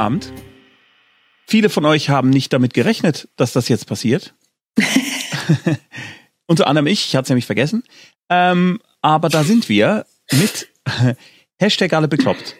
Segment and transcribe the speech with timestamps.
[0.00, 0.32] Abend.
[1.46, 4.34] Viele von euch haben nicht damit gerechnet, dass das jetzt passiert.
[6.46, 7.84] Unter anderem ich, ich hatte es nämlich vergessen.
[8.28, 10.68] Ähm, aber da sind wir mit
[11.60, 12.56] Hashtag alle bekloppt.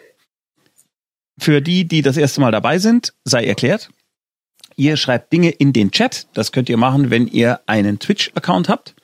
[1.39, 3.91] Für die, die das erste Mal dabei sind, sei erklärt.
[4.77, 6.27] Ihr schreibt Dinge in den Chat.
[6.35, 8.95] Das könnt ihr machen, wenn ihr einen Twitch-Account habt.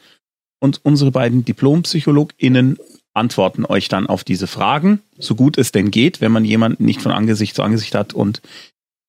[0.58, 2.78] Und unsere beiden DiplompsychologInnen
[3.16, 7.02] antworten euch dann auf diese Fragen, so gut es denn geht, wenn man jemanden nicht
[7.02, 8.42] von Angesicht zu Angesicht hat und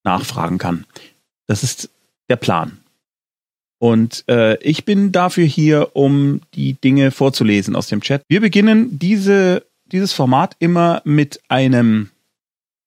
[0.04, 0.86] nachfragen kann.
[1.48, 1.90] Das ist
[2.30, 2.80] der Plan.
[3.80, 8.24] Und äh, ich bin dafür hier, um die Dinge vorzulesen aus dem Chat.
[8.28, 12.10] Wir beginnen diese, dieses Format immer mit einem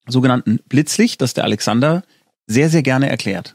[0.09, 2.03] sogenannten Blitzlicht, das der Alexander
[2.47, 3.55] sehr, sehr gerne erklärt.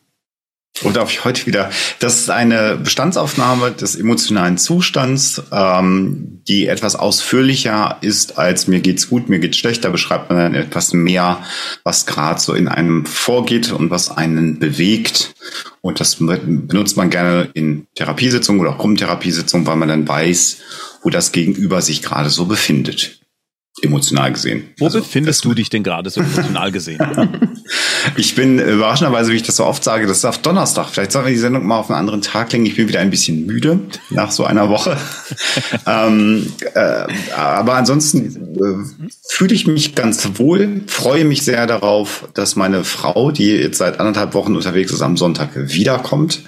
[0.84, 1.70] Oder darf ich heute wieder?
[2.00, 9.09] Das ist eine Bestandsaufnahme des emotionalen Zustands, ähm, die etwas ausführlicher ist als mir geht's
[9.09, 9.86] gut, mir geht's schlecht.
[9.86, 11.44] Da beschreibt man dann etwas mehr,
[11.84, 15.34] was gerade so in einem vorgeht und was einen bewegt.
[15.80, 20.58] Und das benutzt man gerne in Therapiesitzungen oder auch Gruppentherapiesitzungen, weil man dann weiß,
[21.04, 23.20] wo das Gegenüber sich gerade so befindet
[23.81, 24.70] emotional gesehen.
[24.78, 27.00] Wo also, befindest du dich denn gerade so emotional gesehen?
[28.16, 30.90] ich bin überraschenderweise, wie ich das so oft sage, das ist auf Donnerstag.
[30.90, 32.66] Vielleicht sollten wir die Sendung mal auf einen anderen Tag legen.
[32.66, 34.98] Ich bin wieder ein bisschen müde nach so einer Woche.
[35.88, 42.56] ähm, äh, aber ansonsten äh, fühle ich mich ganz wohl, freue mich sehr darauf, dass
[42.56, 46.42] meine Frau, die jetzt seit anderthalb Wochen unterwegs ist, am Sonntag wiederkommt.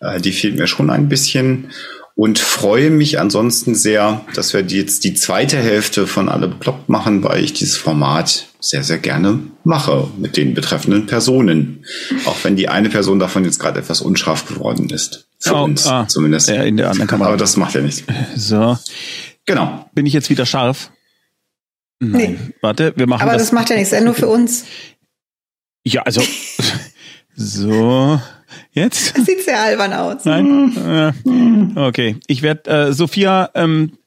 [0.00, 1.70] Äh, die fehlt mir schon ein bisschen
[2.18, 7.22] und freue mich ansonsten sehr, dass wir jetzt die zweite Hälfte von Alle bekloppt machen,
[7.22, 11.84] weil ich dieses Format sehr, sehr gerne mache mit den betreffenden Personen.
[12.24, 15.28] Auch wenn die eine Person davon jetzt gerade etwas unscharf geworden ist.
[15.38, 16.48] Für oh, uns ah, zumindest.
[16.48, 17.28] Ja, in der anderen Kamera.
[17.28, 18.02] Aber das macht ja nichts.
[18.34, 18.76] So.
[19.46, 19.88] Genau.
[19.94, 20.90] Bin ich jetzt wieder scharf?
[22.00, 22.40] Nein.
[22.48, 22.54] Nee.
[22.62, 23.42] Warte, wir machen Aber das.
[23.42, 24.64] das macht ja nichts, nur für uns.
[25.84, 26.20] Ja, also.
[27.36, 28.20] so.
[28.72, 29.16] Jetzt?
[29.16, 30.24] Das sieht sehr albern aus.
[30.24, 31.74] Nein?
[31.76, 32.16] Okay.
[32.26, 33.98] Ich werde, äh, Sophia, ähm,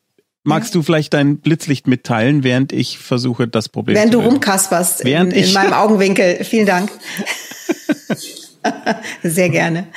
[0.43, 0.79] magst ja.
[0.79, 4.29] du vielleicht dein Blitzlicht mitteilen, während ich versuche, das Problem während zu lösen?
[4.29, 6.43] Während du rumkasperst während in, in meinem Augenwinkel.
[6.43, 6.89] Vielen Dank.
[9.23, 9.87] Sehr gerne.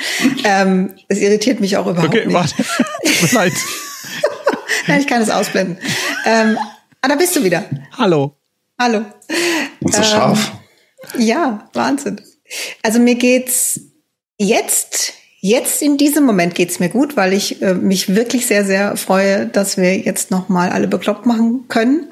[0.45, 2.35] Ähm, es irritiert mich auch überhaupt okay, nicht.
[2.35, 2.55] Warte.
[2.57, 3.53] Tut mir leid.
[4.87, 5.79] Nein, ich kann es ausblenden.
[6.27, 6.59] Ähm,
[7.01, 7.65] ah, da bist du wieder.
[7.97, 8.37] Hallo.
[8.79, 9.05] Hallo.
[9.81, 10.53] Und so ähm, scharf.
[11.19, 12.21] Ja, Wahnsinn.
[12.83, 13.81] Also mir geht's
[14.39, 18.97] Jetzt, jetzt in diesem Moment geht's mir gut, weil ich äh, mich wirklich sehr, sehr
[18.97, 22.11] freue, dass wir jetzt nochmal alle bekloppt machen können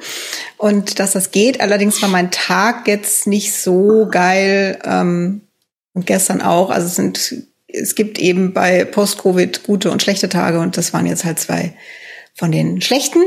[0.56, 1.60] und dass das geht.
[1.60, 5.42] Allerdings war mein Tag jetzt nicht so geil ähm,
[5.94, 6.70] und gestern auch.
[6.70, 7.34] Also es sind,
[7.66, 11.74] es gibt eben bei Post-Covid gute und schlechte Tage und das waren jetzt halt zwei
[12.34, 13.22] von den schlechten.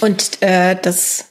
[0.00, 1.26] Und äh, das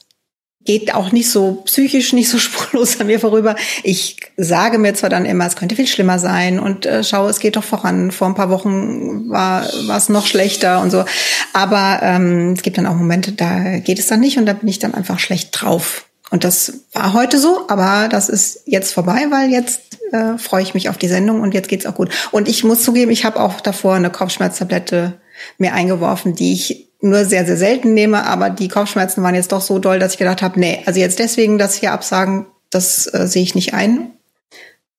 [0.66, 3.56] geht auch nicht so psychisch nicht so spurlos an mir vorüber.
[3.82, 7.38] Ich sage mir zwar dann immer, es könnte viel schlimmer sein und äh, schaue, es
[7.38, 8.10] geht doch voran.
[8.10, 9.66] Vor ein paar Wochen war
[9.96, 11.04] es noch schlechter und so.
[11.52, 14.68] Aber ähm, es gibt dann auch Momente, da geht es dann nicht und da bin
[14.68, 16.04] ich dann einfach schlecht drauf.
[16.30, 19.80] Und das war heute so, aber das ist jetzt vorbei, weil jetzt
[20.12, 22.10] äh, freue ich mich auf die Sendung und jetzt geht's auch gut.
[22.32, 25.14] Und ich muss zugeben, ich habe auch davor eine Kopfschmerztablette
[25.58, 29.60] mir eingeworfen, die ich nur sehr, sehr selten nehme, aber die Kopfschmerzen waren jetzt doch
[29.60, 33.26] so doll, dass ich gedacht habe, nee, also jetzt deswegen das hier absagen, das äh,
[33.26, 34.12] sehe ich nicht ein.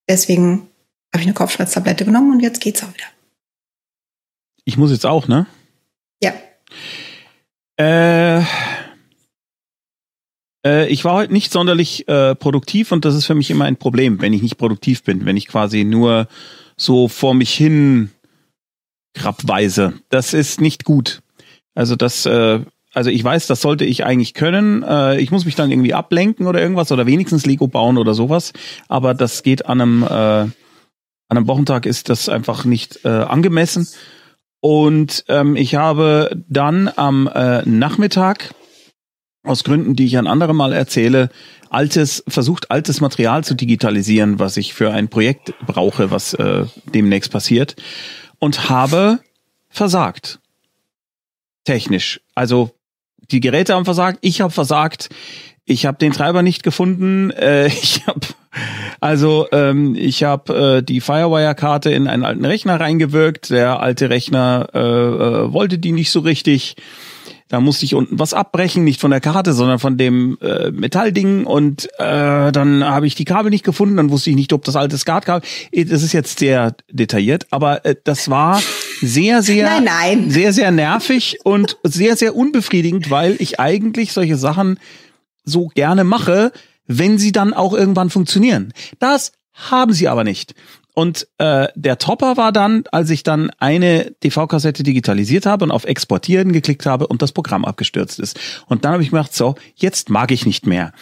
[0.07, 0.67] Deswegen
[1.13, 3.07] habe ich eine Kopfschmerztablette genommen und jetzt geht's auch wieder.
[4.63, 5.47] Ich muss jetzt auch, ne?
[6.21, 6.33] Ja.
[7.77, 8.43] Äh,
[10.65, 13.77] äh, ich war heute nicht sonderlich äh, produktiv und das ist für mich immer ein
[13.77, 16.27] Problem, wenn ich nicht produktiv bin, wenn ich quasi nur
[16.75, 18.11] so vor mich hin
[19.13, 19.93] krabweise.
[20.09, 21.21] Das ist nicht gut.
[21.77, 22.59] Also das, äh,
[22.95, 24.81] also ich weiß, das sollte ich eigentlich können.
[24.81, 28.51] Äh, ich muss mich dann irgendwie ablenken oder irgendwas oder wenigstens Lego bauen oder sowas.
[28.87, 30.51] Aber das geht an einem, äh, an
[31.29, 33.87] einem Wochentag ist das einfach nicht äh, angemessen.
[34.59, 38.55] Und ähm, ich habe dann am äh, Nachmittag
[39.43, 41.29] aus Gründen, die ich an anderem Mal erzähle,
[41.69, 47.31] altes, versucht altes Material zu digitalisieren, was ich für ein Projekt brauche, was äh, demnächst
[47.31, 47.75] passiert.
[48.39, 49.19] Und habe
[49.69, 50.39] versagt
[51.67, 52.21] technisch.
[52.33, 52.71] Also
[53.29, 55.09] die Geräte haben versagt, ich habe versagt,
[55.65, 58.21] ich habe den Treiber nicht gefunden, äh, ich habe
[58.99, 64.69] also ähm, ich habe äh, die Firewire-Karte in einen alten Rechner reingewirkt, der alte Rechner
[64.73, 66.75] äh, äh, wollte die nicht so richtig.
[67.49, 71.45] Da musste ich unten was abbrechen, nicht von der Karte, sondern von dem äh, Metallding.
[71.45, 73.97] Und äh, dann habe ich die Kabel nicht gefunden.
[73.97, 75.47] Dann wusste ich nicht, ob das alte SCART-Kabel.
[75.71, 78.61] Äh, das ist jetzt sehr detailliert, aber äh, das war
[79.01, 80.29] sehr, sehr, nein, nein.
[80.29, 84.79] sehr, sehr nervig und sehr, sehr unbefriedigend, weil ich eigentlich solche Sachen
[85.45, 86.51] so gerne mache,
[86.85, 88.73] wenn sie dann auch irgendwann funktionieren.
[88.99, 90.53] Das haben sie aber nicht.
[90.97, 95.83] Und äh, der Topper war dann, als ich dann eine DV-Kassette digitalisiert habe und auf
[95.83, 98.39] Exportieren geklickt habe und das Programm abgestürzt ist.
[98.65, 100.93] Und dann habe ich gedacht, so, jetzt mag ich nicht mehr.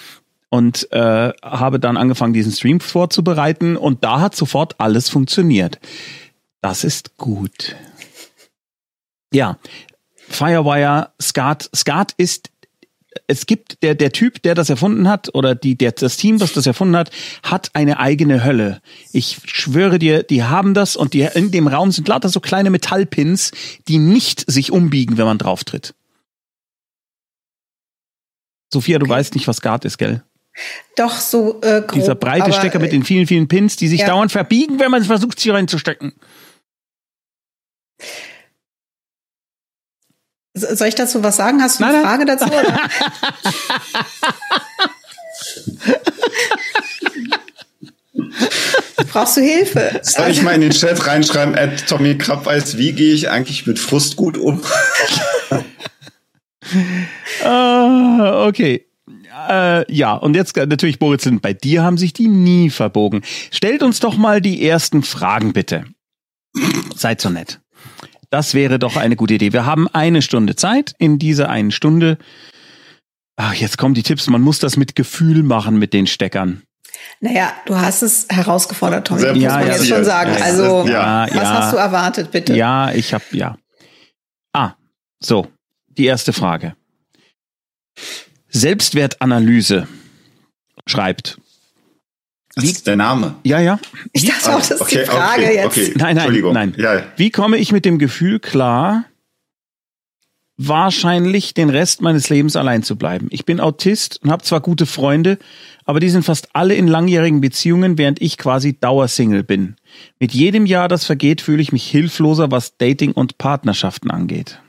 [0.50, 5.80] Und äh, habe dann angefangen, diesen Stream vorzubereiten und da hat sofort alles funktioniert.
[6.60, 7.78] Das ist gut.
[9.32, 9.60] Ja,
[10.28, 11.70] Firewire, Skat.
[11.74, 12.50] Skat ist
[13.28, 16.54] es gibt der der Typ, der das erfunden hat oder die der das Team, was
[16.54, 17.12] das erfunden hat,
[17.44, 18.82] hat eine eigene Hölle.
[19.12, 22.70] Ich schwöre dir, die haben das und die in dem Raum sind lauter so kleine
[22.70, 23.52] Metallpins,
[23.88, 25.94] die nicht sich umbiegen, wenn man drauf tritt.
[28.72, 29.14] Sophia, du okay.
[29.14, 30.24] weißt nicht, was Guard ist, gell?
[30.96, 34.08] Doch so äh, grob, Dieser breite Stecker mit den vielen vielen Pins, die sich ja.
[34.08, 36.14] dauernd verbiegen, wenn man versucht, sie reinzustecken.
[40.56, 41.62] Soll ich dazu was sagen?
[41.62, 42.38] Hast du eine Frage nein.
[42.40, 42.50] dazu?
[49.12, 50.00] Brauchst du Hilfe?
[50.02, 53.80] Soll ich mal in den Chat reinschreiben, at Tommy Krabbeis, wie gehe ich eigentlich mit
[53.80, 54.62] Frust gut um?
[57.44, 58.88] uh, okay.
[59.50, 63.24] Äh, ja, und jetzt natürlich, Boris, bei dir haben sich die nie verbogen.
[63.52, 65.84] Stellt uns doch mal die ersten Fragen, bitte.
[66.96, 67.60] Seid so nett.
[68.30, 69.54] Das wäre doch eine gute Idee.
[69.54, 70.94] Wir haben eine Stunde Zeit.
[70.98, 72.18] In dieser einen Stunde,
[73.36, 74.28] ach, jetzt kommen die Tipps.
[74.28, 76.64] Man muss das mit Gefühl machen mit den Steckern.
[77.20, 79.22] Naja, du hast es herausgefordert, Tommy.
[79.22, 80.32] Sehr muss man jetzt schon sagen.
[80.42, 82.56] Also, ja, was hast du erwartet, bitte?
[82.56, 83.58] Ja, ich habe ja.
[84.54, 84.74] Ah,
[85.20, 85.48] so.
[85.88, 86.76] Die erste Frage.
[88.50, 89.88] Selbstwertanalyse
[90.88, 91.40] schreibt
[92.56, 93.36] das ist der Name.
[93.44, 93.80] Ja, ja.
[94.14, 95.66] Ich dachte auch, das ist okay, die Frage okay, jetzt.
[95.66, 95.94] Okay.
[95.98, 96.76] Nein, nein, nein.
[96.78, 97.04] Ja.
[97.18, 99.04] Wie komme ich mit dem Gefühl klar,
[100.56, 103.28] wahrscheinlich den Rest meines Lebens allein zu bleiben?
[103.30, 105.38] Ich bin Autist und habe zwar gute Freunde,
[105.84, 109.76] aber die sind fast alle in langjährigen Beziehungen, während ich quasi Dauersingle bin.
[110.20, 114.62] Mit jedem Jahr, das vergeht, fühle ich mich hilfloser, was Dating und Partnerschaften angeht.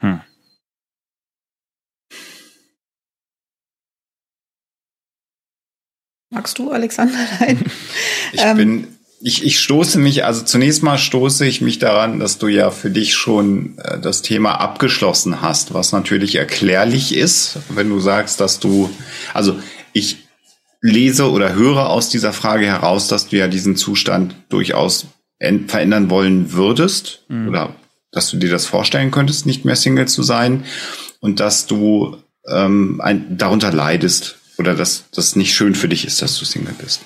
[0.00, 0.20] Hm.
[6.36, 7.16] Magst du, Alexander?
[7.40, 7.64] Nein.
[8.32, 8.86] Ich ähm, bin,
[9.22, 12.90] ich, ich stoße mich, also zunächst mal stoße ich mich daran, dass du ja für
[12.90, 18.60] dich schon äh, das Thema abgeschlossen hast, was natürlich erklärlich ist, wenn du sagst, dass
[18.60, 18.90] du,
[19.32, 19.58] also
[19.94, 20.28] ich
[20.82, 25.06] lese oder höre aus dieser Frage heraus, dass du ja diesen Zustand durchaus
[25.40, 27.48] verändern wollen würdest mhm.
[27.48, 27.76] oder
[28.12, 30.64] dass du dir das vorstellen könntest, nicht mehr Single zu sein
[31.20, 36.22] und dass du ähm, ein, darunter leidest, oder dass das nicht schön für dich ist,
[36.22, 37.02] dass du Single bist.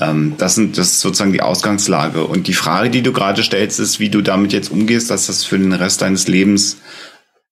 [0.00, 2.24] Ähm, das, sind, das ist sozusagen die Ausgangslage.
[2.24, 5.44] Und die Frage, die du gerade stellst, ist, wie du damit jetzt umgehst, dass das
[5.44, 6.78] für den Rest deines Lebens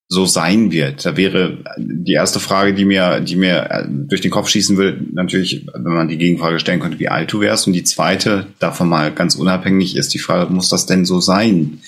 [0.08, 1.06] so sein wird.
[1.06, 5.02] Da wäre die erste Frage, die mir, die mir äh, durch den Kopf schießen würde,
[5.12, 7.66] natürlich, wenn man die Gegenfrage stellen könnte, wie alt du wärst.
[7.66, 11.80] Und die zweite, davon mal ganz unabhängig, ist die Frage, muss das denn so sein?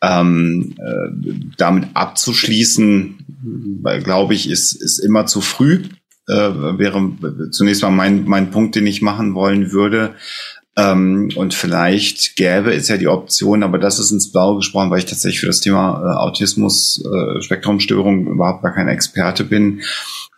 [0.00, 3.18] Ähm, äh, damit abzuschließen,
[4.04, 5.82] glaube ich, ist, ist immer zu früh
[6.30, 10.14] äh, wäre zunächst mal mein, mein Punkt, den ich machen wollen würde.
[10.76, 15.00] Ähm, und vielleicht gäbe es ja die Option, aber das ist ins Blaue gesprochen, weil
[15.00, 19.82] ich tatsächlich für das Thema äh, Autismus, äh, Spektrumstörung überhaupt gar kein Experte bin.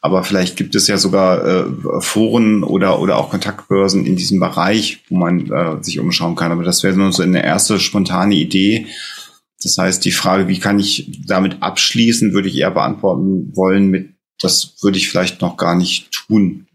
[0.00, 1.64] Aber vielleicht gibt es ja sogar äh,
[2.00, 6.50] Foren oder, oder auch Kontaktbörsen in diesem Bereich, wo man äh, sich umschauen kann.
[6.50, 8.86] Aber das wäre nur so eine erste spontane Idee.
[9.62, 14.11] Das heißt, die Frage, wie kann ich damit abschließen, würde ich eher beantworten wollen mit
[14.42, 16.66] das würde ich vielleicht noch gar nicht tun.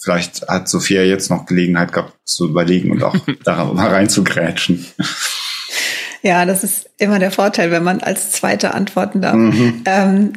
[0.00, 4.86] Vielleicht hat Sophia jetzt noch Gelegenheit gehabt zu überlegen und auch da mal reinzugrätschen.
[6.22, 9.34] Ja, das ist immer der Vorteil, wenn man als Zweite antworten darf.
[9.34, 9.82] Mhm.
[9.84, 10.32] Ähm,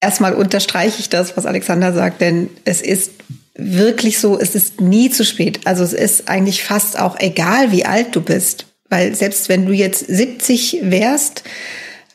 [0.00, 3.12] erstmal unterstreiche ich das, was Alexander sagt, denn es ist
[3.56, 5.60] wirklich so, es ist nie zu spät.
[5.64, 8.66] Also es ist eigentlich fast auch egal, wie alt du bist.
[8.90, 11.42] Weil selbst wenn du jetzt 70 wärst,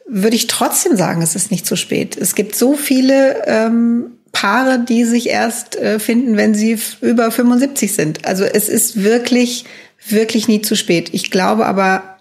[0.09, 2.17] würde ich trotzdem sagen, es ist nicht zu spät.
[2.17, 7.93] Es gibt so viele ähm, Paare, die sich erst äh, finden, wenn sie über 75
[7.93, 8.25] sind.
[8.25, 9.65] Also es ist wirklich,
[10.07, 11.09] wirklich nie zu spät.
[11.13, 12.17] Ich glaube aber,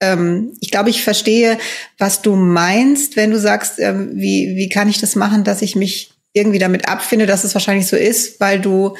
[0.00, 1.58] ähm, ich glaube, ich verstehe,
[1.98, 5.76] was du meinst, wenn du sagst, ähm, wie, wie kann ich das machen, dass ich
[5.76, 8.96] mich irgendwie damit abfinde, dass es wahrscheinlich so ist, weil du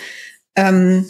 [0.56, 1.06] ähm,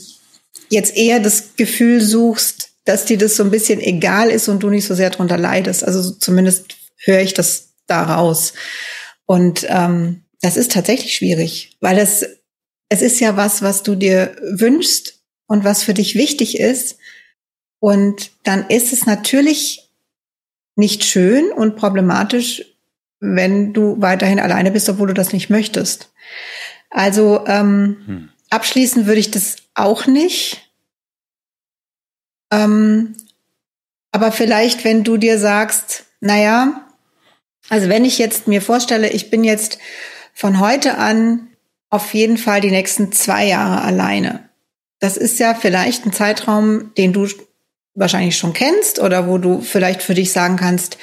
[0.68, 4.70] jetzt eher das Gefühl suchst, dass dir das so ein bisschen egal ist und du
[4.70, 5.84] nicht so sehr drunter leidest.
[5.84, 8.54] Also zumindest höre ich das da raus.
[9.26, 12.26] Und ähm, das ist tatsächlich schwierig, weil es,
[12.88, 16.98] es ist ja was, was du dir wünschst und was für dich wichtig ist.
[17.78, 19.90] Und dann ist es natürlich
[20.76, 22.64] nicht schön und problematisch,
[23.20, 26.12] wenn du weiterhin alleine bist, obwohl du das nicht möchtest.
[26.88, 28.28] Also ähm, hm.
[28.50, 30.70] abschließen würde ich das auch nicht.
[32.50, 33.14] Ähm,
[34.10, 36.86] aber vielleicht, wenn du dir sagst, naja,
[37.70, 39.78] also wenn ich jetzt mir vorstelle, ich bin jetzt
[40.34, 41.48] von heute an
[41.88, 44.50] auf jeden Fall die nächsten zwei Jahre alleine.
[44.98, 47.28] Das ist ja vielleicht ein Zeitraum, den du
[47.94, 50.98] wahrscheinlich schon kennst oder wo du vielleicht für dich sagen kannst,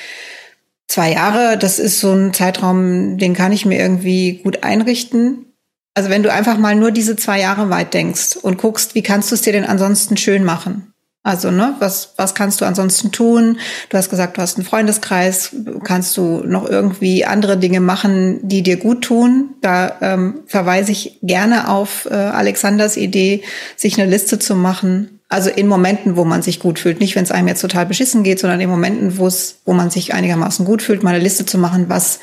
[0.88, 5.54] zwei Jahre, das ist so ein Zeitraum, den kann ich mir irgendwie gut einrichten.
[5.94, 9.32] Also wenn du einfach mal nur diese zwei Jahre weit denkst und guckst, wie kannst
[9.32, 10.87] du es dir denn ansonsten schön machen?
[11.28, 13.60] Also, ne, was, was kannst du ansonsten tun?
[13.90, 15.54] Du hast gesagt, du hast einen Freundeskreis.
[15.84, 19.50] Kannst du noch irgendwie andere Dinge machen, die dir gut tun?
[19.60, 23.44] Da ähm, verweise ich gerne auf äh, Alexanders Idee,
[23.76, 25.20] sich eine Liste zu machen.
[25.28, 27.02] Also in Momenten, wo man sich gut fühlt.
[27.02, 29.90] Nicht, wenn es einem jetzt total beschissen geht, sondern in Momenten, wo es, wo man
[29.90, 32.22] sich einigermaßen gut fühlt, mal eine Liste zu machen, was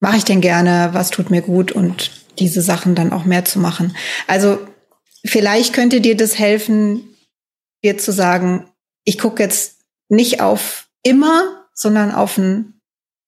[0.00, 3.58] mache ich denn gerne, was tut mir gut und diese Sachen dann auch mehr zu
[3.58, 3.96] machen.
[4.26, 4.58] Also
[5.24, 7.04] vielleicht könnte dir das helfen,
[7.84, 8.70] dir zu sagen,
[9.04, 12.80] ich gucke jetzt nicht auf immer, sondern auf einen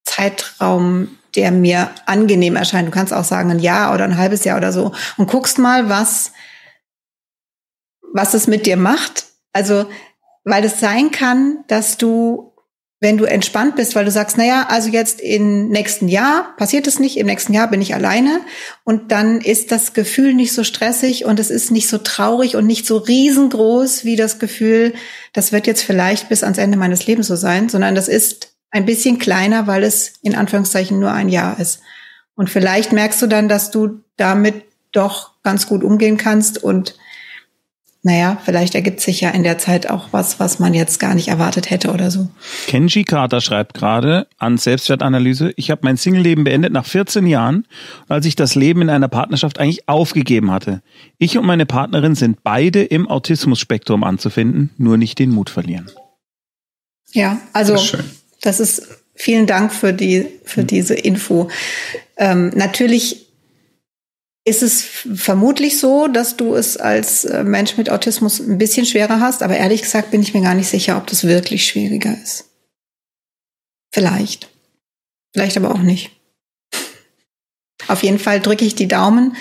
[0.04, 2.88] Zeitraum, der mir angenehm erscheint.
[2.88, 5.88] Du kannst auch sagen, ein Jahr oder ein halbes Jahr oder so und guckst mal,
[5.88, 6.33] was,
[8.12, 9.26] was es mit dir macht.
[9.52, 9.87] Also,
[10.45, 12.50] weil es sein kann, dass du
[13.00, 17.00] wenn du entspannt bist, weil du sagst, naja, also jetzt im nächsten Jahr passiert es
[17.00, 18.42] nicht, im nächsten Jahr bin ich alleine
[18.85, 22.66] und dann ist das Gefühl nicht so stressig und es ist nicht so traurig und
[22.66, 24.92] nicht so riesengroß wie das Gefühl,
[25.33, 28.85] das wird jetzt vielleicht bis ans Ende meines Lebens so sein, sondern das ist ein
[28.85, 31.80] bisschen kleiner, weil es in Anführungszeichen nur ein Jahr ist.
[32.37, 36.97] Und vielleicht merkst du dann, dass du damit doch ganz gut umgehen kannst und
[38.02, 41.28] naja, vielleicht ergibt sich ja in der Zeit auch was, was man jetzt gar nicht
[41.28, 42.28] erwartet hätte oder so.
[42.66, 47.66] Kenji Carter schreibt gerade an Selbstwertanalyse, ich habe mein Single-Leben beendet nach 14 Jahren,
[48.09, 50.80] als ich das Leben in einer Partnerschaft eigentlich aufgegeben hatte.
[51.19, 55.90] Ich und meine Partnerin sind beide im Autismus-Spektrum anzufinden, nur nicht den Mut verlieren.
[57.12, 58.04] Ja, also das ist,
[58.40, 61.50] das ist vielen Dank für die für diese Info.
[62.16, 63.29] Ähm, natürlich
[64.50, 64.83] ist es
[65.14, 69.57] vermutlich so, dass du es als äh, Mensch mit Autismus ein bisschen schwerer hast, aber
[69.57, 72.50] ehrlich gesagt bin ich mir gar nicht sicher, ob das wirklich schwieriger ist.
[73.92, 74.50] Vielleicht.
[75.33, 76.11] Vielleicht aber auch nicht.
[77.88, 79.37] Auf jeden Fall drücke ich die Daumen.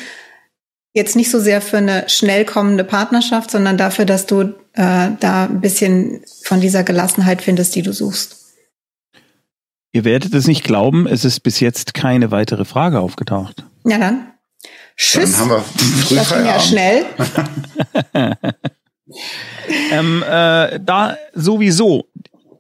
[0.93, 5.45] Jetzt nicht so sehr für eine schnell kommende Partnerschaft, sondern dafür, dass du äh, da
[5.45, 8.37] ein bisschen von dieser Gelassenheit findest, die du suchst.
[9.91, 13.65] Ihr werdet es nicht glauben, es ist bis jetzt keine weitere Frage aufgetaucht.
[13.85, 14.31] Ja, dann.
[14.99, 15.31] Tschüss.
[15.31, 17.05] Dann haben wir früh das ging ja schnell.
[19.91, 22.09] ähm, äh, da sowieso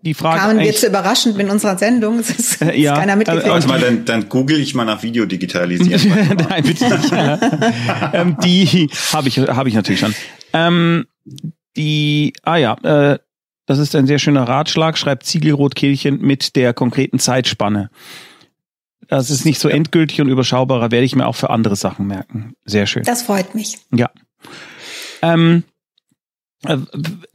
[0.03, 0.39] die Frage.
[0.39, 2.17] Kamen wir zu überraschend mit unserer Sendung?
[2.17, 3.49] Das ist, äh, ja, keiner mitgekriegt.
[3.49, 6.37] Also mal, dann, dann google ich mal nach Video digitalisieren.
[6.49, 7.11] Nein, bitte nicht.
[8.13, 10.15] ähm, die habe ich, hab ich natürlich schon.
[10.53, 11.07] Ähm,
[11.75, 13.19] die, ah ja, äh,
[13.65, 17.89] das ist ein sehr schöner Ratschlag, schreibt Ziegelrotkehlchen mit der konkreten Zeitspanne.
[19.09, 22.53] Das ist nicht so endgültig und überschaubarer, werde ich mir auch für andere Sachen merken.
[22.63, 23.03] Sehr schön.
[23.03, 23.79] Das freut mich.
[23.91, 24.09] Ja.
[25.21, 25.63] Ähm,
[26.63, 26.77] äh,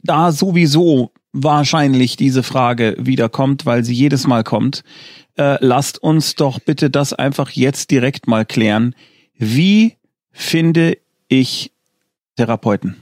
[0.01, 4.83] da sowieso wahrscheinlich diese Frage wieder kommt, weil sie jedes Mal kommt,
[5.37, 8.95] äh, lasst uns doch bitte das einfach jetzt direkt mal klären.
[9.37, 9.97] Wie
[10.31, 11.73] finde ich
[12.37, 12.95] Therapeuten?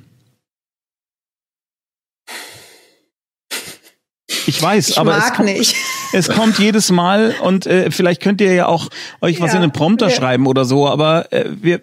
[4.55, 5.75] Ich weiß, ich aber mag es kommt, nicht.
[6.13, 8.89] es kommt jedes Mal und äh, vielleicht könnt ihr ja auch
[9.21, 11.81] euch was Ja, in den Prompter wir- schreiben oder so, aber äh, wir,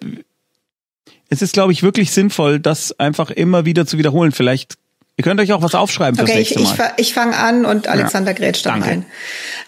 [1.29, 4.33] es ist, glaube ich, wirklich sinnvoll, das einfach immer wieder zu wiederholen.
[4.33, 4.75] Vielleicht,
[5.17, 6.89] ihr könnt euch auch was aufschreiben fürs Okay, ich, nächste ich, Mal.
[6.89, 9.05] fa- ich fange an und Alexander grätscht dann rein.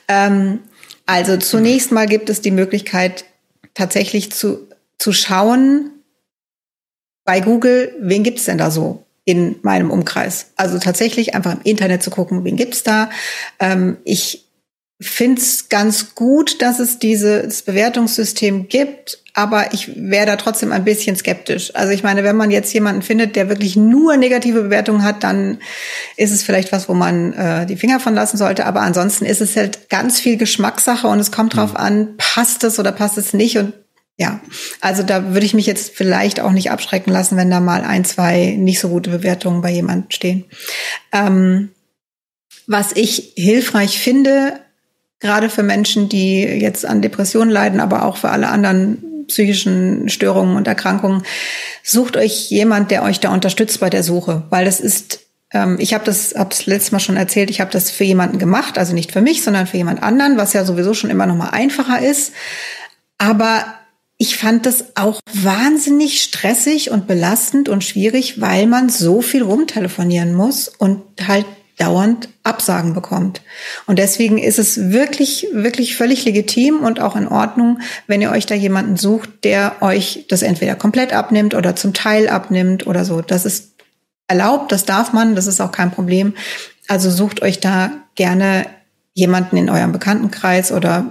[0.09, 0.59] Ähm,
[1.07, 3.25] also zunächst mal gibt es die Möglichkeit,
[3.75, 4.59] tatsächlich zu,
[4.99, 5.91] zu schauen
[7.25, 10.53] bei Google, wen gibt's denn da so in meinem Umkreis?
[10.57, 13.11] Also tatsächlich einfach im Internet zu gucken, wen gibt's da.
[13.61, 14.49] Ähm, ich
[15.03, 21.17] find's ganz gut, dass es dieses Bewertungssystem gibt, aber ich wäre da trotzdem ein bisschen
[21.17, 21.75] skeptisch.
[21.75, 25.59] Also ich meine, wenn man jetzt jemanden findet, der wirklich nur negative Bewertungen hat, dann
[26.17, 28.67] ist es vielleicht was, wo man äh, die Finger von lassen sollte.
[28.67, 32.79] Aber ansonsten ist es halt ganz viel Geschmackssache und es kommt drauf an, passt es
[32.79, 33.59] oder passt es nicht.
[33.59, 33.73] Und
[34.19, 34.41] ja,
[34.81, 38.05] also da würde ich mich jetzt vielleicht auch nicht abschrecken lassen, wenn da mal ein,
[38.05, 40.45] zwei nicht so gute Bewertungen bei jemandem stehen.
[41.13, 41.71] Ähm,
[42.67, 44.61] was ich hilfreich finde,
[45.19, 50.57] gerade für Menschen, die jetzt an Depressionen leiden, aber auch für alle anderen psychischen Störungen
[50.57, 51.23] und Erkrankungen,
[51.83, 55.21] sucht euch jemand, der euch da unterstützt bei der Suche, weil das ist
[55.53, 58.39] ähm, ich habe das, hab das letztes Mal schon erzählt, ich habe das für jemanden
[58.39, 61.37] gemacht, also nicht für mich, sondern für jemand anderen, was ja sowieso schon immer noch
[61.37, 62.33] mal einfacher ist.
[63.19, 63.65] Aber
[64.23, 70.33] ich fand das auch wahnsinnig stressig und belastend und schwierig, weil man so viel rumtelefonieren
[70.33, 71.45] muss und halt
[71.77, 73.43] dauernd Absagen bekommt.
[73.89, 78.47] Und deswegen ist es wirklich, wirklich völlig legitim und auch in Ordnung, wenn ihr euch
[78.47, 83.23] da jemanden sucht, der euch das entweder komplett abnimmt oder zum Teil abnimmt oder so.
[83.23, 83.73] Das ist
[84.29, 86.35] erlaubt, das darf man, das ist auch kein Problem.
[86.87, 88.67] Also sucht euch da gerne
[89.15, 91.07] jemanden in eurem Bekanntenkreis oder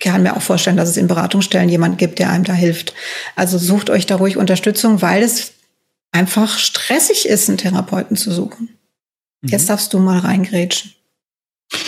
[0.00, 2.94] kann mir auch vorstellen, dass es in Beratungsstellen jemand gibt, der einem da hilft.
[3.34, 5.52] Also sucht euch da ruhig Unterstützung, weil es
[6.12, 8.70] einfach stressig ist, einen Therapeuten zu suchen.
[9.42, 9.48] Mhm.
[9.48, 10.92] Jetzt darfst du mal reingrätschen.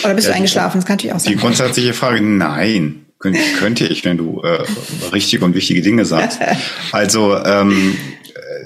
[0.03, 0.79] Oder bist ja, du eingeschlafen?
[0.79, 1.33] Das kann natürlich auch sein.
[1.33, 3.05] Die grundsätzliche Frage, nein.
[3.19, 4.63] Könnte ich, wenn du äh,
[5.11, 6.39] richtige und wichtige Dinge sagst.
[6.93, 7.97] Also ähm,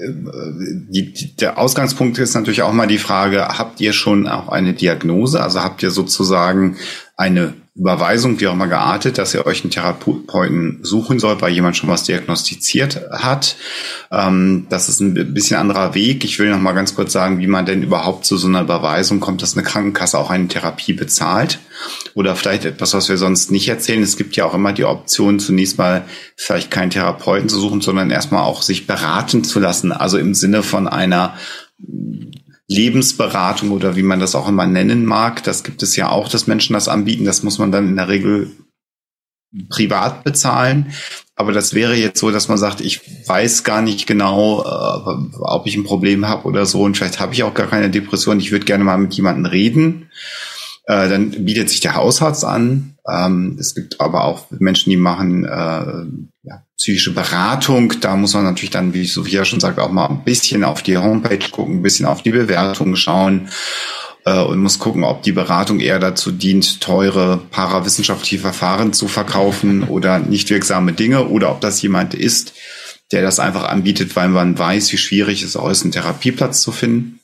[0.06, 5.42] die, der Ausgangspunkt ist natürlich auch mal die Frage, habt ihr schon auch eine Diagnose?
[5.42, 6.76] Also habt ihr sozusagen
[7.16, 11.76] eine Überweisung, wie auch immer geartet, dass ihr euch einen Therapeuten suchen sollt, weil jemand
[11.76, 13.56] schon was diagnostiziert hat.
[14.12, 16.24] Ähm, das ist ein bisschen anderer Weg.
[16.24, 19.18] Ich will noch mal ganz kurz sagen, wie man denn überhaupt zu so einer Überweisung
[19.18, 21.58] kommt, dass eine Krankenkasse auch eine Therapie bezahlt.
[22.14, 24.04] Oder vielleicht etwas, was wir sonst nicht erzählen.
[24.04, 26.04] Es gibt ja auch immer die Option, zunächst mal
[26.36, 29.90] vielleicht keinen Therapeuten zu suchen, sondern erstmal auch sich beraten zu lassen.
[29.90, 31.36] Also im Sinne von einer
[32.68, 35.42] Lebensberatung oder wie man das auch immer nennen mag.
[35.42, 37.24] Das gibt es ja auch, dass Menschen das anbieten.
[37.24, 38.52] Das muss man dann in der Regel
[39.68, 40.92] privat bezahlen.
[41.36, 45.66] Aber das wäre jetzt so, dass man sagt, ich weiß gar nicht genau, äh, ob
[45.66, 46.82] ich ein Problem habe oder so.
[46.82, 48.40] Und vielleicht habe ich auch gar keine Depression.
[48.40, 50.10] Ich würde gerne mal mit jemandem reden.
[50.86, 52.96] Äh, dann bietet sich der Hausarzt an.
[53.08, 56.06] Ähm, es gibt aber auch Menschen, die machen äh,
[56.44, 57.94] ja, psychische Beratung.
[58.00, 60.98] Da muss man natürlich dann, wie Sophia schon sagt, auch mal ein bisschen auf die
[60.98, 63.48] Homepage gucken, ein bisschen auf die Bewertung schauen
[64.24, 69.82] äh, und muss gucken, ob die Beratung eher dazu dient, teure parawissenschaftliche Verfahren zu verkaufen
[69.88, 72.52] oder nicht wirksame Dinge oder ob das jemand ist,
[73.10, 77.20] der das einfach anbietet, weil man weiß, wie schwierig es ist, einen Therapieplatz zu finden.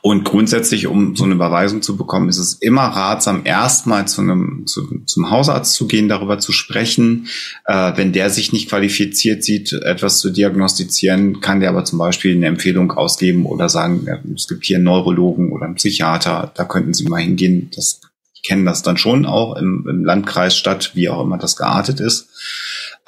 [0.00, 4.66] Und grundsätzlich, um so eine Überweisung zu bekommen, ist es immer ratsam, erstmal zu einem,
[4.66, 7.28] zu, zum Hausarzt zu gehen, darüber zu sprechen.
[7.66, 12.34] Äh, wenn der sich nicht qualifiziert sieht, etwas zu diagnostizieren, kann der aber zum Beispiel
[12.34, 16.94] eine Empfehlung ausgeben oder sagen, es gibt hier einen Neurologen oder einen Psychiater, da könnten
[16.94, 17.70] Sie mal hingehen.
[17.74, 18.00] Das,
[18.34, 22.00] ich kenne das dann schon auch im, im Landkreis, Stadt, wie auch immer das geartet
[22.00, 22.28] ist.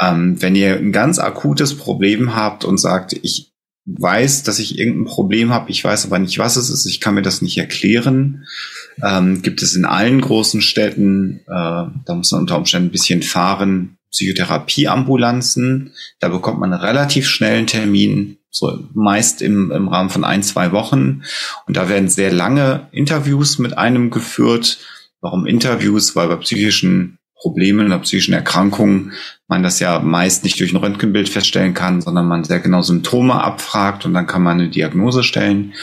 [0.01, 3.54] Ähm, wenn ihr ein ganz akutes Problem habt und sagt, ich
[3.87, 7.15] weiß, dass ich irgendein Problem habe, ich weiß aber nicht, was es ist, ich kann
[7.15, 8.47] mir das nicht erklären.
[9.03, 13.23] Ähm, gibt es in allen großen Städten, äh, da muss man unter Umständen ein bisschen
[13.23, 15.93] fahren, Psychotherapieambulanzen.
[16.21, 20.73] Da bekommt man relativ schnell einen Termin, so meist im, im Rahmen von ein, zwei
[20.73, 21.23] Wochen.
[21.67, 24.79] Und da werden sehr lange Interviews mit einem geführt.
[25.21, 26.15] Warum Interviews?
[26.15, 29.13] Weil bei psychischen Problemen oder psychischen Erkrankungen
[29.49, 33.35] man das ja meist nicht durch ein Röntgenbild feststellen kann, sondern man sehr genau Symptome
[33.35, 35.75] abfragt und dann kann man eine Diagnose stellen.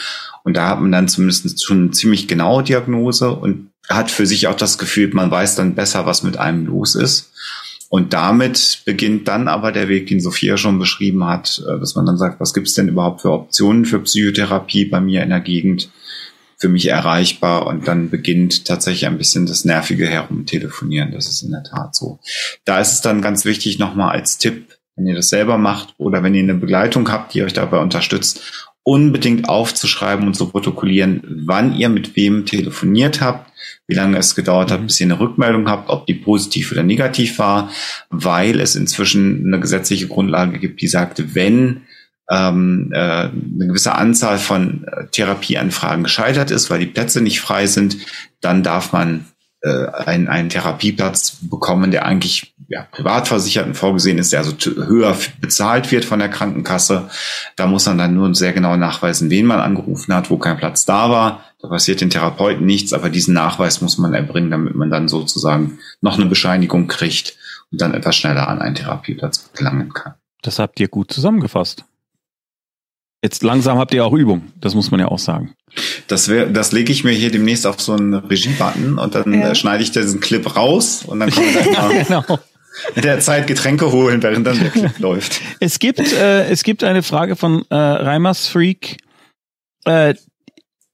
[0.42, 4.48] Und da hat man dann zumindest schon eine ziemlich genaue Diagnose und hat für sich
[4.48, 7.30] auch das Gefühl, man weiß dann besser, was mit einem los ist.
[7.88, 12.06] Und damit beginnt dann aber der Weg, den Sophia schon beschrieben hat, äh, dass man
[12.06, 15.40] dann sagt, was gibt es denn überhaupt für Optionen für Psychotherapie bei mir in der
[15.40, 15.90] Gegend?
[16.62, 21.10] Für mich erreichbar und dann beginnt tatsächlich ein bisschen das nervige Herumtelefonieren.
[21.10, 22.20] Das ist in der Tat so.
[22.64, 26.22] Da ist es dann ganz wichtig nochmal als Tipp, wenn ihr das selber macht oder
[26.22, 31.74] wenn ihr eine Begleitung habt, die euch dabei unterstützt, unbedingt aufzuschreiben und zu protokollieren, wann
[31.74, 33.50] ihr mit wem telefoniert habt,
[33.88, 34.86] wie lange es gedauert hat, mhm.
[34.86, 37.72] bis ihr eine Rückmeldung habt, ob die positiv oder negativ war,
[38.08, 41.82] weil es inzwischen eine gesetzliche Grundlage gibt, die sagt, wenn
[42.30, 47.66] ähm, äh, eine gewisse Anzahl von äh, Therapieanfragen gescheitert ist, weil die Plätze nicht frei
[47.66, 47.96] sind,
[48.40, 49.26] dann darf man
[49.62, 55.92] äh, einen, einen Therapieplatz bekommen, der eigentlich ja, Privatversicherten vorgesehen ist, der also höher bezahlt
[55.92, 57.10] wird von der Krankenkasse.
[57.56, 60.84] Da muss man dann nur sehr genau nachweisen, wen man angerufen hat, wo kein Platz
[60.86, 61.44] da war.
[61.60, 65.78] Da passiert den Therapeuten nichts, aber diesen Nachweis muss man erbringen, damit man dann sozusagen
[66.00, 67.36] noch eine Bescheinigung kriegt
[67.70, 70.14] und dann etwas schneller an einen Therapieplatz gelangen kann.
[70.42, 71.84] Das habt ihr gut zusammengefasst.
[73.22, 75.54] Jetzt langsam habt ihr auch Übung, das muss man ja auch sagen.
[76.08, 79.50] Das, wär, das lege ich mir hier demnächst auf so einen Regie-Button und dann ja.
[79.50, 82.38] Äh, schneide ich diesen Clip raus und dann kann man genau.
[82.96, 85.40] in der Zeit Getränke holen, während dann der Clip läuft.
[85.60, 88.96] Es gibt, äh, es gibt eine Frage von äh, Reimers Freak,
[89.84, 90.14] äh,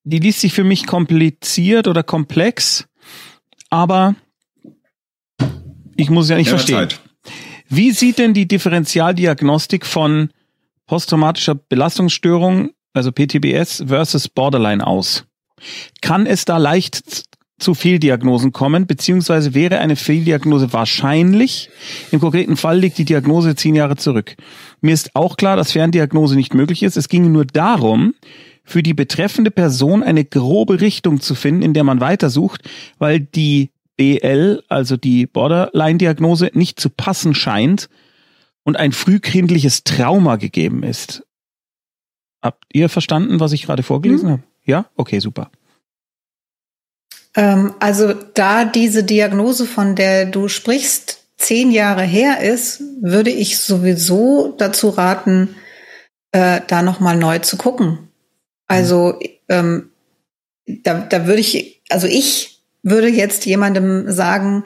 [0.04, 2.86] die liest sich für mich kompliziert oder komplex,
[3.70, 4.14] aber
[5.96, 6.76] ich muss ja nicht ja, verstehen.
[6.76, 7.00] Zeit.
[7.70, 10.30] Wie sieht denn die Differentialdiagnostik von
[10.88, 15.24] posttraumatischer Belastungsstörung also PTBS versus Borderline aus?
[16.00, 21.70] Kann es da leicht zu Fehldiagnosen kommen, beziehungsweise wäre eine Fehldiagnose wahrscheinlich.
[22.12, 24.36] Im konkreten Fall liegt die Diagnose zehn Jahre zurück.
[24.80, 26.96] Mir ist auch klar, dass Ferndiagnose nicht möglich ist.
[26.96, 28.14] Es ginge nur darum,
[28.62, 32.62] für die betreffende Person eine grobe Richtung zu finden, in der man weitersucht,
[32.98, 37.88] weil die BL, also die Borderline-Diagnose, nicht zu passen scheint
[38.68, 41.22] und ein frühkindliches Trauma gegeben ist.
[42.42, 44.32] Habt ihr verstanden, was ich gerade vorgelesen mhm.
[44.32, 44.42] habe?
[44.66, 44.90] Ja?
[44.94, 45.50] Okay, super.
[47.34, 53.58] Ähm, also da diese Diagnose, von der du sprichst, zehn Jahre her ist, würde ich
[53.58, 55.56] sowieso dazu raten,
[56.32, 58.10] äh, da nochmal neu zu gucken.
[58.66, 59.92] Also ähm,
[60.66, 64.64] da, da würde ich, also ich würde jetzt jemandem sagen,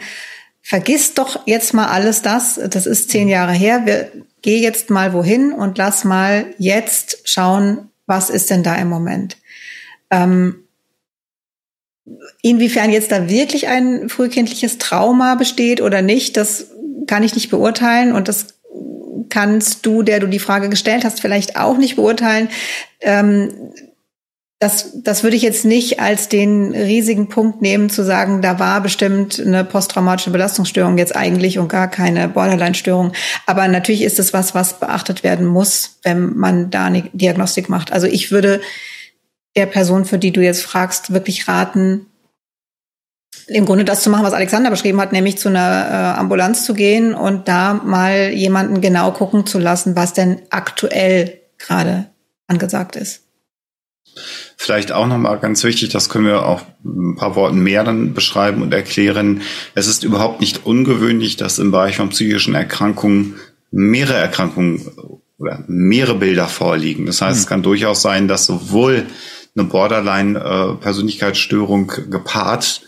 [0.62, 5.12] vergiss doch jetzt mal alles das, das ist zehn Jahre her, wir, geh jetzt mal
[5.12, 9.36] wohin und lass mal jetzt schauen, was ist denn da im Moment.
[10.10, 10.64] Ähm,
[12.42, 16.68] inwiefern jetzt da wirklich ein frühkindliches Trauma besteht oder nicht, das
[17.06, 18.54] kann ich nicht beurteilen und das
[19.28, 22.48] kannst du, der du die Frage gestellt hast, vielleicht auch nicht beurteilen.
[23.00, 23.72] Ähm,
[24.62, 28.80] das, das würde ich jetzt nicht als den riesigen Punkt nehmen, zu sagen, da war
[28.80, 33.12] bestimmt eine posttraumatische Belastungsstörung jetzt eigentlich und gar keine Borderline-Störung.
[33.44, 37.92] Aber natürlich ist es was, was beachtet werden muss, wenn man da eine Diagnostik macht.
[37.92, 38.60] Also ich würde
[39.56, 42.06] der Person, für die du jetzt fragst, wirklich raten,
[43.48, 46.74] im Grunde das zu machen, was Alexander beschrieben hat, nämlich zu einer äh, Ambulanz zu
[46.74, 52.06] gehen und da mal jemanden genau gucken zu lassen, was denn aktuell gerade
[52.46, 53.22] angesagt ist.
[54.56, 58.62] Vielleicht auch nochmal ganz wichtig, das können wir auch ein paar Worten mehr dann beschreiben
[58.62, 59.42] und erklären.
[59.74, 63.36] Es ist überhaupt nicht ungewöhnlich, dass im Bereich von psychischen Erkrankungen
[63.70, 64.86] mehrere Erkrankungen
[65.38, 67.06] oder mehrere Bilder vorliegen.
[67.06, 67.40] Das heißt, mhm.
[67.40, 69.06] es kann durchaus sein, dass sowohl
[69.56, 72.82] eine Borderline-Persönlichkeitsstörung äh, gepaart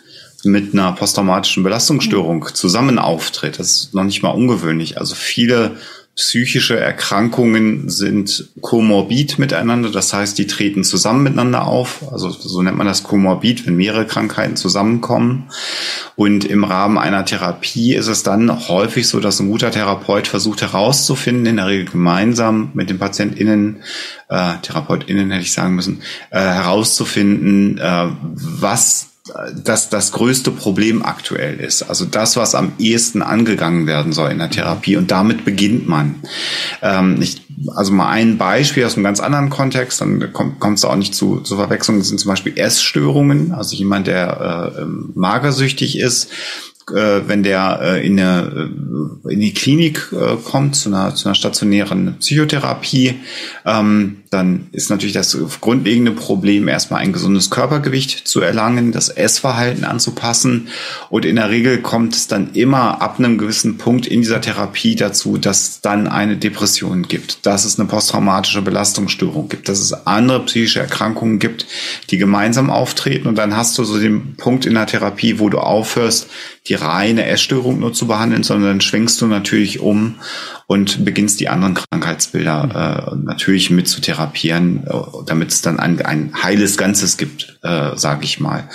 [0.45, 2.55] mit einer posttraumatischen Belastungsstörung mhm.
[2.55, 3.59] zusammen auftritt.
[3.59, 4.99] Das ist noch nicht mal ungewöhnlich.
[4.99, 5.79] Also viele
[6.17, 12.05] psychische Erkrankungen sind komorbid miteinander, das heißt, die treten zusammen miteinander auf.
[12.13, 15.51] Also so nennt man das komorbid, wenn mehrere Krankheiten zusammenkommen.
[16.15, 20.63] Und im Rahmen einer Therapie ist es dann häufig so, dass ein guter Therapeut versucht
[20.63, 23.83] herauszufinden, in der Regel gemeinsam mit den PatientInnen,
[24.29, 29.14] äh, TherapeutInnen hätte ich sagen müssen, äh, herauszufinden, äh, was
[29.55, 31.83] das das größte Problem aktuell ist.
[31.83, 34.97] Also das, was am ehesten angegangen werden soll in der Therapie.
[34.97, 36.17] Und damit beginnt man.
[36.83, 37.43] Ähm, ich,
[37.75, 41.41] also mal ein Beispiel aus einem ganz anderen Kontext, dann kommt es auch nicht zu,
[41.41, 43.53] zu Verwechslungen, sind zum Beispiel Essstörungen.
[43.53, 44.85] Also jemand, der äh,
[45.15, 46.29] magersüchtig ist,
[46.91, 48.71] äh, wenn der äh, in, eine,
[49.27, 53.15] äh, in die Klinik äh, kommt, zu einer, zu einer stationären Psychotherapie,
[53.65, 59.85] ähm, dann ist natürlich das grundlegende Problem, erstmal ein gesundes Körpergewicht zu erlangen, das Essverhalten
[59.85, 60.69] anzupassen.
[61.09, 64.97] Und in der Regel kommt es dann immer ab einem gewissen Punkt in dieser Therapie
[64.97, 69.93] dazu, dass es dann eine Depression gibt, dass es eine posttraumatische Belastungsstörung gibt, dass es
[70.07, 71.67] andere psychische Erkrankungen gibt,
[72.11, 73.29] die gemeinsam auftreten.
[73.29, 76.29] Und dann hast du so den Punkt in der Therapie, wo du aufhörst,
[76.67, 80.15] die reine Essstörung nur zu behandeln, sondern dann schwenkst du natürlich um
[80.67, 84.93] und beginnst die anderen Krankheitsbilder äh, natürlich mit zu therapieren, äh,
[85.27, 88.69] damit es dann ein, ein heiles Ganzes gibt, äh, sage ich mal.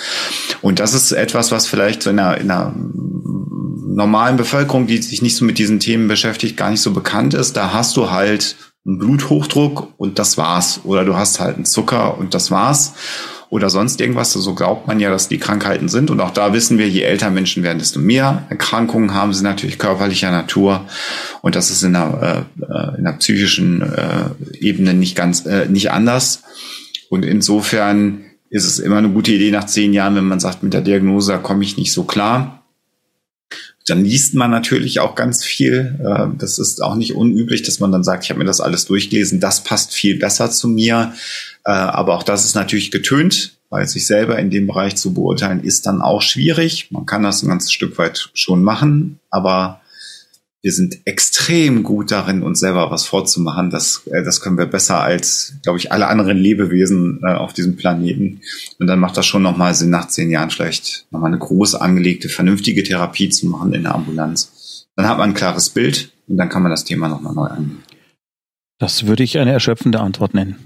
[0.62, 5.20] Und das ist etwas, was vielleicht so in einer, in einer normalen Bevölkerung, die sich
[5.20, 7.56] nicht so mit diesen Themen beschäftigt, gar nicht so bekannt ist.
[7.56, 8.54] Da hast du halt
[8.86, 10.80] einen Bluthochdruck und das war's.
[10.84, 12.94] Oder du hast halt einen Zucker und das war's
[13.50, 14.32] oder sonst irgendwas.
[14.32, 16.10] So glaubt man ja, dass die Krankheiten sind.
[16.10, 19.78] Und auch da wissen wir, je älter Menschen werden, desto mehr Erkrankungen haben sie natürlich
[19.78, 20.86] körperlicher Natur.
[21.42, 25.90] Und das ist in der, äh, in der psychischen äh, Ebene nicht ganz, äh, nicht
[25.90, 26.44] anders.
[27.10, 30.72] Und insofern ist es immer eine gute Idee nach zehn Jahren, wenn man sagt, mit
[30.72, 32.59] der Diagnose komme ich nicht so klar.
[33.86, 35.98] Dann liest man natürlich auch ganz viel.
[36.04, 38.86] Äh, das ist auch nicht unüblich, dass man dann sagt, ich habe mir das alles
[38.86, 41.14] durchgelesen, das passt viel besser zu mir.
[41.64, 45.62] Äh, aber auch das ist natürlich getönt, weil sich selber in dem Bereich zu beurteilen
[45.62, 46.88] ist dann auch schwierig.
[46.90, 49.79] Man kann das ein ganzes Stück weit schon machen, aber
[50.62, 53.70] wir sind extrem gut darin, uns selber was vorzumachen.
[53.70, 57.76] Das, äh, das können wir besser als, glaube ich, alle anderen Lebewesen äh, auf diesem
[57.76, 58.42] Planeten.
[58.78, 62.28] Und dann macht das schon nochmal Sinn, nach zehn Jahren vielleicht nochmal eine groß angelegte,
[62.28, 64.86] vernünftige Therapie zu machen in der Ambulanz.
[64.96, 67.82] Dann hat man ein klares Bild und dann kann man das Thema nochmal neu angehen.
[68.78, 70.56] Das würde ich eine erschöpfende Antwort nennen.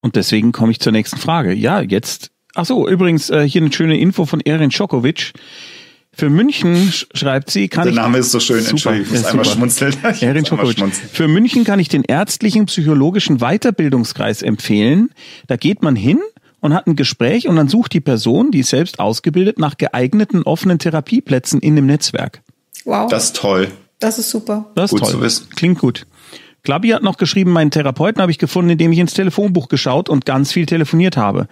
[0.00, 1.52] Und deswegen komme ich zur nächsten Frage.
[1.54, 2.30] Ja, jetzt.
[2.54, 5.32] Ach so, übrigens äh, hier eine schöne Info von Erin Schokovic.
[6.18, 7.96] Für München schreibt sie, kann Der ich.
[7.96, 9.94] Name ist so schön, Super, Entschuldigung, ich muss einmal schmunzeln.
[10.14, 10.90] Ich Erin schmunzeln.
[10.92, 15.10] Für München kann ich den ärztlichen psychologischen Weiterbildungskreis empfehlen.
[15.46, 16.18] Da geht man hin
[16.58, 20.42] und hat ein Gespräch und dann sucht die Person, die ist selbst ausgebildet, nach geeigneten
[20.42, 22.42] offenen Therapieplätzen in dem Netzwerk.
[22.84, 23.68] Wow, das, Das ist toll.
[24.18, 24.72] ist super.
[24.74, 25.10] Das ist Gut toll.
[25.12, 25.46] zu wissen.
[25.54, 26.04] Klingt gut.
[26.64, 30.26] Klabi hat noch geschrieben, meinen Therapeuten habe ich gefunden, indem ich ins Telefonbuch geschaut und
[30.26, 31.46] ganz viel telefoniert habe.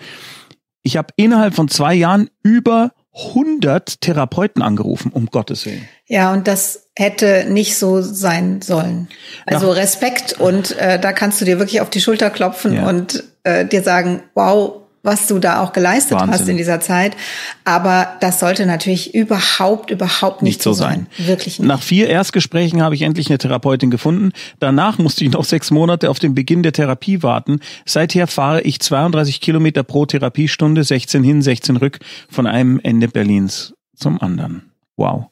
[0.82, 5.88] Ich habe innerhalb von zwei Jahren über 100 Therapeuten angerufen, um Gottes Willen.
[6.06, 9.08] Ja, und das hätte nicht so sein sollen.
[9.46, 9.70] Also.
[9.70, 12.88] Respekt und äh, da kannst du dir wirklich auf die Schulter klopfen Ja.
[12.88, 16.32] und äh, dir sagen, wow, was du da auch geleistet Wahnsinn.
[16.32, 17.16] hast in dieser Zeit.
[17.64, 21.06] Aber das sollte natürlich überhaupt, überhaupt nicht, Nicht so sein.
[21.16, 21.66] Wirklich nicht.
[21.66, 24.32] Nach vier Erstgesprächen habe ich endlich eine Therapeutin gefunden.
[24.60, 27.60] Danach musste ich noch sechs Monate auf den Beginn der Therapie warten.
[27.86, 33.74] Seither fahre ich 32 Kilometer pro Therapiestunde, 16 hin, 16 rück, von einem Ende Berlins
[33.94, 34.72] zum anderen.
[34.96, 35.26] Wow.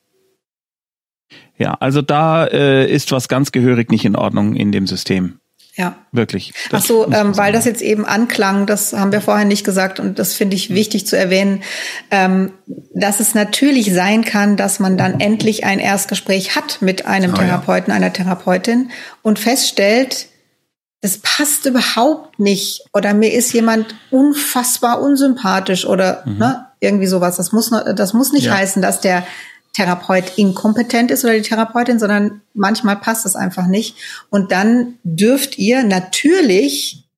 [1.57, 5.39] Ja, also da äh, ist was ganz gehörig nicht in Ordnung in dem System.
[5.77, 5.97] Ja.
[6.13, 6.53] Wirklich.
[6.71, 10.21] Ach so, ähm, weil das jetzt eben anklang, das haben wir vorher nicht gesagt und
[10.21, 11.63] das finde ich wichtig zu erwähnen,
[12.13, 12.53] ähm,
[12.95, 17.39] dass es natürlich sein kann, dass man dann endlich ein Erstgespräch hat mit einem Ah.
[17.39, 18.91] Therapeuten, einer Therapeutin
[19.23, 20.27] und feststellt,
[21.01, 27.37] das passt überhaupt nicht oder mir ist jemand unfassbar unsympathisch oder ne, irgendwie sowas.
[27.37, 28.51] Das muss, das muss nicht Mhm.
[28.53, 28.57] Ja.
[28.59, 29.27] heißen, dass der
[29.75, 33.97] Therapeut inkompetent ist oder die Therapeutin, sondern manchmal passt es einfach nicht.
[34.31, 37.09] Und dann dürft ihr natürlich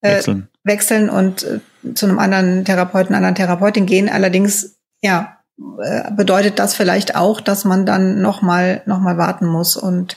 [0.00, 0.48] äh, wechseln.
[0.64, 1.60] wechseln und äh,
[1.94, 4.08] zu einem anderen Therapeuten, anderen Therapeutin gehen.
[4.08, 5.38] Allerdings, ja,
[5.82, 9.76] äh, bedeutet das vielleicht auch, dass man dann nochmal noch mal warten muss.
[9.76, 10.16] Und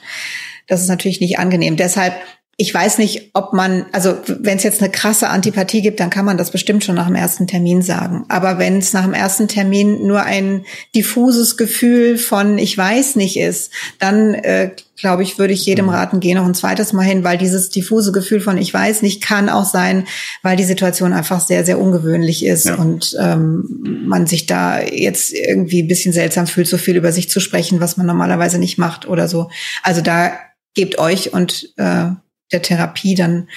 [0.67, 1.75] das ist natürlich nicht angenehm.
[1.75, 2.13] Deshalb,
[2.57, 6.23] ich weiß nicht, ob man, also wenn es jetzt eine krasse Antipathie gibt, dann kann
[6.23, 8.23] man das bestimmt schon nach dem ersten Termin sagen.
[8.29, 10.63] Aber wenn es nach dem ersten Termin nur ein
[10.95, 16.21] diffuses Gefühl von ich weiß nicht ist, dann äh, glaube ich, würde ich jedem raten,
[16.21, 19.49] geh noch ein zweites Mal hin, weil dieses diffuse Gefühl von ich weiß nicht kann
[19.49, 20.07] auch sein,
[20.41, 22.75] weil die Situation einfach sehr, sehr ungewöhnlich ist Ja.
[22.75, 27.29] und ähm, man sich da jetzt irgendwie ein bisschen seltsam fühlt, so viel über sich
[27.29, 29.49] zu sprechen, was man normalerweise nicht macht oder so.
[29.83, 30.31] Also da
[30.73, 32.11] gebt euch und äh,
[32.51, 33.49] der Therapie dann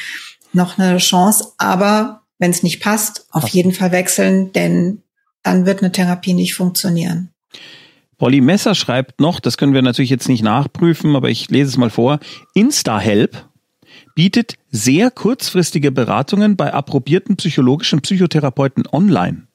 [0.52, 5.02] noch eine Chance, aber wenn es nicht passt, auf jeden Fall wechseln, denn
[5.42, 7.30] dann wird eine Therapie nicht funktionieren.
[8.16, 11.76] Polly Messer schreibt noch, das können wir natürlich jetzt nicht nachprüfen, aber ich lese es
[11.76, 12.18] mal vor.
[12.54, 13.46] InstaHelp
[14.14, 19.46] bietet sehr kurzfristige Beratungen bei approbierten psychologischen Psychotherapeuten online.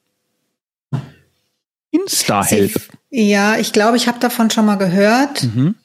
[1.91, 2.89] InstaHelp.
[3.10, 5.43] Ja, ich glaube, ich habe davon schon mal gehört.
[5.43, 5.76] Mhm.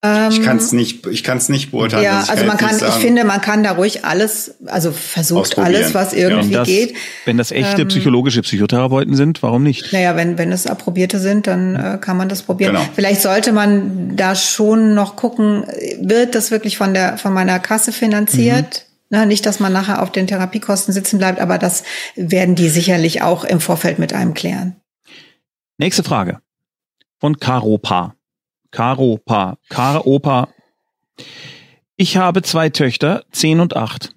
[0.00, 2.04] Ähm, Ich kann es nicht, ich kann es nicht beurteilen.
[2.04, 5.92] Ja, ich also man kann, ich finde, man kann da ruhig alles, also versucht alles,
[5.92, 6.18] was Ja.
[6.28, 6.94] irgendwie Wenn das, geht.
[7.24, 9.92] wenn das echte Ähm, psychologische Psychotherapeuten sind, warum nicht?
[9.92, 12.74] Naja, wenn, wenn es Approbierte sind, dann äh, kann man das probieren.
[12.76, 12.86] Genau.
[12.94, 15.64] Vielleicht sollte man da schon noch gucken,
[16.00, 18.84] wird das wirklich von der, von meiner Kasse finanziert?
[19.10, 21.82] Na, nicht, dass man nachher auf den Therapiekosten sitzen bleibt, aber das
[22.14, 24.76] werden die sicherlich auch im Vorfeld mit einem klären.
[25.78, 26.38] Nächste Frage.
[27.18, 28.14] Von Karopa.
[28.70, 29.58] Karopa.
[29.68, 30.48] Karopa.
[31.96, 34.14] Ich habe zwei Töchter, zehn und acht.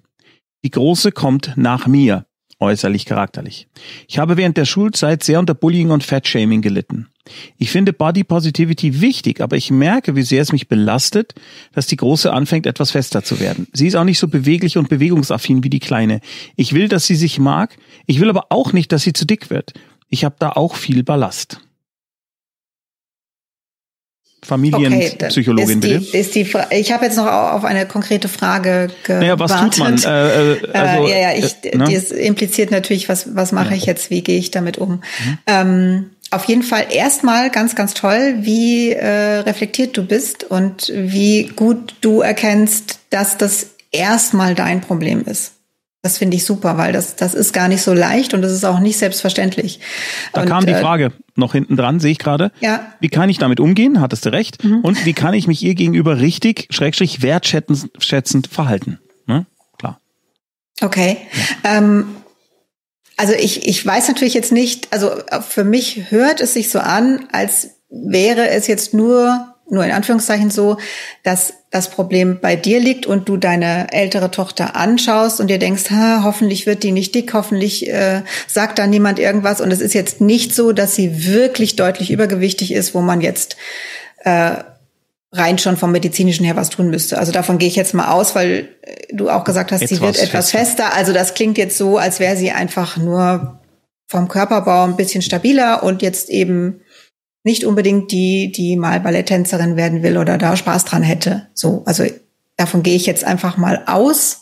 [0.64, 2.26] Die große kommt nach mir,
[2.60, 3.66] äußerlich charakterlich.
[4.06, 7.08] Ich habe während der Schulzeit sehr unter Bullying und Fatshaming gelitten.
[7.56, 11.34] Ich finde Body Positivity wichtig, aber ich merke, wie sehr es mich belastet,
[11.72, 13.66] dass die Große anfängt, etwas fester zu werden.
[13.72, 16.20] Sie ist auch nicht so beweglich und bewegungsaffin wie die Kleine.
[16.56, 17.76] Ich will, dass sie sich mag.
[18.06, 19.72] Ich will aber auch nicht, dass sie zu dick wird.
[20.08, 21.60] Ich habe da auch viel Ballast.
[24.44, 26.16] Familienpsychologin, die, bitte.
[26.16, 29.20] ist die, ich habe jetzt noch auf eine konkrete Frage gewartet.
[29.20, 29.96] Naja, was tut man?
[29.96, 31.84] Äh, äh, also, äh, ja, ja, ich, äh, ne?
[31.92, 34.94] das impliziert natürlich, was, was mache ich jetzt, wie gehe ich damit um?
[34.94, 35.38] Mhm.
[35.46, 41.52] Ähm, auf jeden Fall erstmal ganz, ganz toll, wie äh, reflektiert du bist und wie
[41.54, 45.52] gut du erkennst, dass das erstmal dein Problem ist.
[46.04, 48.64] Das finde ich super, weil das, das ist gar nicht so leicht und das ist
[48.64, 49.78] auch nicht selbstverständlich.
[50.32, 52.50] Da und, kam die äh, Frage noch hinten dran, sehe ich gerade.
[52.60, 52.78] Ja.
[52.78, 52.80] Mhm.
[52.98, 54.00] Wie kann ich damit umgehen?
[54.00, 54.64] Hattest du recht.
[54.64, 58.98] Und wie kann ich mich ihr gegenüber richtig, schrägstrich wertschätzend schätzend verhalten?
[59.26, 59.46] Ne?
[59.78, 60.00] Klar.
[60.80, 61.18] Okay.
[61.62, 62.16] Ähm,
[63.16, 65.12] also ich, ich weiß natürlich jetzt nicht, also
[65.48, 70.50] für mich hört es sich so an, als wäre es jetzt nur, nur in Anführungszeichen
[70.50, 70.76] so,
[71.22, 75.90] dass das Problem bei dir liegt und du deine ältere Tochter anschaust und dir denkst,
[75.90, 79.60] ha, hoffentlich wird die nicht dick, hoffentlich äh, sagt da niemand irgendwas.
[79.60, 83.56] Und es ist jetzt nicht so, dass sie wirklich deutlich übergewichtig ist, wo man jetzt
[84.24, 84.56] äh,
[85.32, 87.18] rein schon vom medizinischen her was tun müsste.
[87.18, 90.00] Also davon gehe ich jetzt mal aus, weil äh, du auch gesagt hast, sie Etwas
[90.00, 90.84] wird etwas fester.
[90.84, 90.96] fester.
[90.96, 93.58] Also das klingt jetzt so, als wäre sie einfach nur
[94.06, 96.81] vom Körperbau ein bisschen stabiler und jetzt eben
[97.44, 101.48] nicht unbedingt die, die mal Balletttänzerin werden will oder da Spaß dran hätte.
[101.54, 102.04] So, also
[102.56, 104.38] davon gehe ich jetzt einfach mal aus.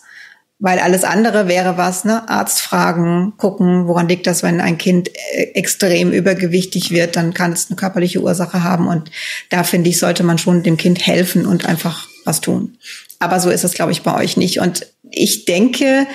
[0.63, 2.29] Weil alles andere wäre was, ne?
[2.29, 7.53] Arzt fragen, gucken, woran liegt das, wenn ein Kind äh, extrem übergewichtig wird, dann kann
[7.53, 8.87] es eine körperliche Ursache haben.
[8.87, 9.11] Und
[9.49, 12.77] da finde ich, sollte man schon dem Kind helfen und einfach was tun.
[13.21, 14.61] Aber so ist es, glaube ich, bei euch nicht.
[14.61, 16.07] Und ich denke,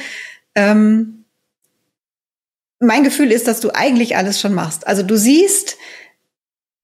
[0.53, 1.25] ähm,
[2.79, 4.85] mein Gefühl ist, dass du eigentlich alles schon machst.
[4.85, 5.77] Also du siehst,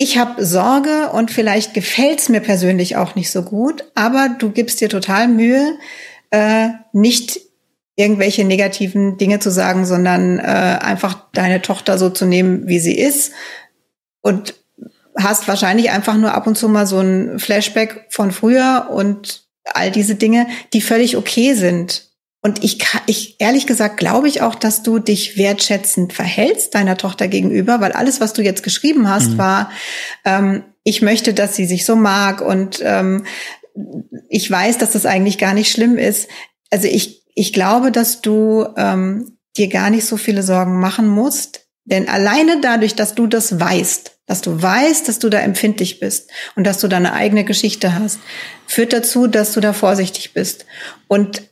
[0.02, 4.82] ich habe Sorge und vielleicht gefällt's mir persönlich auch nicht so gut, aber du gibst
[4.82, 5.78] dir total Mühe,
[6.32, 7.40] äh, nicht
[7.96, 12.98] irgendwelche negativen Dinge zu sagen, sondern äh, einfach deine Tochter so zu nehmen, wie sie
[12.98, 13.34] ist.
[14.22, 14.56] Und
[15.16, 19.92] hast wahrscheinlich einfach nur ab und zu mal so ein Flashback von früher und all
[19.92, 22.10] diese Dinge, die völlig okay sind.
[22.41, 27.27] Und ich, ich ehrlich gesagt glaube ich auch, dass du dich wertschätzend verhältst deiner Tochter
[27.27, 29.38] gegenüber, weil alles, was du jetzt geschrieben hast, mhm.
[29.38, 29.71] war,
[30.25, 33.25] ähm, ich möchte, dass sie sich so mag und ähm,
[34.30, 36.27] ich weiß, dass das eigentlich gar nicht schlimm ist.
[36.71, 41.67] Also ich ich glaube, dass du ähm, dir gar nicht so viele Sorgen machen musst,
[41.86, 46.30] denn alleine dadurch, dass du das weißt, dass du weißt, dass du da empfindlich bist
[46.56, 48.19] und dass du deine eigene Geschichte hast,
[48.67, 50.65] führt dazu, dass du da vorsichtig bist.
[51.08, 51.43] Und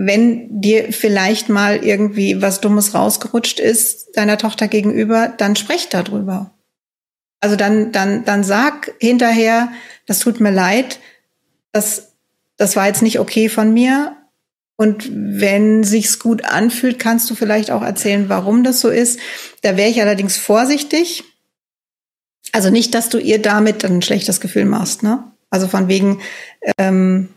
[0.00, 6.52] wenn dir vielleicht mal irgendwie was Dummes rausgerutscht ist deiner Tochter gegenüber, dann sprech darüber.
[7.40, 9.72] Also dann, dann, dann sag hinterher,
[10.06, 11.00] das tut mir leid,
[11.72, 12.12] das,
[12.56, 14.16] das war jetzt nicht okay von mir
[14.76, 19.18] und wenn sich's gut anfühlt, kannst du vielleicht auch erzählen, warum das so ist.
[19.62, 21.24] Da wäre ich allerdings vorsichtig.
[22.52, 25.24] Also nicht, dass du ihr damit ein schlechtes Gefühl machst, ne?
[25.50, 26.20] Also von wegen,
[26.78, 27.30] ähm,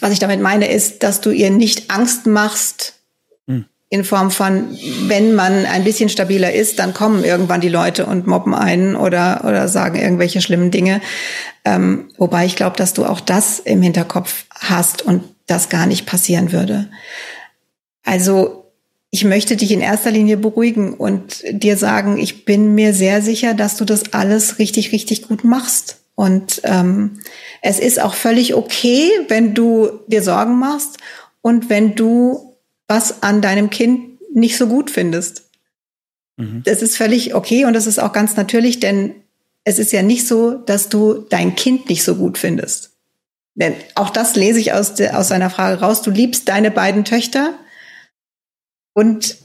[0.00, 2.94] was ich damit meine, ist, dass du ihr nicht Angst machst,
[3.46, 3.66] hm.
[3.88, 4.76] in Form von,
[5.06, 9.44] wenn man ein bisschen stabiler ist, dann kommen irgendwann die Leute und mobben einen oder,
[9.44, 11.00] oder sagen irgendwelche schlimmen Dinge.
[11.64, 16.06] Ähm, wobei ich glaube, dass du auch das im Hinterkopf hast und das gar nicht
[16.06, 16.88] passieren würde.
[18.04, 18.62] Also
[19.10, 23.52] ich möchte dich in erster Linie beruhigen und dir sagen, ich bin mir sehr sicher,
[23.52, 26.01] dass du das alles richtig, richtig gut machst.
[26.14, 27.20] Und ähm,
[27.62, 30.98] es ist auch völlig okay, wenn du dir Sorgen machst
[31.40, 35.48] und wenn du was an deinem Kind nicht so gut findest.
[36.36, 36.62] Mhm.
[36.64, 39.14] Das ist völlig okay und das ist auch ganz natürlich, denn
[39.64, 42.90] es ist ja nicht so, dass du dein Kind nicht so gut findest.
[43.54, 46.02] Denn auch das lese ich aus, de, aus seiner Frage raus.
[46.02, 47.54] Du liebst deine beiden Töchter
[48.94, 49.36] und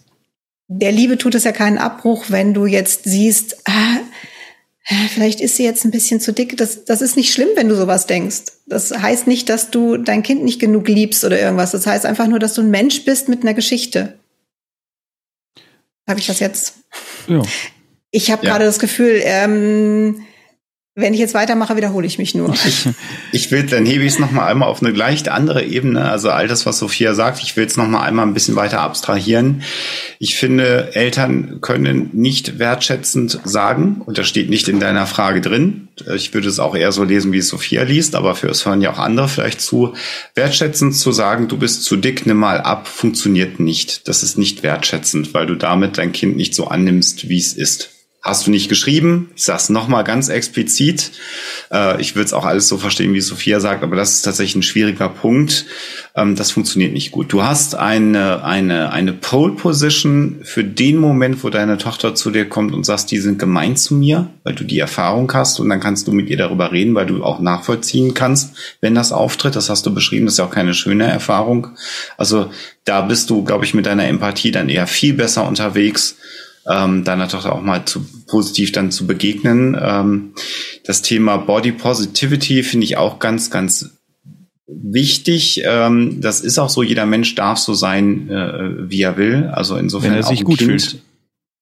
[0.67, 3.97] der Liebe tut es ja keinen Abbruch, wenn du jetzt siehst, ah,
[5.09, 6.55] vielleicht ist sie jetzt ein bisschen zu dick.
[6.57, 8.43] Das, das ist nicht schlimm, wenn du sowas denkst.
[8.65, 11.71] Das heißt nicht, dass du dein Kind nicht genug liebst oder irgendwas.
[11.71, 14.17] Das heißt einfach nur, dass du ein Mensch bist mit einer Geschichte.
[16.07, 16.75] Habe ich das jetzt?
[17.27, 17.41] Ja.
[18.11, 18.51] Ich habe ja.
[18.51, 20.25] gerade das Gefühl, ähm,
[20.99, 22.51] wenn ich jetzt weitermache, wiederhole ich mich nur.
[22.65, 22.87] Ich,
[23.31, 26.09] ich will, dann hebe ich es nochmal einmal auf eine leicht andere Ebene.
[26.09, 29.61] Also all das, was Sophia sagt, ich will es nochmal einmal ein bisschen weiter abstrahieren.
[30.17, 35.89] Ich finde, Eltern können nicht wertschätzend sagen, und das steht nicht in deiner Frage drin.
[36.15, 38.81] Ich würde es auch eher so lesen, wie es Sophia liest, aber für es hören
[38.81, 39.93] ja auch andere vielleicht zu.
[40.33, 44.07] Wertschätzend zu sagen, du bist zu dick, nimm mal ab, funktioniert nicht.
[44.07, 47.96] Das ist nicht wertschätzend, weil du damit dein Kind nicht so annimmst, wie es ist
[48.21, 49.31] hast du nicht geschrieben.
[49.35, 51.11] Ich sage es nochmal ganz explizit.
[51.71, 54.55] Äh, ich würde es auch alles so verstehen, wie Sophia sagt, aber das ist tatsächlich
[54.55, 55.65] ein schwieriger Punkt.
[56.15, 57.31] Ähm, das funktioniert nicht gut.
[57.31, 62.49] Du hast eine, eine, eine Pole Position für den Moment, wo deine Tochter zu dir
[62.49, 65.79] kommt und sagst, die sind gemein zu mir, weil du die Erfahrung hast und dann
[65.79, 69.55] kannst du mit ihr darüber reden, weil du auch nachvollziehen kannst, wenn das auftritt.
[69.55, 71.67] Das hast du beschrieben, das ist ja auch keine schöne Erfahrung.
[72.17, 72.49] Also
[72.83, 76.17] da bist du, glaube ich, mit deiner Empathie dann eher viel besser unterwegs
[76.69, 79.77] ähm, deiner Tochter auch mal zu positiv dann zu begegnen.
[79.79, 80.33] Ähm,
[80.85, 83.97] das Thema Body Positivity finde ich auch ganz, ganz
[84.67, 85.61] wichtig.
[85.65, 89.49] Ähm, das ist auch so, jeder Mensch darf so sein, äh, wie er will.
[89.53, 91.01] Also insofern wenn er sich gut kind, fühlt.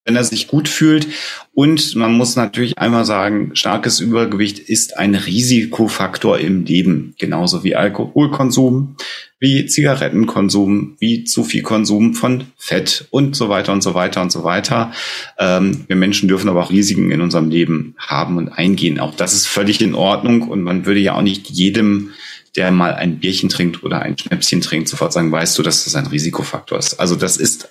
[0.05, 1.07] Wenn er sich gut fühlt.
[1.53, 7.75] Und man muss natürlich einmal sagen, starkes Übergewicht ist ein Risikofaktor im Leben, genauso wie
[7.75, 8.95] Alkoholkonsum,
[9.39, 14.31] wie Zigarettenkonsum, wie zu viel Konsum von Fett und so weiter und so weiter und
[14.31, 14.91] so weiter.
[15.37, 18.99] Ähm, wir Menschen dürfen aber auch Risiken in unserem Leben haben und eingehen.
[18.99, 22.11] Auch das ist völlig in Ordnung und man würde ja auch nicht jedem
[22.55, 25.95] der mal ein Bierchen trinkt oder ein Schnäpschen trinkt, sofort sagen, weißt du, dass das
[25.95, 26.99] ein Risikofaktor ist.
[26.99, 27.69] Also das ist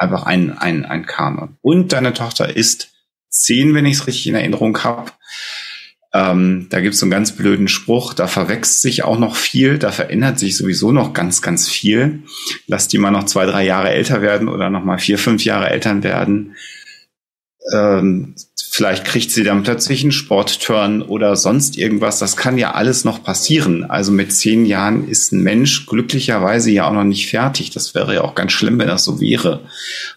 [0.00, 1.56] einfach ein, ein, ein Kanon.
[1.62, 2.90] Und deine Tochter ist
[3.28, 5.12] zehn, wenn ich es richtig in Erinnerung habe.
[6.12, 9.78] Ähm, da gibt es so einen ganz blöden Spruch, da verwächst sich auch noch viel,
[9.78, 12.24] da verändert sich sowieso noch ganz, ganz viel.
[12.66, 15.70] Lass die mal noch zwei, drei Jahre älter werden oder noch mal vier, fünf Jahre
[15.70, 16.56] Eltern werden.
[17.72, 18.34] Ähm,
[18.70, 22.18] vielleicht kriegt sie dann plötzlich einen Sportturn oder sonst irgendwas.
[22.18, 23.84] Das kann ja alles noch passieren.
[23.84, 27.70] Also mit zehn Jahren ist ein Mensch glücklicherweise ja auch noch nicht fertig.
[27.70, 29.60] Das wäre ja auch ganz schlimm, wenn das so wäre.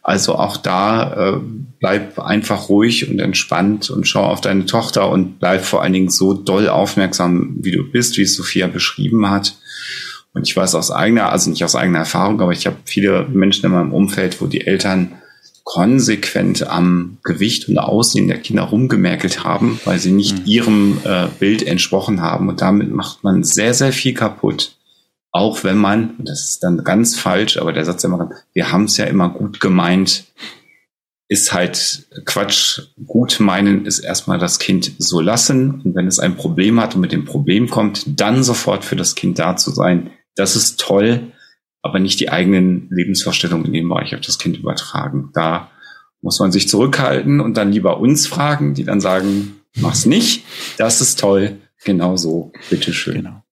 [0.02, 1.40] Also auch da äh,
[1.80, 6.10] bleib einfach ruhig und entspannt und schau auf deine Tochter und bleib vor allen Dingen
[6.10, 9.56] so doll aufmerksam, wie du bist, wie es Sophia beschrieben hat.
[10.34, 13.66] Und ich weiß aus eigener, also nicht aus eigener Erfahrung, aber ich habe viele Menschen
[13.66, 15.12] in meinem Umfeld, wo die Eltern
[15.64, 20.46] konsequent am Gewicht und Aussehen der Kinder rumgemerkelt haben, weil sie nicht mhm.
[20.46, 22.50] ihrem äh, Bild entsprochen haben.
[22.50, 24.76] Und damit macht man sehr, sehr viel kaputt.
[25.32, 28.84] Auch wenn man, und das ist dann ganz falsch, aber der Satz immer, wir haben
[28.84, 30.26] es ja immer gut gemeint,
[31.28, 32.82] ist halt Quatsch.
[33.08, 35.82] Gut meinen ist erstmal das Kind so lassen.
[35.84, 39.16] Und wenn es ein Problem hat und mit dem Problem kommt, dann sofort für das
[39.16, 40.12] Kind da zu sein.
[40.36, 41.33] Das ist toll
[41.84, 45.30] aber nicht die eigenen Lebensvorstellungen in dem Bereich auf das Kind übertragen.
[45.34, 45.70] Da
[46.22, 50.46] muss man sich zurückhalten und dann lieber uns fragen, die dann sagen, mach's nicht,
[50.78, 53.16] das ist toll, genau so, bitteschön.
[53.16, 53.44] Genau.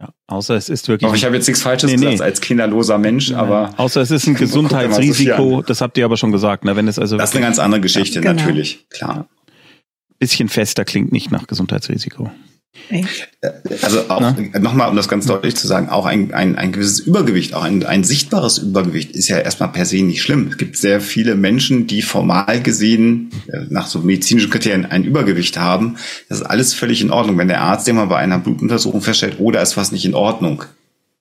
[0.00, 1.08] Ja, außer es ist wirklich.
[1.08, 2.24] Auch ich habe jetzt nichts Falsches nee, gesagt nee.
[2.24, 3.38] als kinderloser Mensch, Nein.
[3.38, 3.74] aber.
[3.76, 6.74] Außer es ist ein Gesundheitsrisiko, das habt ihr aber schon gesagt, ne?
[6.74, 7.16] Wenn es also.
[7.16, 8.42] Das ist eine ganz andere Geschichte, ja, genau.
[8.42, 9.28] natürlich, klar.
[10.18, 12.32] Bisschen fester klingt nicht nach Gesundheitsrisiko.
[13.82, 14.20] Also auch
[14.60, 17.84] nochmal, um das ganz deutlich zu sagen, auch ein, ein, ein gewisses Übergewicht, auch ein,
[17.84, 20.48] ein sichtbares Übergewicht ist ja erstmal per se nicht schlimm.
[20.48, 25.58] Es gibt sehr viele Menschen, die formal gesehen äh, nach so medizinischen Kriterien ein Übergewicht
[25.58, 25.96] haben.
[26.28, 27.38] Das ist alles völlig in Ordnung.
[27.38, 30.64] Wenn der Arzt immer bei einer Blutuntersuchung feststellt, oh, da ist was nicht in Ordnung,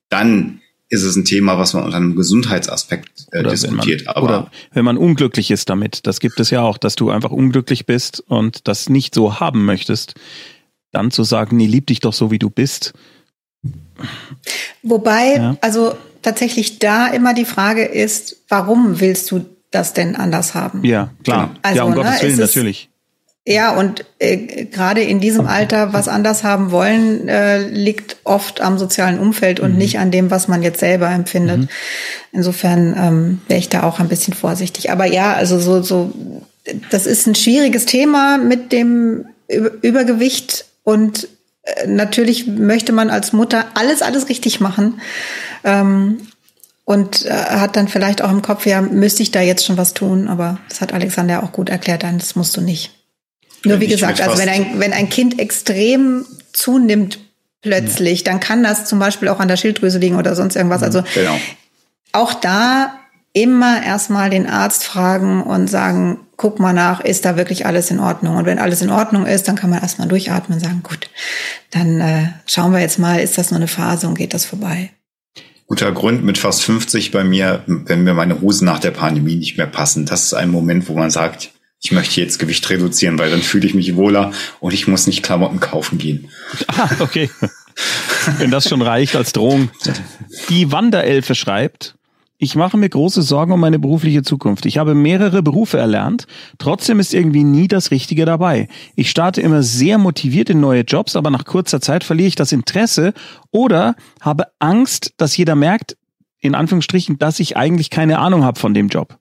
[0.09, 4.05] dann ist es ein Thema, was man unter einem Gesundheitsaspekt äh, diskutiert.
[4.05, 7.09] Man, Aber oder wenn man unglücklich ist damit, das gibt es ja auch, dass du
[7.09, 10.13] einfach unglücklich bist und das nicht so haben möchtest,
[10.93, 12.93] dann zu sagen, nee, lieb dich doch so, wie du bist.
[14.81, 15.57] Wobei, ja.
[15.61, 20.83] also tatsächlich da immer die Frage ist, warum willst du das denn anders haben?
[20.83, 21.55] Ja, klar.
[21.61, 22.89] Also, ja, um ne, Gottes Willen, natürlich.
[23.45, 28.77] Ja, und äh, gerade in diesem Alter was anders haben wollen, äh, liegt oft am
[28.77, 29.77] sozialen Umfeld und mhm.
[29.77, 31.59] nicht an dem, was man jetzt selber empfindet.
[31.59, 31.67] Mhm.
[32.31, 34.91] Insofern ähm, wäre ich da auch ein bisschen vorsichtig.
[34.91, 36.13] Aber ja, also so, so,
[36.89, 39.25] das ist ein schwieriges Thema mit dem
[39.81, 41.27] Übergewicht und
[41.63, 45.01] äh, natürlich möchte man als Mutter alles, alles richtig machen.
[45.63, 46.27] Ähm,
[46.85, 49.93] und äh, hat dann vielleicht auch im Kopf, ja, müsste ich da jetzt schon was
[49.93, 52.91] tun, aber das hat Alexander auch gut erklärt, dann das musst du nicht.
[53.63, 57.19] Nur wie gesagt, also wenn ein, wenn ein Kind extrem zunimmt
[57.61, 58.25] plötzlich, ja.
[58.25, 60.83] dann kann das zum Beispiel auch an der Schilddrüse liegen oder sonst irgendwas.
[60.83, 61.39] Also genau.
[62.11, 62.99] auch da
[63.31, 67.99] immer erstmal den Arzt fragen und sagen, guck mal nach, ist da wirklich alles in
[67.99, 68.37] Ordnung?
[68.37, 71.09] Und wenn alles in Ordnung ist, dann kann man erstmal durchatmen und sagen, gut,
[71.71, 74.91] dann äh, schauen wir jetzt mal, ist das nur eine Phase und geht das vorbei?
[75.67, 79.57] Guter Grund mit fast 50 bei mir, wenn mir meine Hosen nach der Pandemie nicht
[79.57, 80.05] mehr passen.
[80.05, 83.67] Das ist ein Moment, wo man sagt, ich möchte jetzt Gewicht reduzieren, weil dann fühle
[83.67, 86.29] ich mich wohler und ich muss nicht Klamotten kaufen gehen.
[86.67, 87.29] Ah, okay.
[88.37, 89.69] Wenn das schon reicht als Drohung.
[90.49, 91.95] Die Wanderelfe schreibt,
[92.43, 94.65] ich mache mir große Sorgen um meine berufliche Zukunft.
[94.65, 96.27] Ich habe mehrere Berufe erlernt,
[96.57, 98.67] trotzdem ist irgendwie nie das Richtige dabei.
[98.95, 102.51] Ich starte immer sehr motiviert in neue Jobs, aber nach kurzer Zeit verliere ich das
[102.51, 103.13] Interesse
[103.51, 105.97] oder habe Angst, dass jeder merkt,
[106.39, 109.17] in Anführungsstrichen, dass ich eigentlich keine Ahnung habe von dem Job.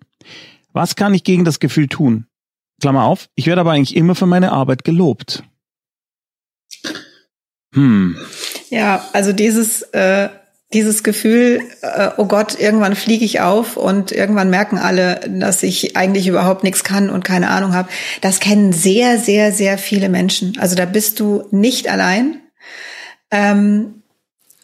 [0.73, 2.27] Was kann ich gegen das Gefühl tun?
[2.81, 5.45] Klammer auf, ich werde aber eigentlich immer für meine Arbeit gelobt.
[7.75, 8.17] Hm.
[8.71, 10.29] Ja, also dieses äh,
[10.75, 15.97] dieses Gefühl, äh, oh Gott, irgendwann fliege ich auf und irgendwann merken alle, dass ich
[15.97, 17.89] eigentlich überhaupt nichts kann und keine Ahnung habe,
[18.21, 20.57] das kennen sehr, sehr, sehr viele Menschen.
[20.59, 22.41] Also da bist du nicht allein.
[23.31, 24.03] Ähm,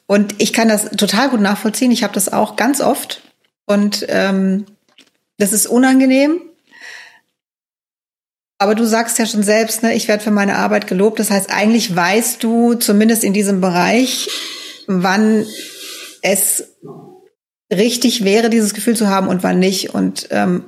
[0.06, 1.90] und ich kann das total gut nachvollziehen.
[1.90, 3.22] Ich habe das auch ganz oft.
[3.66, 4.64] Und ähm,
[5.36, 6.40] das ist unangenehm.
[8.58, 11.20] Aber du sagst ja schon selbst, ne, ich werde für meine Arbeit gelobt.
[11.20, 14.28] Das heißt, eigentlich weißt du zumindest in diesem Bereich,
[14.86, 15.46] wann
[16.32, 16.76] es
[17.72, 19.94] richtig wäre, dieses Gefühl zu haben und wann nicht.
[19.94, 20.64] Und ähm,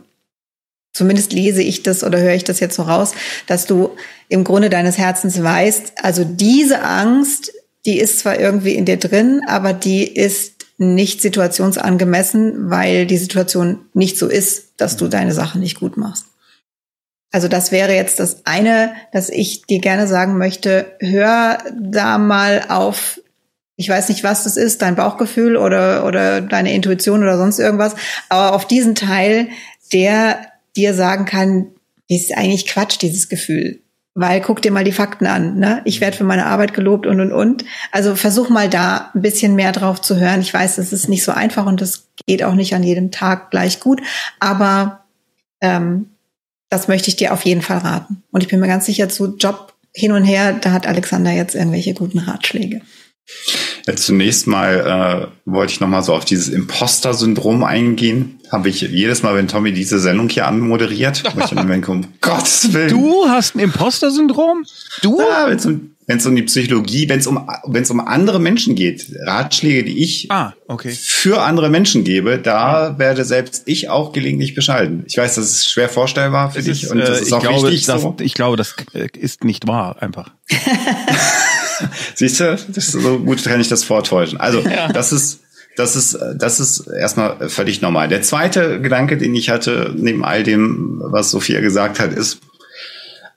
[0.93, 3.13] zumindest lese ich das oder höre ich das jetzt so raus,
[3.47, 3.91] dass du
[4.29, 7.53] im Grunde deines Herzens weißt, also diese Angst,
[7.87, 13.81] die ist zwar irgendwie in dir drin, aber die ist nicht situationsangemessen, weil die Situation
[13.93, 16.27] nicht so ist, dass du deine Sache nicht gut machst.
[17.33, 22.65] Also das wäre jetzt das eine, dass ich dir gerne sagen möchte, hör da mal
[22.69, 23.21] auf,
[23.81, 27.95] ich weiß nicht, was das ist, dein Bauchgefühl oder, oder deine Intuition oder sonst irgendwas,
[28.29, 29.49] aber auf diesen Teil,
[29.91, 30.39] der
[30.77, 31.69] dir sagen kann,
[32.07, 33.81] ist eigentlich Quatsch, dieses Gefühl.
[34.13, 35.59] Weil guck dir mal die Fakten an.
[35.59, 35.81] Ne?
[35.87, 37.65] Ich werde für meine Arbeit gelobt und und und.
[37.91, 40.43] Also versuch mal da ein bisschen mehr drauf zu hören.
[40.43, 43.51] Ich weiß, das ist nicht so einfach und das geht auch nicht an jedem Tag
[43.51, 44.03] gleich gut.
[44.41, 45.05] Aber
[45.63, 46.11] ähm,
[46.69, 48.23] das möchte ich dir auf jeden Fall raten.
[48.31, 51.55] Und ich bin mir ganz sicher, zu Job hin und her, da hat Alexander jetzt
[51.55, 52.83] irgendwelche guten Ratschläge.
[53.91, 58.39] Ja, zunächst mal äh, wollte ich noch mal so auf dieses Imposter-Syndrom eingehen.
[58.53, 62.05] Habe ich jedes Mal, wenn Tommy diese Sendung hier anmoderiert, wo ich dann denke, um
[62.21, 62.91] Gottes Willen.
[62.91, 64.65] Du hast ein Imposter-Syndrom?
[65.03, 65.19] Du?
[65.19, 68.77] Ja, wenn es um, wenn's um die Psychologie, wenn es um, wenn's um andere Menschen
[68.77, 70.91] geht, Ratschläge, die ich ah, okay.
[70.93, 75.03] für andere Menschen gebe, da werde selbst ich auch gelegentlich bescheiden.
[75.09, 77.35] Ich weiß, das ist schwer vorstellbar für Es dich ist, und das äh, ist ich
[77.35, 78.17] auch glaube, wichtig das, so.
[78.21, 80.31] Ich glaube, das äh, ist nicht wahr, einfach.
[82.15, 84.41] Siehst du, das ist so gut kann ich das vortäuschen.
[84.41, 84.63] Also
[84.93, 85.41] das ist
[85.77, 88.09] das ist das ist erstmal völlig normal.
[88.09, 92.41] Der zweite Gedanke, den ich hatte neben all dem, was Sophia gesagt hat, ist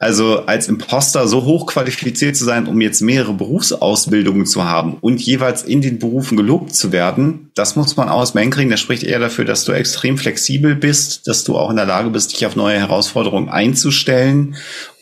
[0.03, 5.21] also als Imposter so hoch qualifiziert zu sein, um jetzt mehrere Berufsausbildungen zu haben und
[5.21, 8.69] jeweils in den Berufen gelobt zu werden, das muss man aus hinkriegen.
[8.69, 12.09] Das spricht eher dafür, dass du extrem flexibel bist, dass du auch in der Lage
[12.09, 14.55] bist, dich auf neue Herausforderungen einzustellen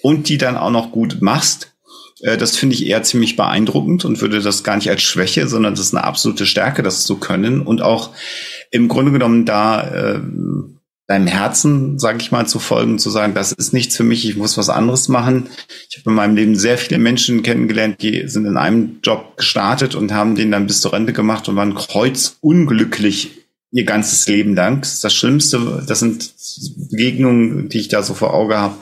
[0.03, 1.70] und die dann auch noch gut machst.
[2.21, 5.73] Äh, Das finde ich eher ziemlich beeindruckend und würde das gar nicht als Schwäche, sondern
[5.73, 8.11] das ist eine absolute Stärke, das zu können und auch
[8.71, 10.19] im Grunde genommen da äh,
[11.07, 14.37] deinem Herzen, sage ich mal, zu folgen, zu sagen, das ist nichts für mich, ich
[14.37, 15.49] muss was anderes machen.
[15.89, 19.93] Ich habe in meinem Leben sehr viele Menschen kennengelernt, die sind in einem Job gestartet
[19.93, 23.40] und haben den dann bis zur Rente gemacht und waren kreuzunglücklich
[23.71, 24.81] ihr ganzes Leben lang.
[24.81, 26.33] Das das Schlimmste, das sind
[26.89, 28.75] Begegnungen, die ich da so vor Auge habe,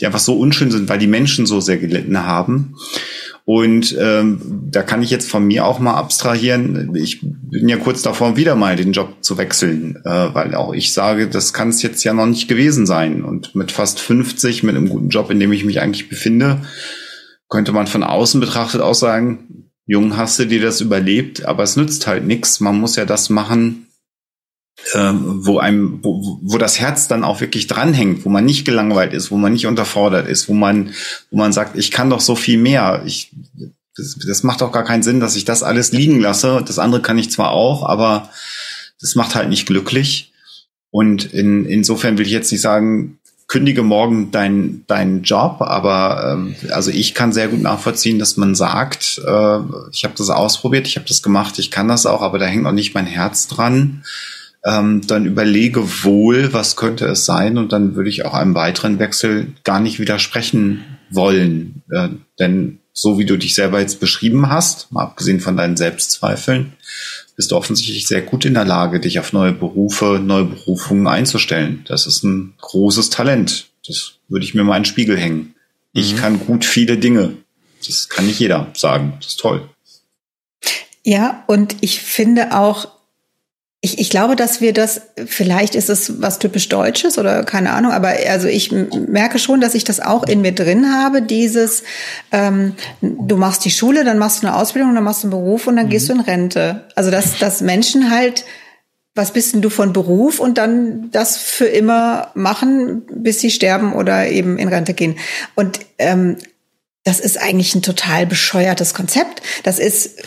[0.00, 2.74] die einfach so unschön sind, weil die Menschen so sehr gelitten haben.
[3.46, 4.40] Und ähm,
[4.70, 6.94] da kann ich jetzt von mir auch mal abstrahieren.
[6.94, 10.94] Ich bin ja kurz davor, wieder mal den Job zu wechseln, äh, weil auch ich
[10.94, 13.22] sage, das kann es jetzt ja noch nicht gewesen sein.
[13.22, 16.62] Und mit fast 50, mit einem guten Job, in dem ich mich eigentlich befinde,
[17.50, 21.76] könnte man von außen betrachtet auch sagen, Jung, hast du dir das überlebt, aber es
[21.76, 22.60] nützt halt nichts.
[22.60, 23.88] Man muss ja das machen,
[24.92, 29.30] wo einem, wo, wo das Herz dann auch wirklich dranhängt, wo man nicht gelangweilt ist,
[29.30, 30.90] wo man nicht unterfordert ist, wo man,
[31.30, 33.02] wo man sagt, ich kann doch so viel mehr.
[33.06, 33.30] Ich,
[33.96, 36.62] das, das macht doch gar keinen Sinn, dass ich das alles liegen lasse.
[36.66, 38.30] Das andere kann ich zwar auch, aber
[39.00, 40.32] das macht halt nicht glücklich.
[40.90, 46.56] Und in, insofern will ich jetzt nicht sagen, kündige morgen deinen deinen Job, aber ähm,
[46.70, 49.58] also ich kann sehr gut nachvollziehen, dass man sagt, äh,
[49.92, 52.62] ich habe das ausprobiert, ich habe das gemacht, ich kann das auch, aber da hängt
[52.62, 54.02] noch nicht mein Herz dran
[54.64, 58.98] ähm, dann überlege wohl, was könnte es sein und dann würde ich auch einem weiteren
[58.98, 61.82] Wechsel gar nicht widersprechen wollen.
[61.90, 62.08] Äh,
[62.38, 66.72] denn so wie du dich selber jetzt beschrieben hast, mal abgesehen von deinen Selbstzweifeln,
[67.36, 71.84] bist du offensichtlich sehr gut in der Lage, dich auf neue Berufe, neue Berufungen einzustellen.
[71.88, 73.66] Das ist ein großes Talent.
[73.86, 75.54] Das würde ich mir mal in den Spiegel hängen.
[75.92, 76.18] Ich Mhm.
[76.18, 77.36] kann gut viele Dinge.
[77.86, 79.14] Das kann nicht jeder sagen.
[79.18, 79.68] Das ist toll.
[81.02, 82.88] Ja, und ich finde auch,
[83.84, 87.92] ich, ich glaube, dass wir das, vielleicht ist es was typisch Deutsches oder keine Ahnung,
[87.92, 91.82] aber also ich merke schon, dass ich das auch in mir drin habe, dieses,
[92.32, 95.66] ähm, du machst die Schule, dann machst du eine Ausbildung, dann machst du einen Beruf
[95.66, 96.88] und dann gehst du in Rente.
[96.94, 98.46] Also dass, dass Menschen halt,
[99.14, 103.92] was bist denn du von Beruf und dann das für immer machen, bis sie sterben
[103.92, 105.18] oder eben in Rente gehen.
[105.56, 106.38] Und ähm,
[107.04, 109.42] das ist eigentlich ein total bescheuertes Konzept.
[109.62, 110.22] Das ist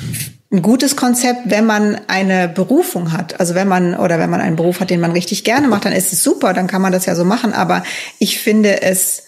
[0.52, 3.40] ein gutes Konzept, wenn man eine Berufung hat.
[3.40, 5.94] Also wenn man oder wenn man einen Beruf hat, den man richtig gerne macht, dann
[5.94, 7.54] ist es super, dann kann man das ja so machen.
[7.54, 7.84] Aber
[8.18, 9.24] ich finde es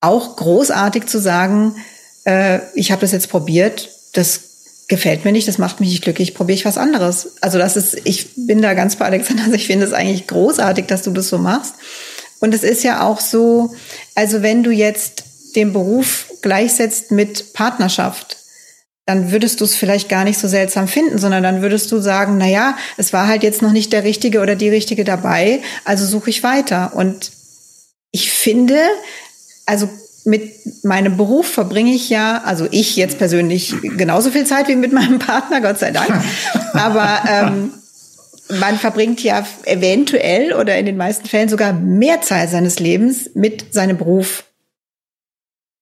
[0.00, 1.74] auch großartig zu sagen,
[2.24, 4.52] äh, ich habe das jetzt probiert, das
[4.88, 7.36] gefällt mir nicht, das macht mich nicht glücklich, probiere ich was anderes.
[7.40, 10.86] Also das ist, ich bin da ganz bei Alexander, also ich finde es eigentlich großartig,
[10.86, 11.74] dass du das so machst.
[12.40, 13.72] Und es ist ja auch so,
[14.14, 15.24] also wenn du jetzt
[15.56, 18.41] den Beruf gleichsetzt mit Partnerschaft,
[19.06, 22.38] dann würdest du es vielleicht gar nicht so seltsam finden, sondern dann würdest du sagen,
[22.38, 26.06] na ja, es war halt jetzt noch nicht der Richtige oder die Richtige dabei, also
[26.06, 26.92] suche ich weiter.
[26.94, 27.32] Und
[28.12, 28.78] ich finde,
[29.66, 29.88] also
[30.24, 34.92] mit meinem Beruf verbringe ich ja, also ich jetzt persönlich genauso viel Zeit wie mit
[34.92, 36.22] meinem Partner, Gott sei Dank.
[36.72, 37.72] Aber ähm,
[38.60, 43.74] man verbringt ja eventuell oder in den meisten Fällen sogar mehr Zeit seines Lebens mit
[43.74, 44.44] seinem Beruf.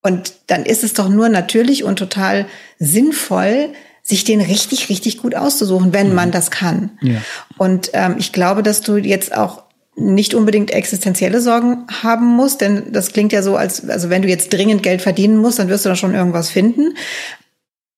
[0.03, 2.47] Und dann ist es doch nur natürlich und total
[2.81, 3.69] sinnvoll,
[4.03, 6.91] sich den richtig, richtig gut auszusuchen, wenn man das kann.
[7.01, 7.21] Ja.
[7.59, 9.63] Und ähm, ich glaube, dass du jetzt auch
[9.95, 14.29] nicht unbedingt existenzielle Sorgen haben musst, denn das klingt ja so, als also wenn du
[14.29, 16.97] jetzt dringend Geld verdienen musst, dann wirst du da schon irgendwas finden.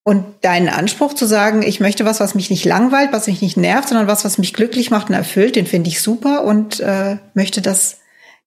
[0.04, 3.56] Und deinen Anspruch zu sagen, ich möchte was, was mich nicht langweilt, was mich nicht
[3.56, 7.18] nervt, sondern was, was mich glücklich macht und erfüllt, den finde ich super und äh,
[7.34, 7.98] möchte das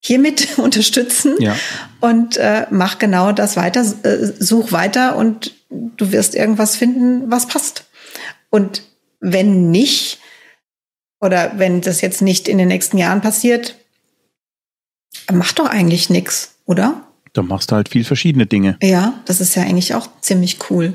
[0.06, 1.56] hiermit unterstützen Ja.
[1.99, 7.47] und äh, mach genau das weiter, äh, such weiter und du wirst irgendwas finden, was
[7.47, 7.86] passt.
[8.51, 8.84] Und
[9.20, 10.20] wenn nicht,
[11.20, 13.76] oder wenn das jetzt nicht in den nächsten Jahren passiert,
[15.32, 17.01] macht doch eigentlich nix, oder?
[17.34, 18.78] Da machst du halt viel verschiedene Dinge.
[18.82, 20.93] Ja, das ist ja eigentlich auch ziemlich cool.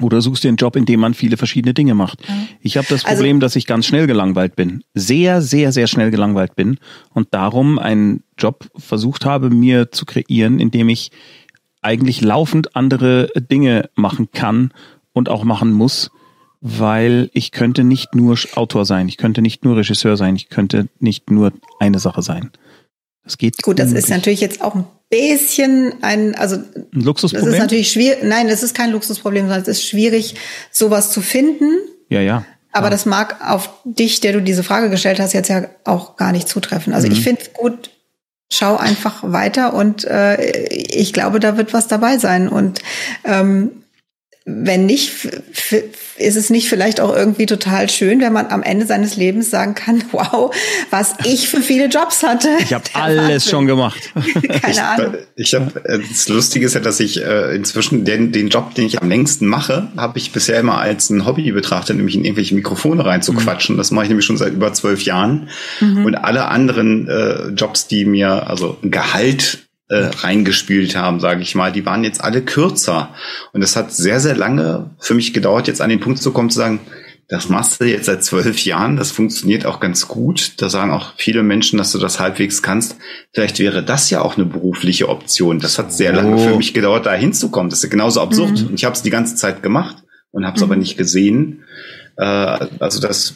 [0.00, 2.20] Oder suchst dir einen Job, in dem man viele verschiedene Dinge macht.
[2.28, 2.34] Ja.
[2.60, 4.84] Ich habe das also Problem, also, dass ich ganz schnell gelangweilt bin.
[4.94, 6.78] Sehr, sehr, sehr schnell gelangweilt bin.
[7.12, 11.10] Und darum einen Job versucht habe, mir zu kreieren, in dem ich
[11.82, 14.72] eigentlich laufend andere Dinge machen kann
[15.12, 16.10] und auch machen muss,
[16.60, 20.88] weil ich könnte nicht nur Autor sein, ich könnte nicht nur Regisseur sein, ich könnte
[20.98, 22.50] nicht nur eine Sache sein.
[23.28, 23.62] Das geht.
[23.62, 27.50] Gut, das ist natürlich jetzt auch ein bisschen ein, also ein Luxusproblem.
[27.50, 28.22] Das ist natürlich schwierig.
[28.22, 30.34] Nein, das ist kein Luxusproblem, sondern es ist schwierig,
[30.70, 31.78] sowas zu finden.
[32.08, 32.44] Ja, ja.
[32.72, 32.90] Aber ja.
[32.90, 36.48] das mag auf dich, der du diese Frage gestellt hast, jetzt ja auch gar nicht
[36.48, 36.94] zutreffen.
[36.94, 37.12] Also mhm.
[37.12, 37.90] ich finde es gut,
[38.50, 42.48] schau einfach weiter und äh, ich glaube, da wird was dabei sein.
[42.48, 42.80] Und
[43.24, 43.82] ähm,
[44.50, 45.28] wenn nicht,
[46.16, 49.74] ist es nicht vielleicht auch irgendwie total schön, wenn man am Ende seines Lebens sagen
[49.74, 50.54] kann, wow,
[50.90, 52.48] was ich für viele Jobs hatte.
[52.60, 54.10] Ich habe alles schon gemacht.
[54.62, 55.14] Keine Ahnung.
[55.36, 58.74] Ich, ich habe äh, das Lustige ist ja, dass ich äh, inzwischen den, den Job,
[58.74, 62.24] den ich am längsten mache, habe ich bisher immer als ein Hobby betrachtet, nämlich in
[62.24, 63.76] irgendwelche Mikrofone reinzuquatschen.
[63.76, 63.78] Mhm.
[63.78, 65.50] Das mache ich nämlich schon seit über zwölf Jahren.
[65.80, 66.06] Mhm.
[66.06, 71.72] Und alle anderen äh, Jobs, die mir also Gehalt äh, reingespielt haben, sage ich mal,
[71.72, 73.14] die waren jetzt alle kürzer.
[73.52, 76.50] Und es hat sehr, sehr lange für mich gedauert, jetzt an den Punkt zu kommen,
[76.50, 76.80] zu sagen,
[77.28, 80.54] das machst du jetzt seit zwölf Jahren, das funktioniert auch ganz gut.
[80.62, 82.96] Da sagen auch viele Menschen, dass du das halbwegs kannst.
[83.32, 85.60] Vielleicht wäre das ja auch eine berufliche Option.
[85.60, 86.16] Das hat sehr oh.
[86.16, 87.68] lange für mich gedauert, da hinzukommen.
[87.68, 88.62] Das ist genauso absurd.
[88.62, 88.68] Mhm.
[88.68, 90.70] Und ich habe es die ganze Zeit gemacht und habe es mhm.
[90.70, 91.64] aber nicht gesehen.
[92.16, 93.34] Äh, also das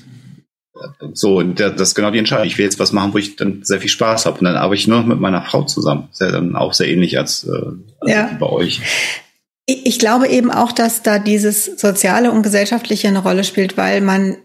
[1.13, 2.47] so, und das ist genau die Entscheidung.
[2.47, 4.39] Ich will jetzt was machen, wo ich dann sehr viel Spaß habe.
[4.39, 6.09] Und dann arbeite ich nur noch mit meiner Frau zusammen.
[6.11, 7.51] Das ist ja dann auch sehr ähnlich als, äh,
[8.01, 8.37] als ja.
[8.39, 8.81] bei euch.
[9.67, 14.37] Ich glaube eben auch, dass da dieses Soziale und Gesellschaftliche eine Rolle spielt, weil man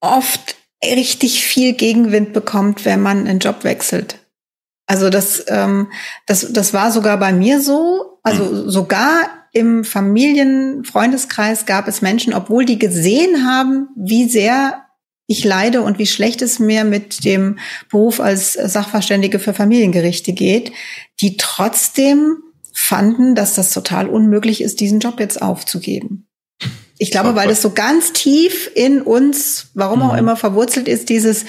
[0.00, 4.18] oft richtig viel Gegenwind bekommt, wenn man einen Job wechselt.
[4.86, 5.88] Also das, ähm,
[6.26, 8.18] das, das war sogar bei mir so.
[8.22, 8.70] Also mhm.
[8.70, 14.85] sogar im Familien-Freundeskreis gab es Menschen, obwohl die gesehen haben, wie sehr
[15.26, 17.58] ich leide und wie schlecht es mir mit dem
[17.90, 20.72] Beruf als Sachverständige für Familiengerichte geht,
[21.20, 22.38] die trotzdem
[22.72, 26.28] fanden, dass das total unmöglich ist, diesen Job jetzt aufzugeben.
[26.98, 30.18] Ich glaube, weil das so ganz tief in uns, warum auch mhm.
[30.18, 31.44] immer, verwurzelt ist, dieses,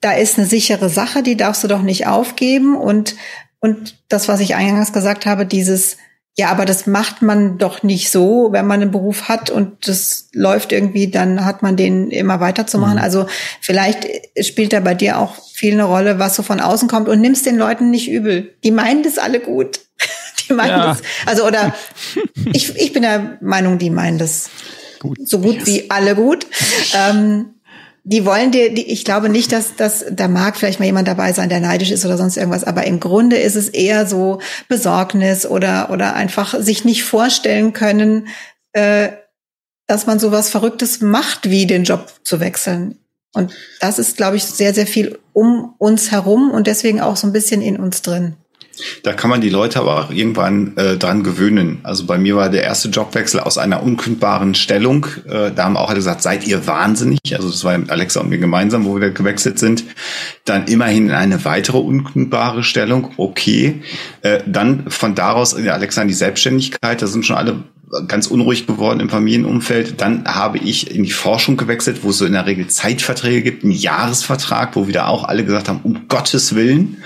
[0.00, 3.16] da ist eine sichere Sache, die darfst du doch nicht aufgeben und,
[3.60, 5.96] und das, was ich eingangs gesagt habe, dieses,
[6.38, 10.28] ja, aber das macht man doch nicht so, wenn man einen Beruf hat und das
[10.32, 12.96] läuft irgendwie, dann hat man den immer weiterzumachen.
[12.96, 13.02] Mhm.
[13.02, 13.26] Also
[13.60, 14.06] vielleicht
[14.40, 17.44] spielt da bei dir auch viel eine Rolle, was so von außen kommt und nimmst
[17.44, 18.54] den Leuten nicht übel.
[18.64, 19.80] Die meinen das alle gut.
[20.48, 20.86] Die meinen ja.
[20.86, 21.02] das.
[21.26, 21.74] Also oder
[22.54, 24.48] ich, ich bin der Meinung, die meinen das
[25.00, 25.18] gut.
[25.28, 25.66] so gut yes.
[25.66, 26.46] wie alle gut.
[26.96, 27.50] Ähm,
[28.04, 31.32] die wollen dir, die, ich glaube nicht, dass, dass da mag vielleicht mal jemand dabei
[31.32, 35.46] sein, der neidisch ist oder sonst irgendwas, aber im Grunde ist es eher so Besorgnis
[35.46, 38.28] oder, oder einfach sich nicht vorstellen können,
[38.72, 39.10] äh,
[39.86, 42.98] dass man sowas Verrücktes macht, wie den Job zu wechseln.
[43.34, 47.26] Und das ist, glaube ich, sehr, sehr viel um uns herum und deswegen auch so
[47.26, 48.36] ein bisschen in uns drin.
[49.02, 51.80] Da kann man die Leute aber auch irgendwann äh, dran gewöhnen.
[51.82, 55.06] Also bei mir war der erste Jobwechsel aus einer unkündbaren Stellung.
[55.28, 57.20] Äh, da haben auch alle gesagt, seid ihr wahnsinnig?
[57.34, 59.84] Also das war mit Alexa und mir gemeinsam, wo wir gewechselt sind.
[60.44, 63.12] Dann immerhin in eine weitere unkündbare Stellung.
[63.16, 63.82] Okay.
[64.22, 67.02] Äh, dann von daraus, ja, Alexa in die Selbstständigkeit.
[67.02, 67.64] Da sind schon alle
[68.08, 70.00] ganz unruhig geworden im Familienumfeld.
[70.00, 73.64] Dann habe ich in die Forschung gewechselt, wo es so in der Regel Zeitverträge gibt,
[73.64, 77.02] einen Jahresvertrag, wo wieder auch alle gesagt haben, um Gottes Willen.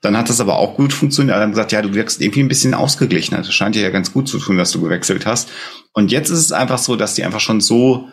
[0.00, 1.34] Dann hat das aber auch gut funktioniert.
[1.34, 3.38] Alle haben gesagt, ja, du wirkst irgendwie ein bisschen ausgeglichener.
[3.38, 5.48] Das scheint dir ja ganz gut zu tun, dass du gewechselt hast.
[5.92, 8.08] Und jetzt ist es einfach so, dass die einfach schon so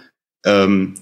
[0.46, 0.94] ähm,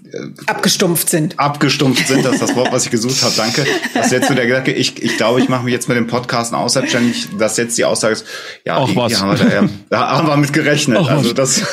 [0.46, 1.38] abgestumpft sind.
[1.38, 3.34] Abgestumpft sind, das ist das Wort, was ich gesucht habe.
[3.36, 3.66] Danke.
[3.94, 6.08] Das ist jetzt so der Gedanke, ich, ich glaube, ich mache mich jetzt mit dem
[6.08, 8.26] Podcast auch selbstständig, dass jetzt die Aussage ist,
[8.66, 9.22] ja, Auch was.
[9.22, 10.98] Haben wir da, da haben wir mit gerechnet.
[10.98, 11.64] Auch also das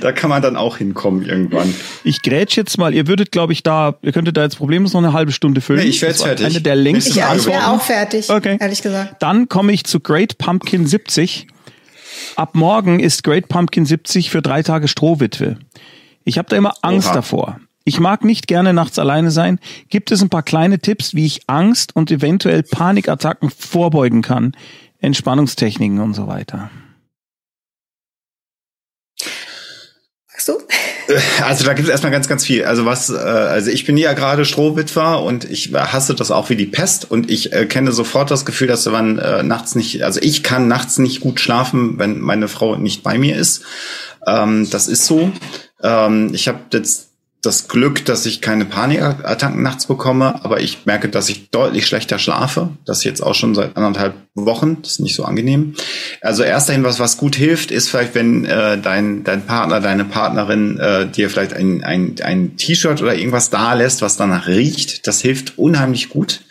[0.00, 1.74] da kann man dann auch hinkommen irgendwann.
[2.04, 5.02] Ich grätsch jetzt mal, ihr würdet, glaube ich, da, ihr könntet da jetzt problemlos noch
[5.02, 5.80] eine halbe Stunde füllen.
[5.80, 6.46] Nee, ich werde fertig.
[6.46, 8.56] Eine der längsten ja, ich wäre auch fertig, okay.
[8.60, 9.16] ehrlich gesagt.
[9.22, 11.46] Dann komme ich zu Great Pumpkin 70.
[12.36, 15.58] Ab morgen ist Great Pumpkin 70 für drei Tage Strohwitwe.
[16.24, 17.14] Ich habe da immer Angst Oha.
[17.14, 17.60] davor.
[17.84, 19.58] Ich mag nicht gerne nachts alleine sein.
[19.88, 24.52] Gibt es ein paar kleine Tipps, wie ich Angst und eventuell Panikattacken vorbeugen kann?
[25.00, 26.70] Entspannungstechniken und so weiter.
[30.30, 30.52] Magst du?
[31.08, 32.64] Äh, also da gibt es erstmal ganz, ganz viel.
[32.64, 36.56] Also was, äh, also ich bin ja gerade Strohwitwer und ich hasse das auch wie
[36.56, 40.20] die Pest und ich äh, kenne sofort das Gefühl, dass man äh, nachts nicht, also
[40.22, 43.62] ich kann nachts nicht gut schlafen, wenn meine Frau nicht bei mir ist.
[44.26, 45.32] Ähm, das ist so.
[45.82, 47.12] Ähm, ich habe jetzt
[47.42, 52.20] das Glück, dass ich keine Panikattacken nachts bekomme, aber ich merke, dass ich deutlich schlechter
[52.20, 52.70] schlafe.
[52.84, 54.78] Das jetzt auch schon seit anderthalb Wochen.
[54.80, 55.74] Das ist nicht so angenehm.
[56.20, 60.78] Also erster Hinweis, was gut hilft, ist vielleicht, wenn äh, dein, dein Partner, deine Partnerin
[60.78, 65.08] äh, dir vielleicht ein, ein, ein T-Shirt oder irgendwas da lässt, was danach riecht.
[65.08, 66.42] Das hilft unheimlich gut.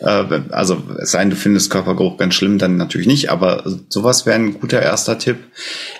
[0.00, 4.26] Äh, also es sei denn, du findest Körpergeruch ganz schlimm, dann natürlich nicht, aber sowas
[4.26, 5.36] wäre ein guter erster Tipp.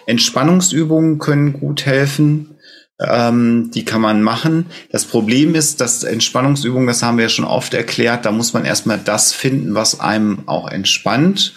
[0.07, 2.57] Entspannungsübungen können gut helfen
[3.01, 4.66] ähm, die kann man machen.
[4.90, 8.64] Das Problem ist, dass Entspannungsübungen, das haben wir ja schon oft erklärt, da muss man
[8.64, 11.55] erstmal das finden, was einem auch entspannt.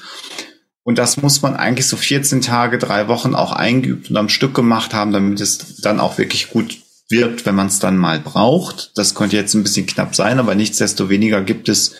[0.84, 4.54] Und das muss man eigentlich so 14 Tage, drei Wochen auch eingeübt und am Stück
[4.54, 6.78] gemacht haben, damit es dann auch wirklich gut
[7.10, 8.91] wirkt, wenn man es dann mal braucht.
[8.96, 11.96] Das könnte jetzt ein bisschen knapp sein, aber nichtsdestoweniger gibt es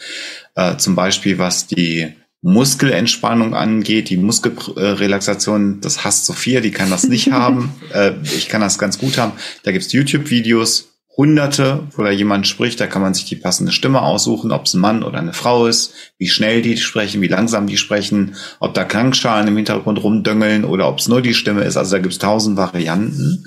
[0.56, 2.14] äh, zum Beispiel, was die
[2.44, 7.74] Muskelentspannung angeht, die Muskelrelaxation, das hasst Sophia, die kann das nicht haben.
[7.94, 9.32] Äh, ich kann das ganz gut haben.
[9.64, 14.02] Da gibt's YouTube-Videos, hunderte, wo da jemand spricht, da kann man sich die passende Stimme
[14.02, 17.68] aussuchen, ob es ein Mann oder eine Frau ist, wie schnell die sprechen, wie langsam
[17.68, 21.78] die sprechen, ob da Klangschalen im Hintergrund rumdöngeln oder ob es nur die Stimme ist.
[21.78, 23.46] Also da gibt's tausend Varianten.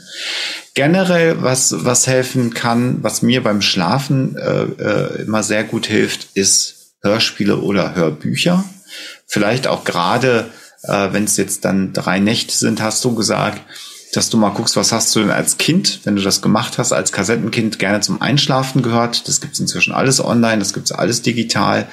[0.74, 6.28] Generell, was, was helfen kann, was mir beim Schlafen äh, äh, immer sehr gut hilft,
[6.34, 8.64] ist Hörspiele oder Hörbücher.
[9.26, 10.50] Vielleicht auch gerade,
[10.82, 13.60] äh, wenn es jetzt dann drei Nächte sind, hast du gesagt,
[14.14, 16.92] dass du mal guckst, was hast du denn als Kind, wenn du das gemacht hast,
[16.92, 19.28] als Kassettenkind gerne zum Einschlafen gehört.
[19.28, 21.86] Das gibt's inzwischen alles online, das gibt's alles digital.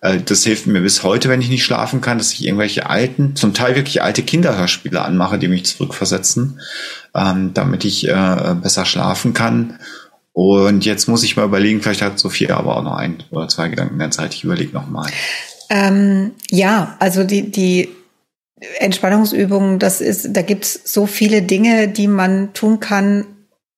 [0.00, 3.36] Äh, das hilft mir bis heute, wenn ich nicht schlafen kann, dass ich irgendwelche alten,
[3.36, 6.60] zum Teil wirklich alte Kinderhörspiele anmache, die mich zurückversetzen,
[7.14, 9.78] ähm, damit ich äh, besser schlafen kann.
[10.32, 13.68] Und jetzt muss ich mal überlegen, vielleicht hat Sophia aber auch noch ein oder zwei
[13.68, 14.34] Gedanken der Zeit.
[14.34, 15.10] Ich überlege nochmal.
[15.70, 17.88] Ähm, ja, also die, die
[18.78, 23.24] Entspannungsübungen, das ist, da gibt's so viele Dinge, die man tun kann,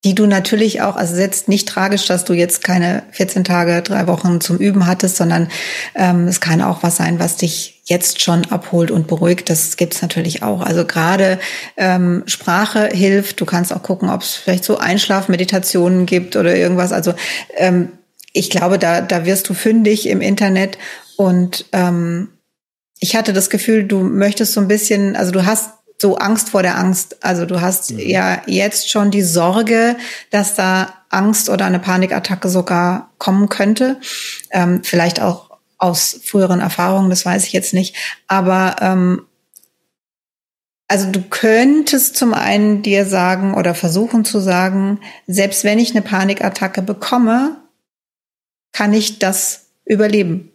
[0.05, 4.09] die du natürlich auch, also jetzt nicht tragisch, dass du jetzt keine 14 Tage, drei
[4.09, 5.49] Wochen zum Üben hattest, sondern
[5.95, 9.49] ähm, es kann auch was sein, was dich jetzt schon abholt und beruhigt.
[9.49, 10.61] Das gibt's natürlich auch.
[10.63, 11.39] Also gerade
[11.77, 13.41] ähm, Sprache hilft.
[13.41, 16.93] Du kannst auch gucken, ob es vielleicht so Einschlafmeditationen gibt oder irgendwas.
[16.93, 17.15] Also
[17.57, 17.93] ähm,
[18.33, 20.79] ich glaube, da, da wirst du fündig im Internet
[21.17, 22.29] und ähm,
[22.99, 25.71] ich hatte das Gefühl, du möchtest so ein bisschen, also du hast
[26.03, 27.25] so Angst vor der Angst.
[27.25, 27.99] Also du hast mhm.
[28.01, 29.97] ja jetzt schon die Sorge,
[30.31, 34.01] dass da Angst oder eine Panikattacke sogar kommen könnte.
[34.51, 37.97] Ähm, vielleicht auch aus früheren Erfahrungen, das weiß ich jetzt nicht.
[38.29, 39.27] Aber ähm,
[40.87, 46.03] also du könntest zum einen dir sagen oder versuchen zu sagen, selbst wenn ich eine
[46.03, 47.57] Panikattacke bekomme,
[48.73, 50.51] kann ich das überleben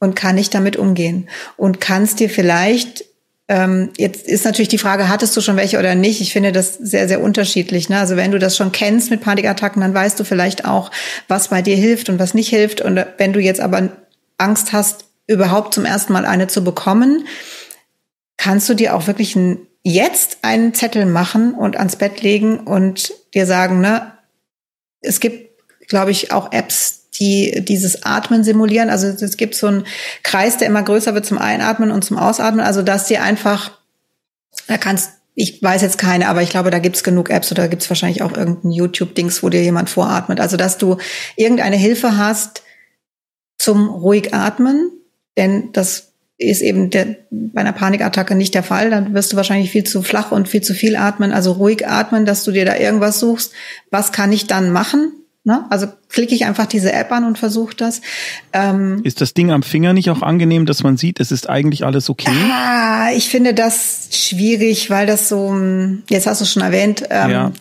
[0.00, 3.04] und kann ich damit umgehen und kannst dir vielleicht
[3.46, 6.22] ähm, jetzt ist natürlich die Frage, hattest du schon welche oder nicht?
[6.22, 7.90] Ich finde das sehr, sehr unterschiedlich.
[7.90, 7.98] Ne?
[7.98, 10.90] Also wenn du das schon kennst mit Panikattacken, dann weißt du vielleicht auch,
[11.28, 12.80] was bei dir hilft und was nicht hilft.
[12.80, 13.90] Und wenn du jetzt aber
[14.38, 17.26] Angst hast, überhaupt zum ersten Mal eine zu bekommen,
[18.38, 23.12] kannst du dir auch wirklich ein, jetzt einen Zettel machen und ans Bett legen und
[23.34, 24.12] dir sagen, ne,
[25.00, 25.50] es gibt,
[25.88, 28.90] glaube ich, auch Apps, die dieses Atmen simulieren.
[28.90, 29.86] Also es gibt so einen
[30.22, 32.64] Kreis, der immer größer wird zum Einatmen und zum Ausatmen.
[32.64, 33.78] Also dass dir einfach,
[34.66, 37.90] da kannst ich weiß jetzt keine, aber ich glaube, da gibt's genug Apps oder gibt's
[37.90, 40.38] wahrscheinlich auch irgendein YouTube-Dings, wo dir jemand voratmet.
[40.38, 40.98] Also, dass du
[41.36, 42.62] irgendeine Hilfe hast
[43.58, 44.92] zum ruhig atmen,
[45.36, 48.90] denn das ist eben der, bei einer Panikattacke nicht der Fall.
[48.90, 51.32] Dann wirst du wahrscheinlich viel zu flach und viel zu viel atmen.
[51.32, 53.52] Also ruhig atmen, dass du dir da irgendwas suchst.
[53.90, 55.12] Was kann ich dann machen?
[55.46, 55.66] Ne?
[55.68, 58.00] Also klicke ich einfach diese App an und versuche das.
[58.54, 61.84] Ähm, ist das Ding am Finger nicht auch angenehm, dass man sieht, es ist eigentlich
[61.84, 62.32] alles okay?
[62.50, 67.04] Ah, ich finde das schwierig, weil das so, hm, jetzt hast du es schon erwähnt.
[67.10, 67.52] Ähm, ja.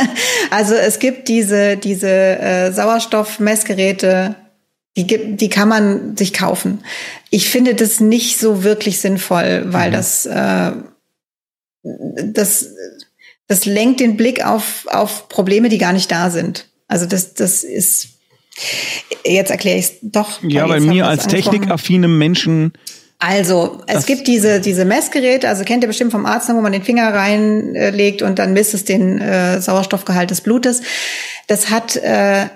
[0.50, 4.36] also es gibt diese, diese äh, Sauerstoffmessgeräte,
[4.96, 6.84] die, gibt, die kann man sich kaufen.
[7.30, 9.92] Ich finde das nicht so wirklich sinnvoll, weil mhm.
[9.92, 10.70] das, äh,
[12.26, 12.68] das,
[13.48, 16.68] das lenkt den Blick auf, auf Probleme, die gar nicht da sind.
[16.88, 18.08] Also das, das ist,
[19.24, 20.42] jetzt erkläre ich es doch.
[20.42, 22.72] Ja, bei mir als technikaffinem Menschen.
[23.18, 26.82] Also, es gibt diese, diese Messgeräte, also kennt ihr bestimmt vom Arzt, wo man den
[26.82, 30.82] Finger reinlegt und dann misst es den äh, Sauerstoffgehalt des Blutes.
[31.46, 32.48] Das hat äh,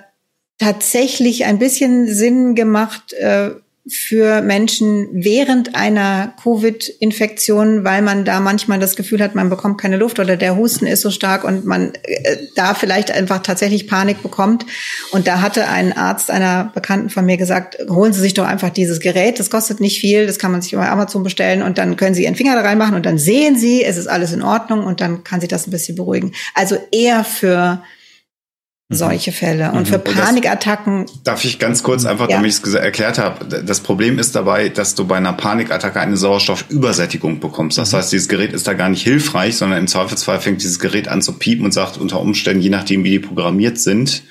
[0.58, 3.50] tatsächlich ein bisschen Sinn gemacht, äh,
[3.90, 9.96] für Menschen während einer Covid-Infektion, weil man da manchmal das Gefühl hat, man bekommt keine
[9.96, 14.22] Luft oder der Husten ist so stark und man äh, da vielleicht einfach tatsächlich Panik
[14.22, 14.66] bekommt.
[15.10, 18.70] Und da hatte ein Arzt einer Bekannten von mir gesagt, holen Sie sich doch einfach
[18.70, 21.96] dieses Gerät, das kostet nicht viel, das kann man sich über Amazon bestellen und dann
[21.96, 24.84] können Sie Ihren Finger da reinmachen und dann sehen Sie, es ist alles in Ordnung
[24.84, 26.32] und dann kann sich das ein bisschen beruhigen.
[26.54, 27.82] Also eher für
[28.90, 29.72] solche Fälle.
[29.72, 31.04] Und für Panikattacken.
[31.22, 32.36] Darf ich ganz kurz einfach, ja.
[32.36, 36.16] damit ich es erklärt habe, das Problem ist dabei, dass du bei einer Panikattacke eine
[36.16, 37.76] Sauerstoffübersättigung bekommst.
[37.76, 41.08] Das heißt, dieses Gerät ist da gar nicht hilfreich, sondern im Zweifelsfall fängt dieses Gerät
[41.08, 44.22] an zu piepen und sagt unter Umständen, je nachdem wie die programmiert sind,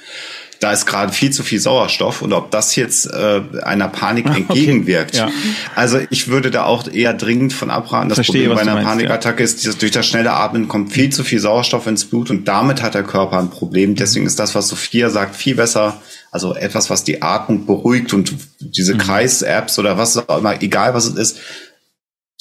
[0.60, 5.16] da ist gerade viel zu viel Sauerstoff und ob das jetzt äh, einer Panik entgegenwirkt.
[5.16, 5.30] Okay.
[5.30, 5.32] Ja.
[5.76, 8.10] Also ich würde da auch eher dringend von abraten.
[8.10, 9.45] Das Verstehe, Problem bei einer meinst, Panikattacke ja.
[9.45, 12.82] ist, dass durch das schnelle Atmen kommt viel zu viel Sauerstoff ins Blut und damit
[12.82, 13.95] hat der Körper ein Problem.
[13.95, 16.01] Deswegen ist das, was Sophia sagt, viel besser.
[16.32, 18.99] Also etwas, was die Atmung beruhigt und diese mhm.
[18.99, 21.39] Kreis-Apps oder was auch immer, egal was es ist,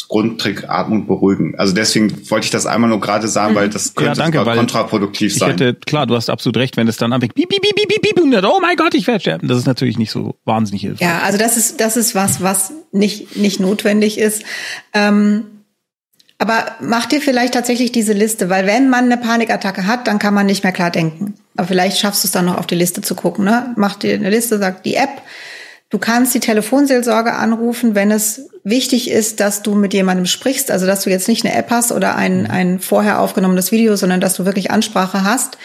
[0.08, 1.54] Grundtrick Atmung beruhigen.
[1.56, 5.32] Also deswegen wollte ich das einmal nur gerade sagen, weil das könnte ja, danke, kontraproduktiv
[5.32, 5.50] ich sein.
[5.52, 8.20] Hätte, klar, du hast absolut recht, wenn es dann anfängt, piep, piep, piep, piep, piep,
[8.20, 9.48] und oh mein Gott, ich werde sterben.
[9.48, 11.06] Das ist natürlich nicht so wahnsinnig hilfreich.
[11.06, 14.44] Ja, also das ist, das ist was, was nicht, nicht notwendig ist.
[14.92, 15.44] Ähm,
[16.38, 20.34] aber mach dir vielleicht tatsächlich diese Liste, weil wenn man eine Panikattacke hat, dann kann
[20.34, 21.34] man nicht mehr klar denken.
[21.56, 23.44] Aber vielleicht schaffst du es dann noch auf die Liste zu gucken.
[23.44, 23.72] Ne?
[23.76, 25.22] Mach dir eine Liste, sagt die App,
[25.88, 30.86] Du kannst die Telefonseelsorge anrufen, wenn es wichtig ist, dass du mit jemandem sprichst, also
[30.86, 32.50] dass du jetzt nicht eine App hast oder ein, mhm.
[32.50, 35.58] ein vorher aufgenommenes Video, sondern dass du wirklich Ansprache hast,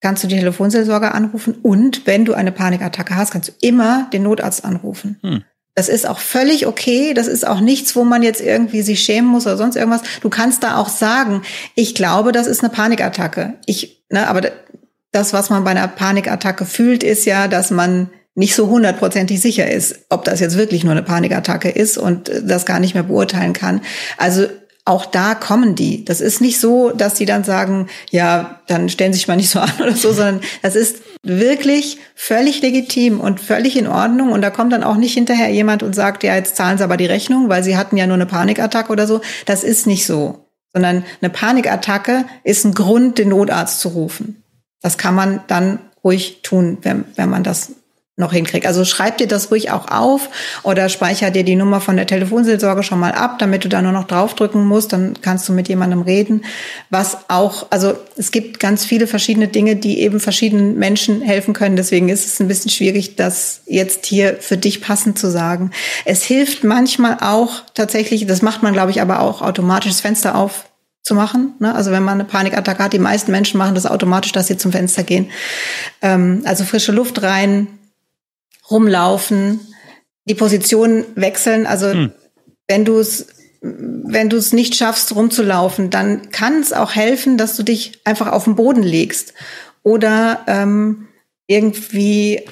[0.00, 1.54] kannst du die Telefonseelsorge anrufen.
[1.62, 5.18] Und wenn du eine Panikattacke hast, kannst du immer den Notarzt anrufen.
[5.22, 5.44] Hm.
[5.76, 7.14] Das ist auch völlig okay.
[7.14, 10.02] Das ist auch nichts, wo man jetzt irgendwie sich schämen muss oder sonst irgendwas.
[10.22, 11.42] Du kannst da auch sagen,
[11.74, 13.54] ich glaube, das ist eine Panikattacke.
[13.66, 14.50] Ich, ne, aber
[15.12, 19.68] das, was man bei einer Panikattacke fühlt, ist ja, dass man nicht so hundertprozentig sicher
[19.68, 23.54] ist, ob das jetzt wirklich nur eine Panikattacke ist und das gar nicht mehr beurteilen
[23.54, 23.80] kann.
[24.18, 24.46] Also
[24.84, 26.04] auch da kommen die.
[26.04, 29.50] Das ist nicht so, dass die dann sagen, ja, dann stellen Sie sich mal nicht
[29.50, 34.30] so an oder so, sondern das ist wirklich völlig legitim und völlig in Ordnung.
[34.30, 36.98] Und da kommt dann auch nicht hinterher jemand und sagt, ja, jetzt zahlen Sie aber
[36.98, 39.22] die Rechnung, weil Sie hatten ja nur eine Panikattacke oder so.
[39.46, 40.46] Das ist nicht so.
[40.74, 44.42] Sondern eine Panikattacke ist ein Grund, den Notarzt zu rufen.
[44.82, 47.72] Das kann man dann ruhig tun, wenn, wenn man das
[48.16, 48.66] noch hinkriegt.
[48.66, 50.30] Also schreib dir das ruhig auch auf
[50.62, 53.92] oder speicher dir die Nummer von der Telefonseelsorge schon mal ab, damit du da nur
[53.92, 56.44] noch draufdrücken musst, dann kannst du mit jemandem reden.
[56.88, 61.76] Was auch, also es gibt ganz viele verschiedene Dinge, die eben verschiedenen Menschen helfen können.
[61.76, 65.70] Deswegen ist es ein bisschen schwierig, das jetzt hier für dich passend zu sagen.
[66.06, 70.36] Es hilft manchmal auch tatsächlich, das macht man glaube ich aber auch automatisch, das Fenster
[70.36, 70.64] auf
[71.02, 71.54] zu machen.
[71.60, 71.72] Ne?
[71.72, 74.72] Also wenn man eine Panikattacke hat, die meisten Menschen machen das automatisch, dass sie zum
[74.72, 75.30] Fenster gehen.
[76.02, 77.68] Ähm, also frische Luft rein,
[78.70, 79.60] rumlaufen,
[80.28, 81.66] die Position wechseln.
[81.66, 82.12] Also hm.
[82.68, 83.28] wenn du es
[83.62, 88.30] wenn du es nicht schaffst, rumzulaufen, dann kann es auch helfen, dass du dich einfach
[88.30, 89.34] auf den Boden legst
[89.82, 91.08] oder ähm,
[91.46, 92.42] irgendwie,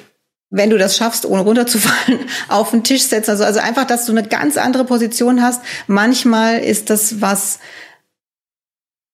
[0.49, 3.31] wenn du das schaffst, ohne runterzufallen, auf den Tisch setzen.
[3.31, 5.61] Also, also einfach, dass du eine ganz andere Position hast.
[5.87, 7.59] Manchmal ist das was,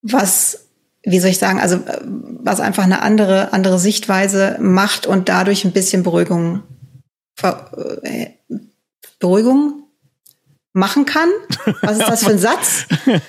[0.01, 0.65] was
[1.03, 1.79] wie soll ich sagen, also
[2.43, 6.80] was einfach eine andere andere Sichtweise macht und dadurch ein bisschen Beruhigung äh,
[9.19, 9.83] Beruhigung
[10.73, 11.29] machen kann?
[11.81, 12.85] Was ist das für ein Satz?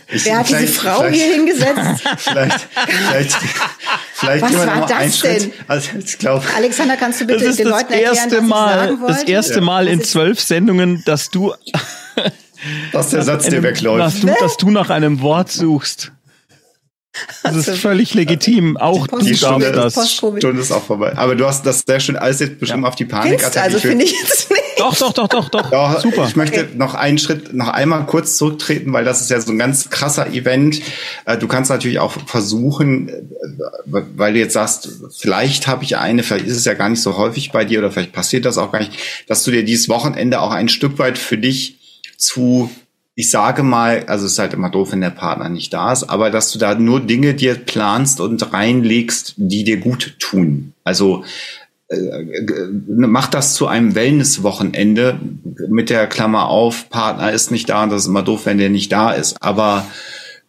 [0.08, 2.02] Ich, Wer hat diese Frau hier hingesetzt?
[2.18, 3.36] Vielleicht, vielleicht,
[4.12, 5.52] vielleicht Was war das denn?
[5.66, 9.14] Also ich glaube, Alexander, kannst du bitte den Leuten erklären, was Mal, sagen wollte?
[9.14, 11.52] Das erste Mal in zwölf Sendungen, dass du
[12.92, 14.00] dass der Satz dir wegläuft.
[14.00, 16.12] Dass du, dass du nach einem Wort suchst.
[17.42, 18.76] Das ist also, völlig legitim.
[18.76, 20.10] Auch die Stunde, das.
[20.10, 21.16] Stunde ist auch vorbei.
[21.16, 22.88] Aber du hast das sehr schön alles jetzt bestimmt ja.
[22.88, 23.44] auf die Panik.
[23.56, 24.62] Also finde ich jetzt nicht.
[24.78, 25.70] Doch, doch, doch, doch, doch.
[25.70, 26.26] doch Super.
[26.26, 26.70] Ich möchte okay.
[26.74, 30.32] noch einen Schritt, noch einmal kurz zurücktreten, weil das ist ja so ein ganz krasser
[30.32, 30.80] Event.
[31.24, 33.22] Äh, du kannst natürlich auch versuchen, äh,
[33.86, 37.16] weil du jetzt sagst, vielleicht habe ich eine, vielleicht ist es ja gar nicht so
[37.16, 38.98] häufig bei dir oder vielleicht passiert das auch gar nicht,
[39.28, 41.76] dass du dir dieses Wochenende auch ein Stück weit für dich
[42.16, 42.68] zu
[43.14, 46.04] ich sage mal, also es ist halt immer doof, wenn der Partner nicht da ist,
[46.04, 50.72] aber dass du da nur Dinge dir planst und reinlegst, die dir gut tun.
[50.82, 51.24] Also
[51.88, 51.98] äh,
[52.88, 55.20] mach das zu einem Wellness-Wochenende
[55.68, 58.70] mit der Klammer auf, Partner ist nicht da und das ist immer doof, wenn der
[58.70, 59.36] nicht da ist.
[59.42, 59.86] Aber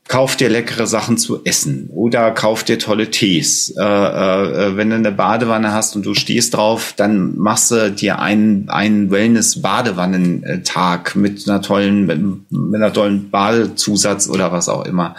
[0.08, 3.74] kauf dir leckere Sachen zu essen oder kauf dir tolle Tees.
[3.78, 8.20] Äh, äh, wenn du eine Badewanne hast und du stehst drauf, dann machst du dir
[8.20, 15.16] einen, einen Wellness-Badewannentag mit einer tollen, mit einer tollen Badezusatz oder was auch immer.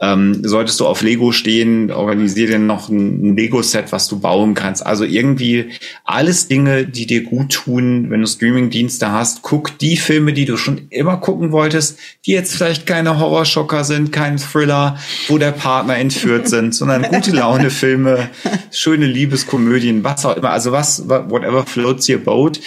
[0.00, 4.54] Ähm, solltest du auf Lego stehen, organisier dir noch ein, ein Lego-Set, was du bauen
[4.54, 4.86] kannst.
[4.86, 5.70] Also irgendwie
[6.04, 9.42] alles Dinge, die dir gut tun, wenn du Streaming-Dienste hast.
[9.42, 14.12] Guck die Filme, die du schon immer gucken wolltest, die jetzt vielleicht keine Horrorschocker sind,
[14.20, 14.98] kein Thriller,
[15.28, 18.28] wo der Partner entführt sind, sondern gute Laune Filme,
[18.70, 20.50] schöne Liebeskomödien, was auch immer.
[20.50, 22.60] Also was, whatever floats your boat.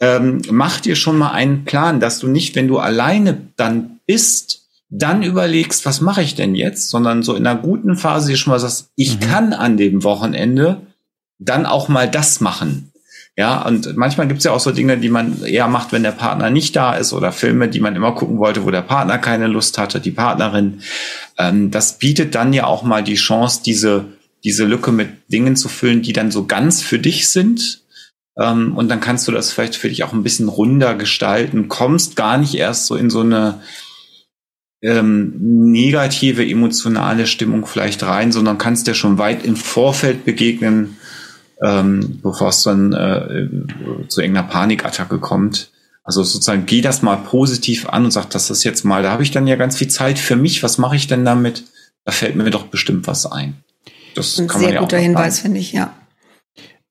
[0.00, 4.66] Ähm, mach dir schon mal einen Plan, dass du nicht, wenn du alleine dann bist,
[4.90, 8.58] dann überlegst, was mache ich denn jetzt, sondern so in einer guten Phase schon mal
[8.58, 9.20] sagst, ich mhm.
[9.20, 10.82] kann an dem Wochenende
[11.38, 12.90] dann auch mal das machen.
[13.38, 16.48] Ja, und manchmal gibt's ja auch so Dinge, die man eher macht, wenn der Partner
[16.48, 19.76] nicht da ist oder Filme, die man immer gucken wollte, wo der Partner keine Lust
[19.76, 20.80] hatte, die Partnerin.
[21.36, 24.06] Ähm, das bietet dann ja auch mal die Chance, diese,
[24.42, 27.82] diese Lücke mit Dingen zu füllen, die dann so ganz für dich sind.
[28.38, 32.16] Ähm, und dann kannst du das vielleicht für dich auch ein bisschen runder gestalten, kommst
[32.16, 33.60] gar nicht erst so in so eine
[34.82, 40.96] ähm, negative emotionale Stimmung vielleicht rein, sondern kannst dir schon weit im Vorfeld begegnen,
[41.62, 43.48] ähm, bevor es dann äh,
[44.08, 45.70] zu irgendeiner Panikattacke kommt.
[46.04, 49.24] Also sozusagen geh das mal positiv an und sag, das ist jetzt mal, da habe
[49.24, 50.62] ich dann ja ganz viel Zeit für mich.
[50.62, 51.64] Was mache ich denn damit?
[52.04, 53.64] Da fällt mir doch bestimmt was ein.
[54.14, 55.92] Das Ein kann sehr man ja guter Hinweis, finde ich, ja.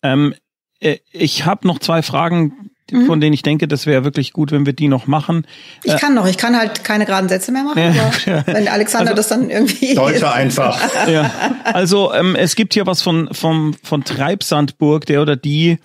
[0.03, 0.35] Ähm,
[0.79, 3.05] äh, ich habe noch zwei Fragen, mhm.
[3.05, 5.45] von denen ich denke, das wäre wirklich gut, wenn wir die noch machen.
[5.83, 9.11] Ich äh, kann noch, ich kann halt keine geraden Sätze mehr machen, ja, wenn Alexander
[9.11, 9.95] also, das dann irgendwie.
[9.95, 10.79] Deutsche einfach.
[11.07, 11.31] ja.
[11.63, 15.77] Also ähm, es gibt hier was von, vom, von Treibsandburg, der oder die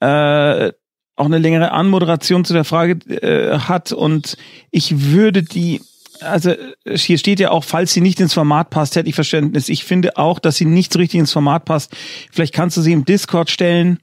[0.00, 0.72] äh,
[1.14, 4.36] auch eine längere Anmoderation zu der Frage äh, hat und
[4.70, 5.80] ich würde die
[6.20, 6.54] also
[6.88, 9.68] hier steht ja auch, falls sie nicht ins Format passt, hätte ich Verständnis.
[9.68, 11.96] Ich finde auch, dass sie nicht so richtig ins Format passt.
[12.30, 13.98] Vielleicht kannst du sie im Discord stellen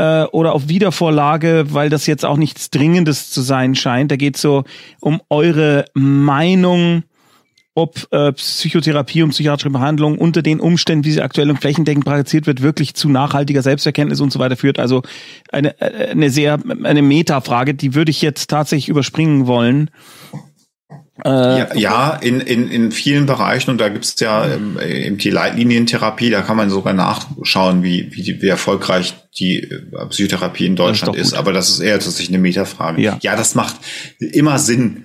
[0.00, 4.10] äh, oder auf Wiedervorlage, weil das jetzt auch nichts Dringendes zu sein scheint.
[4.10, 4.64] Da geht so
[5.00, 7.02] um eure Meinung,
[7.74, 12.46] ob äh, Psychotherapie und psychiatrische Behandlung unter den Umständen, wie sie aktuell und flächendeckend praktiziert
[12.46, 14.78] wird, wirklich zu nachhaltiger Selbsterkenntnis und so weiter führt.
[14.78, 15.02] Also
[15.52, 19.90] eine, äh, eine sehr eine Metafrage, die würde ich jetzt tatsächlich überspringen wollen.
[21.24, 25.30] Äh, ja, in, in, in vielen Bereichen, und da gibt es ja ähm, eben die
[25.30, 30.76] Leitlinientherapie, da kann man sogar nachschauen, wie, wie, die, wie erfolgreich die äh, Psychotherapie in
[30.76, 31.34] Deutschland ist, ist.
[31.34, 33.00] Aber das ist eher tatsächlich eine Metafrage.
[33.00, 33.18] Ja.
[33.20, 33.76] ja, das macht
[34.18, 35.04] immer Sinn.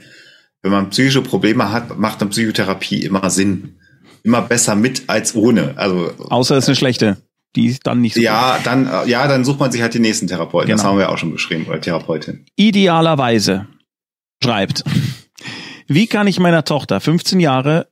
[0.61, 3.77] Wenn man psychische Probleme hat, macht eine Psychotherapie immer Sinn.
[4.23, 5.77] Immer besser mit als ohne.
[5.77, 7.17] Also Außer es ist eine schlechte
[7.55, 8.65] die ist dann nicht so ja, gut.
[8.65, 10.67] dann äh, ja, dann sucht man sich halt den nächsten Therapeuten.
[10.67, 10.77] Genau.
[10.77, 12.45] Das haben wir auch schon beschrieben, oder Therapeutin.
[12.55, 13.67] Idealerweise
[14.43, 14.83] schreibt
[15.87, 17.87] wie kann ich meiner Tochter, 15 Jahre,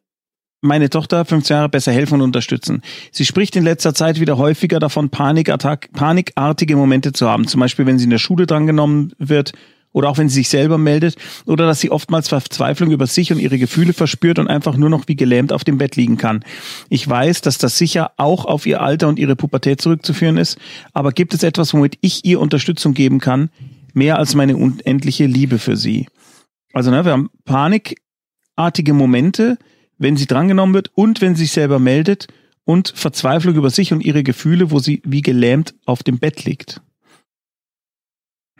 [0.62, 2.82] meine Tochter 15 Jahre besser helfen und unterstützen.
[3.12, 7.48] Sie spricht in letzter Zeit wieder häufiger davon, Panikattack, panikartige Momente zu haben.
[7.48, 9.52] Zum Beispiel, wenn sie in der Schule drangenommen wird
[9.91, 13.39] oder auch wenn sie sich selber meldet oder dass sie oftmals Verzweiflung über sich und
[13.39, 16.44] ihre Gefühle verspürt und einfach nur noch wie gelähmt auf dem Bett liegen kann.
[16.89, 20.58] Ich weiß, dass das sicher auch auf ihr Alter und ihre Pubertät zurückzuführen ist,
[20.94, 23.50] aber gibt es etwas, womit ich ihr Unterstützung geben kann,
[23.94, 26.08] mehr als meine unendliche Liebe für sie?
[26.74, 29.57] Also ne, wir haben panikartige Momente,
[29.97, 32.28] wenn sie drangenommen wird und wenn sie sich selber meldet
[32.65, 36.82] und Verzweiflung über sich und ihre Gefühle, wo sie wie gelähmt auf dem Bett liegt.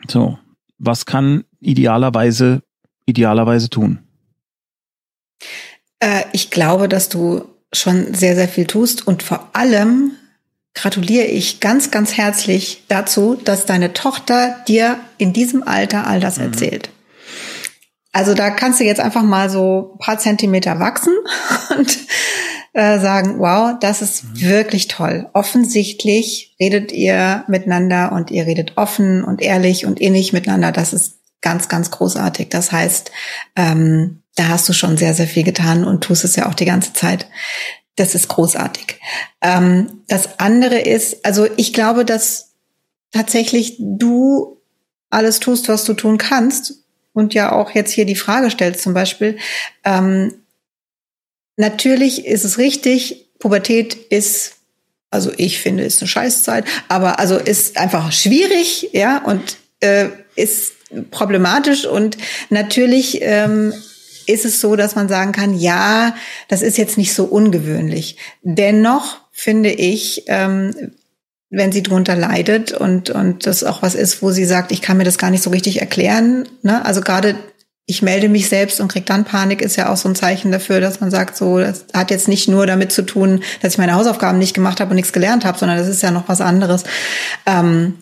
[0.08, 0.38] So,
[0.78, 2.62] was kann idealerweise
[3.06, 3.98] idealerweise tun?
[6.00, 10.12] Äh, ich glaube, dass du schon sehr, sehr viel tust und vor allem
[10.74, 16.38] gratuliere ich ganz, ganz herzlich dazu, dass deine Tochter dir in diesem Alter all das
[16.38, 16.44] mhm.
[16.44, 16.90] erzählt.
[18.14, 21.12] Also da kannst du jetzt einfach mal so ein paar Zentimeter wachsen
[21.76, 21.98] und
[22.72, 24.40] äh, sagen, wow, das ist mhm.
[24.40, 25.28] wirklich toll.
[25.32, 30.70] Offensichtlich redet ihr miteinander und ihr redet offen und ehrlich und innig miteinander.
[30.70, 32.50] Das ist ganz, ganz großartig.
[32.50, 33.10] Das heißt,
[33.56, 36.66] ähm, da hast du schon sehr, sehr viel getan und tust es ja auch die
[36.66, 37.28] ganze Zeit.
[37.96, 39.00] Das ist großartig.
[39.42, 42.52] Ähm, das andere ist, also ich glaube, dass
[43.10, 44.60] tatsächlich du
[45.10, 46.83] alles tust, was du tun kannst,
[47.14, 49.38] und ja auch jetzt hier die Frage stellt zum Beispiel,
[49.84, 50.34] ähm,
[51.56, 54.56] natürlich ist es richtig, Pubertät ist,
[55.10, 60.74] also ich finde, ist eine Scheißzeit, aber also ist einfach schwierig, ja, und äh, ist
[61.10, 62.18] problematisch und
[62.50, 63.72] natürlich ähm,
[64.26, 66.16] ist es so, dass man sagen kann, ja,
[66.48, 68.16] das ist jetzt nicht so ungewöhnlich.
[68.42, 70.92] Dennoch finde ich, ähm,
[71.56, 74.96] wenn sie drunter leidet und, und das auch was ist, wo sie sagt, ich kann
[74.96, 76.48] mir das gar nicht so richtig erklären.
[76.62, 76.84] Ne?
[76.84, 77.36] Also gerade
[77.86, 80.80] ich melde mich selbst und krieg dann Panik, ist ja auch so ein Zeichen dafür,
[80.80, 83.94] dass man sagt, so, das hat jetzt nicht nur damit zu tun, dass ich meine
[83.94, 86.84] Hausaufgaben nicht gemacht habe und nichts gelernt habe, sondern das ist ja noch was anderes.
[87.44, 87.98] Ähm,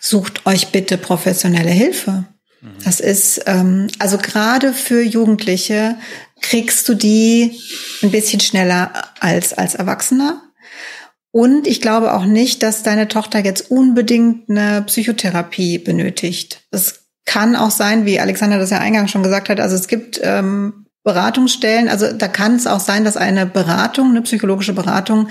[0.00, 2.24] sucht euch bitte professionelle Hilfe.
[2.60, 2.68] Mhm.
[2.84, 5.96] Das ist, ähm, also gerade für Jugendliche
[6.40, 7.60] kriegst du die
[8.02, 10.42] ein bisschen schneller als als Erwachsener.
[11.36, 16.62] Und ich glaube auch nicht, dass deine Tochter jetzt unbedingt eine Psychotherapie benötigt.
[16.70, 20.18] Es kann auch sein, wie Alexander das ja eingangs schon gesagt hat, also es gibt
[20.22, 25.28] ähm, Beratungsstellen, also da kann es auch sein, dass eine Beratung, eine psychologische Beratung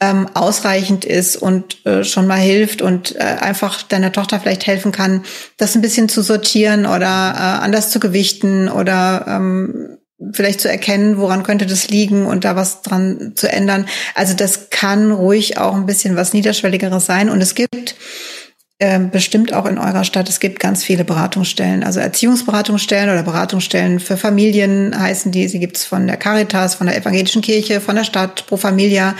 [0.00, 4.90] ähm, ausreichend ist und äh, schon mal hilft und äh, einfach deiner Tochter vielleicht helfen
[4.90, 5.22] kann,
[5.56, 9.97] das ein bisschen zu sortieren oder äh, anders zu gewichten oder ähm,
[10.32, 13.86] vielleicht zu erkennen, woran könnte das liegen und da was dran zu ändern.
[14.14, 17.30] Also das kann ruhig auch ein bisschen was Niederschwelligeres sein.
[17.30, 17.94] Und es gibt
[18.80, 24.00] äh, bestimmt auch in eurer Stadt, es gibt ganz viele Beratungsstellen, also Erziehungsberatungsstellen oder Beratungsstellen
[24.00, 25.48] für Familien heißen die.
[25.48, 29.16] Sie gibt's von der Caritas, von der Evangelischen Kirche, von der Stadt, Pro Familia.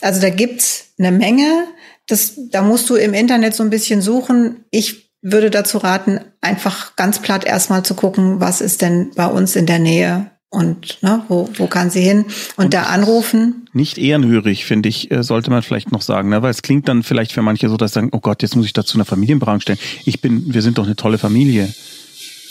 [0.00, 1.64] Also da gibt's eine Menge.
[2.08, 4.64] Das, da musst du im Internet so ein bisschen suchen.
[4.70, 9.56] Ich würde dazu raten, einfach ganz platt erstmal zu gucken, was ist denn bei uns
[9.56, 12.26] in der Nähe und ne, wo, wo kann sie hin
[12.56, 13.66] und, und da anrufen.
[13.72, 16.42] Nicht ehrenhörig, finde ich, äh, sollte man vielleicht noch sagen, ne?
[16.42, 18.66] weil es klingt dann vielleicht für manche so, dass sie sagen, oh Gott, jetzt muss
[18.66, 19.78] ich dazu eine Familienberatung stellen.
[20.04, 21.72] Ich bin, wir sind doch eine tolle Familie.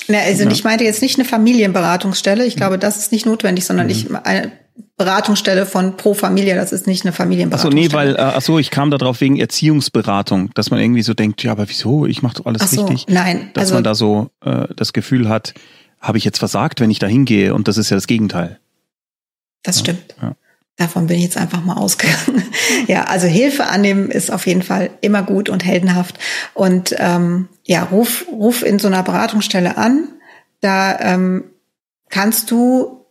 [0.08, 0.52] Na, also ja.
[0.52, 2.44] ich meinte jetzt nicht eine Familienberatungsstelle.
[2.46, 3.92] Ich glaube, das ist nicht notwendig, sondern mhm.
[3.92, 4.52] ich eine
[4.98, 6.56] Beratungsstelle von pro Familie.
[6.56, 7.86] Das ist nicht eine Familienberatungsstelle.
[7.86, 11.44] Achso, nee, weil äh, achso, ich kam darauf wegen Erziehungsberatung, dass man irgendwie so denkt,
[11.44, 12.08] ja, aber wieso?
[12.08, 13.14] Ich mache doch alles so, richtig.
[13.14, 15.54] Nein, dass also, man da so äh, das Gefühl hat,
[16.02, 17.54] habe ich jetzt versagt, wenn ich da hingehe?
[17.54, 18.60] Und das ist ja das Gegenteil.
[19.64, 20.16] Das ja, stimmt.
[20.22, 20.36] Ja.
[20.78, 22.44] Davon bin ich jetzt einfach mal ausgegangen.
[22.88, 26.18] ja, also Hilfe annehmen ist auf jeden Fall immer gut und heldenhaft.
[26.54, 30.08] Und ähm, ja, ruf, ruf in so einer Beratungsstelle an.
[30.60, 31.44] Da ähm,
[32.10, 33.06] kannst du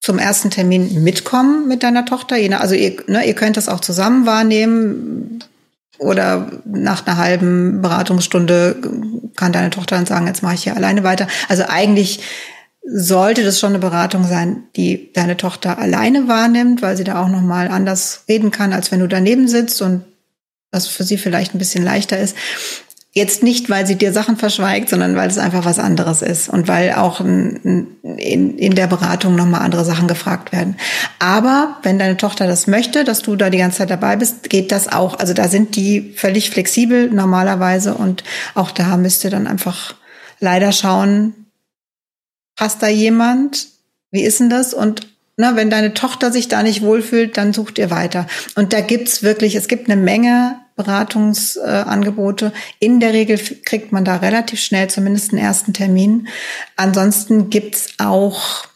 [0.00, 2.36] zum ersten Termin mitkommen mit deiner Tochter.
[2.58, 5.44] Also ihr, ne, ihr könnt das auch zusammen wahrnehmen
[5.98, 8.76] oder nach einer halben Beratungsstunde
[9.36, 11.26] kann deine Tochter dann sagen, jetzt mache ich hier alleine weiter.
[11.48, 12.20] Also eigentlich
[12.84, 17.28] sollte das schon eine Beratung sein, die deine Tochter alleine wahrnimmt, weil sie da auch
[17.28, 20.04] noch mal anders reden kann, als wenn du daneben sitzt und
[20.70, 22.36] das für sie vielleicht ein bisschen leichter ist.
[23.14, 26.66] Jetzt nicht, weil sie dir Sachen verschweigt, sondern weil es einfach was anderes ist und
[26.66, 30.78] weil auch in, in der Beratung nochmal andere Sachen gefragt werden.
[31.18, 34.72] Aber wenn deine Tochter das möchte, dass du da die ganze Zeit dabei bist, geht
[34.72, 35.18] das auch.
[35.18, 39.94] Also da sind die völlig flexibel normalerweise und auch da müsst ihr dann einfach
[40.40, 41.34] leider schauen,
[42.56, 43.68] passt da jemand?
[44.10, 44.72] Wie ist denn das?
[44.72, 45.06] Und
[45.36, 48.26] na, wenn deine Tochter sich da nicht wohlfühlt, dann sucht ihr weiter.
[48.54, 52.52] Und da gibt's wirklich, es gibt eine Menge Beratungsangebote.
[52.78, 56.28] In der Regel kriegt man da relativ schnell zumindest einen ersten Termin.
[56.76, 58.66] Ansonsten gibt's auch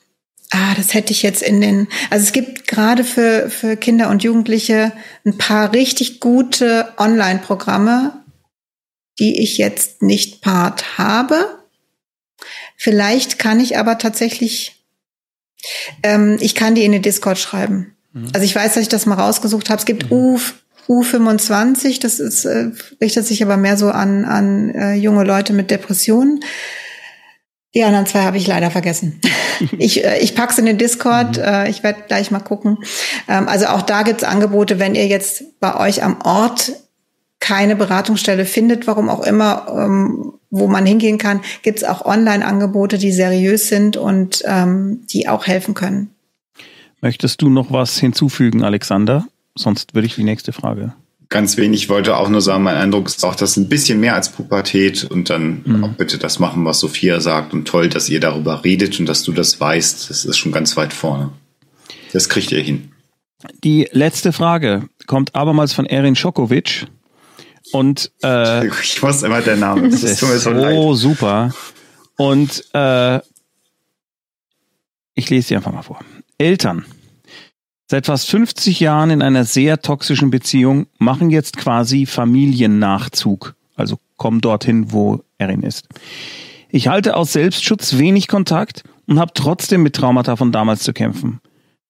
[0.50, 4.22] Ah, das hätte ich jetzt in den, also es gibt gerade für, für Kinder und
[4.22, 4.92] Jugendliche
[5.24, 8.22] ein paar richtig gute Online-Programme,
[9.18, 11.58] die ich jetzt nicht part habe.
[12.76, 14.84] Vielleicht kann ich aber tatsächlich,
[16.04, 17.96] ähm, ich kann die in den Discord schreiben.
[18.12, 18.28] Mhm.
[18.32, 19.80] Also ich weiß, dass ich das mal rausgesucht habe.
[19.80, 20.16] Es gibt mhm.
[20.88, 22.70] U25, das ist, äh,
[23.00, 26.40] richtet sich aber mehr so an, an äh, junge Leute mit Depressionen.
[27.74, 29.20] Die anderen zwei habe ich leider vergessen.
[29.78, 31.44] ich äh, ich pack's in den Discord, mhm.
[31.44, 32.78] äh, ich werde gleich mal gucken.
[33.28, 36.72] Ähm, also auch da gibt's Angebote, wenn ihr jetzt bei euch am Ort
[37.38, 43.12] keine Beratungsstelle findet, warum auch immer, ähm, wo man hingehen kann, gibt's auch Online-Angebote, die
[43.12, 46.10] seriös sind und ähm, die auch helfen können.
[47.02, 49.26] Möchtest du noch was hinzufügen, Alexander?
[49.56, 50.94] Sonst würde ich die nächste Frage.
[51.28, 54.14] Ganz wenig, ich wollte auch nur sagen, mein Eindruck ist auch, das ein bisschen mehr
[54.14, 55.84] als Pubertät und dann mhm.
[55.84, 59.24] auch bitte das machen, was Sophia sagt und toll, dass ihr darüber redet und dass
[59.24, 60.08] du das weißt.
[60.08, 61.32] Das ist schon ganz weit vorne.
[62.12, 62.92] Das kriegt ihr hin.
[63.64, 66.84] Die letzte Frage kommt abermals von Erin Schokowitsch.
[67.72, 69.88] Und äh, ich muss immer der Name.
[69.88, 70.96] Das ist, ist so leid.
[70.96, 71.52] super.
[72.16, 73.16] Und äh,
[75.14, 75.98] ich lese sie einfach mal vor.
[76.38, 76.84] Eltern
[77.86, 83.54] seit fast 50 Jahren in einer sehr toxischen Beziehung, machen jetzt quasi Familiennachzug.
[83.76, 85.88] Also kommen dorthin, wo Erin ist.
[86.70, 91.40] Ich halte aus Selbstschutz wenig Kontakt und habe trotzdem mit Traumata von damals zu kämpfen.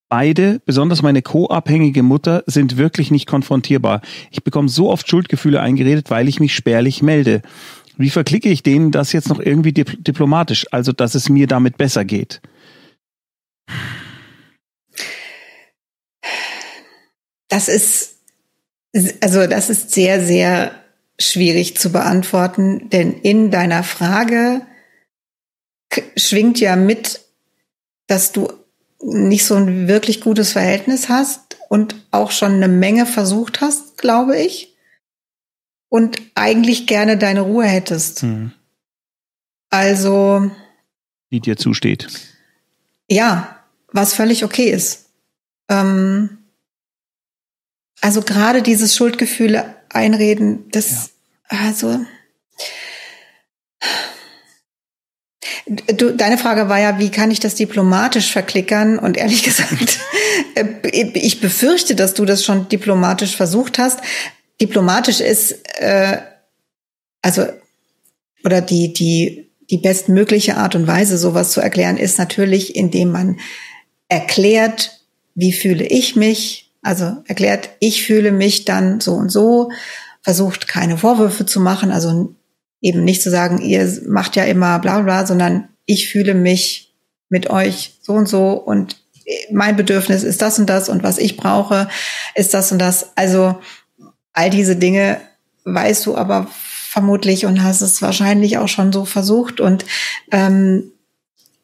[0.09, 4.01] Beide, besonders meine co-abhängige Mutter, sind wirklich nicht konfrontierbar.
[4.31, 7.41] Ich bekomme so oft Schuldgefühle eingeredet, weil ich mich spärlich melde.
[7.97, 12.05] Wie verklicke ich denen das jetzt noch irgendwie diplomatisch, also dass es mir damit besser
[12.05, 12.41] geht?
[17.47, 18.17] Das ist,
[19.21, 20.71] also das ist sehr, sehr
[21.19, 24.61] schwierig zu beantworten, denn in deiner Frage
[26.15, 27.21] schwingt ja mit,
[28.07, 28.51] dass du
[29.01, 34.37] nicht so ein wirklich gutes Verhältnis hast und auch schon eine Menge versucht hast, glaube
[34.37, 34.75] ich,
[35.89, 38.21] und eigentlich gerne deine Ruhe hättest.
[38.21, 38.51] Hm.
[39.69, 40.51] Also.
[41.31, 42.07] Die dir zusteht.
[43.09, 45.09] Ja, was völlig okay ist.
[45.69, 46.36] Ähm,
[48.01, 51.11] also gerade dieses Schuldgefühle einreden, das,
[51.51, 51.59] ja.
[51.59, 51.99] also,
[55.69, 58.97] Du, deine Frage war ja, wie kann ich das diplomatisch verklickern?
[58.97, 59.99] Und ehrlich gesagt,
[60.55, 60.65] äh,
[61.13, 63.99] ich befürchte, dass du das schon diplomatisch versucht hast.
[64.61, 66.19] Diplomatisch ist, äh,
[67.21, 67.45] also,
[68.45, 73.39] oder die, die, die bestmögliche Art und Weise, sowas zu erklären, ist natürlich, indem man
[74.07, 75.01] erklärt,
[75.35, 79.69] wie fühle ich mich, also erklärt, ich fühle mich dann so und so,
[80.21, 82.35] versucht keine Vorwürfe zu machen, also
[82.81, 86.93] eben nicht zu sagen, ihr macht ja immer bla bla, sondern ich fühle mich
[87.29, 88.97] mit euch so und so und
[89.51, 91.89] mein Bedürfnis ist das und das und was ich brauche
[92.35, 93.11] ist das und das.
[93.15, 93.59] Also
[94.33, 95.19] all diese Dinge
[95.65, 99.59] weißt du aber vermutlich und hast es wahrscheinlich auch schon so versucht.
[99.59, 99.85] Und
[100.31, 100.91] ähm,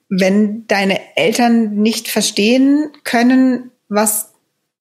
[0.10, 4.33] wenn deine Eltern nicht verstehen können, was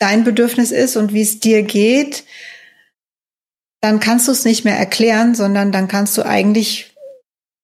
[0.03, 2.25] dein Bedürfnis ist und wie es dir geht,
[3.81, 6.93] dann kannst du es nicht mehr erklären, sondern dann kannst du eigentlich,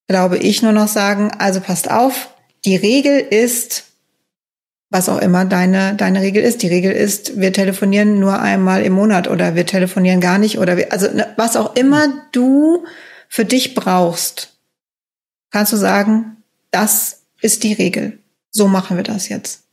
[0.07, 2.35] glaube ich, nur noch sagen, also passt auf,
[2.65, 3.85] die Regel ist,
[4.91, 6.63] was auch immer deine, deine Regel ist.
[6.63, 10.77] Die Regel ist, wir telefonieren nur einmal im Monat oder wir telefonieren gar nicht oder
[10.77, 12.85] wir, also ne, was auch immer du
[13.29, 14.57] für dich brauchst,
[15.51, 18.19] kannst du sagen, das ist die Regel.
[18.51, 19.65] So machen wir das jetzt.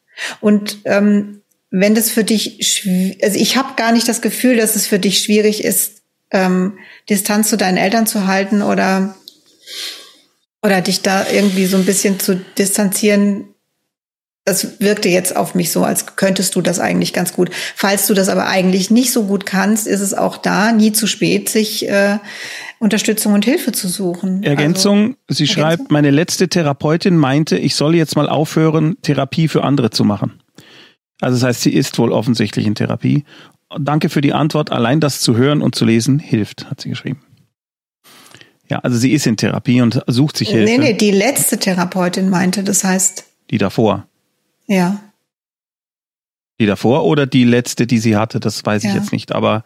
[0.42, 1.42] Und ähm,
[1.78, 2.88] wenn das für dich,
[3.22, 6.78] also ich habe gar nicht das Gefühl, dass es für dich schwierig ist, ähm,
[7.10, 9.16] Distanz zu deinen Eltern zu halten oder
[10.64, 13.50] oder dich da irgendwie so ein bisschen zu distanzieren.
[14.46, 17.52] Das wirkte jetzt auf mich so, als könntest du das eigentlich ganz gut.
[17.76, 21.08] Falls du das aber eigentlich nicht so gut kannst, ist es auch da nie zu
[21.08, 22.20] spät, sich äh,
[22.80, 24.44] Unterstützung und Hilfe zu suchen.
[24.44, 25.48] Ergänzung, also, sie Ergänzung?
[25.48, 30.40] schreibt, meine letzte Therapeutin meinte, ich solle jetzt mal aufhören, Therapie für andere zu machen.
[31.22, 33.24] Also das heißt, sie ist wohl offensichtlich in Therapie
[33.78, 34.72] Danke für die Antwort.
[34.72, 37.22] Allein das zu hören und zu lesen hilft, hat sie geschrieben.
[38.70, 40.72] Ja, also sie ist in Therapie und sucht sich Hilfe.
[40.72, 43.26] Nee, nee, die letzte Therapeutin meinte, das heißt.
[43.52, 44.08] Die davor.
[44.68, 45.00] Ja.
[46.60, 48.90] Die davor oder die letzte, die sie hatte, das weiß ja.
[48.90, 49.64] ich jetzt nicht, aber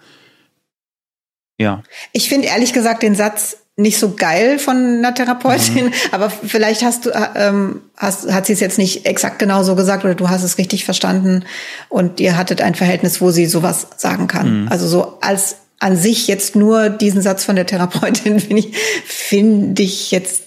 [1.58, 1.84] ja.
[2.14, 5.94] Ich finde ehrlich gesagt den Satz, nicht so geil von einer Therapeutin, mhm.
[6.12, 9.76] aber vielleicht hast du, äh, ähm, hast, hat sie es jetzt nicht exakt genau so
[9.76, 11.46] gesagt oder du hast es richtig verstanden
[11.88, 14.64] und ihr hattet ein Verhältnis, wo sie sowas sagen kann.
[14.64, 14.68] Mhm.
[14.68, 19.82] Also so als an sich jetzt nur diesen Satz von der Therapeutin finde ich, finde
[19.82, 20.44] ich jetzt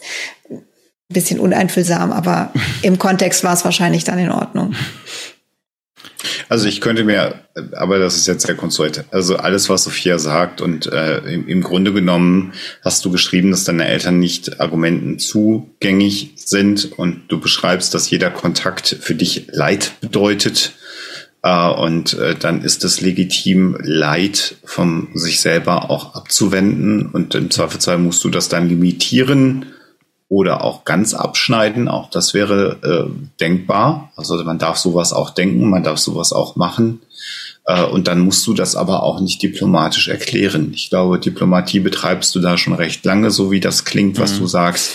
[0.50, 0.62] ein
[1.08, 2.52] bisschen uneinfühlsam, aber
[2.82, 4.74] im Kontext war es wahrscheinlich dann in Ordnung.
[6.52, 7.36] Also ich könnte mir,
[7.72, 9.06] aber das ist jetzt sehr konstruiert.
[9.10, 12.52] Also alles, was Sophia sagt und äh, im, im, Grunde genommen
[12.84, 18.28] hast du geschrieben, dass deine Eltern nicht Argumenten zugängig sind und du beschreibst, dass jeder
[18.28, 20.74] Kontakt für dich Leid bedeutet.
[21.42, 27.50] Äh, und äh, dann ist es legitim, Leid von sich selber auch abzuwenden und im
[27.50, 29.72] Zweifelsfall musst du das dann limitieren
[30.32, 31.88] oder auch ganz abschneiden.
[31.88, 34.10] Auch das wäre äh, denkbar.
[34.16, 37.02] Also man darf sowas auch denken, man darf sowas auch machen.
[37.66, 40.72] Äh, und dann musst du das aber auch nicht diplomatisch erklären.
[40.72, 44.38] Ich glaube, Diplomatie betreibst du da schon recht lange, so wie das klingt, was mhm.
[44.38, 44.92] du sagst.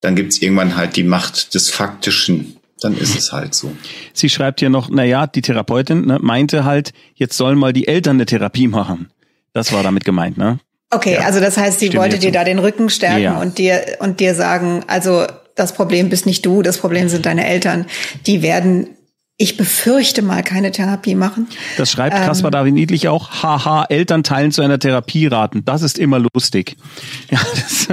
[0.00, 2.56] Dann gibt's irgendwann halt die Macht des Faktischen.
[2.80, 3.76] Dann ist es halt so.
[4.14, 7.88] Sie schreibt hier noch, na ja, die Therapeutin ne, meinte halt, jetzt sollen mal die
[7.88, 9.10] Eltern eine Therapie machen.
[9.52, 10.60] Das war damit gemeint, ne?
[10.90, 11.20] Okay, ja.
[11.22, 13.40] also das heißt, sie wollte dir da den Rücken stärken ja.
[13.40, 17.46] und dir und dir sagen, also das Problem bist nicht du, das Problem sind deine
[17.46, 17.86] Eltern.
[18.26, 18.96] Die werden
[19.36, 21.48] ich befürchte mal keine Therapie machen.
[21.76, 23.42] Das schreibt Kaspar ähm, David Niedlich auch.
[23.42, 25.64] Haha, Eltern teilen zu einer Therapie raten.
[25.64, 26.76] Das ist immer lustig.
[27.30, 27.88] Ja, das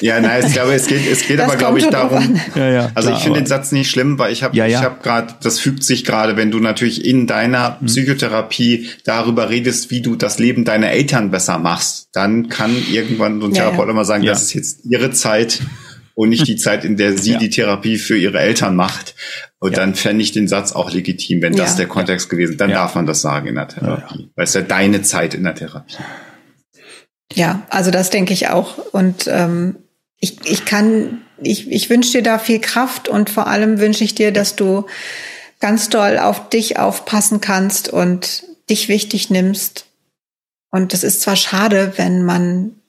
[0.00, 2.40] ja nein, ich glaube, es geht, es geht aber, glaube ich, darum.
[2.56, 4.78] Ja, ja, also klar, ich finde den Satz nicht schlimm, weil ich habe, ja, ja.
[4.78, 7.86] ich habe gerade, das fügt sich gerade, wenn du natürlich in deiner mhm.
[7.86, 13.46] Psychotherapie darüber redest, wie du das Leben deiner Eltern besser machst, dann kann irgendwann so
[13.46, 15.60] ein Therapeut immer sagen, das ist jetzt ihre Zeit
[16.14, 17.38] und nicht die Zeit, in der sie ja.
[17.38, 19.14] die Therapie für ihre Eltern macht.
[19.62, 19.78] Und ja.
[19.78, 23.06] dann fände ich den Satz auch legitim, wenn das der Kontext gewesen Dann darf man
[23.06, 24.28] das sagen in der Therapie.
[24.34, 25.94] Weil es ja deine Zeit in der Therapie.
[27.32, 28.78] Ja, also das denke ich auch.
[28.92, 29.76] Und ähm,
[30.18, 34.16] ich, ich kann, ich, ich wünsche dir da viel Kraft und vor allem wünsche ich
[34.16, 34.86] dir, dass du
[35.60, 39.86] ganz doll auf dich aufpassen kannst und dich wichtig nimmst.
[40.72, 42.81] Und das ist zwar schade, wenn man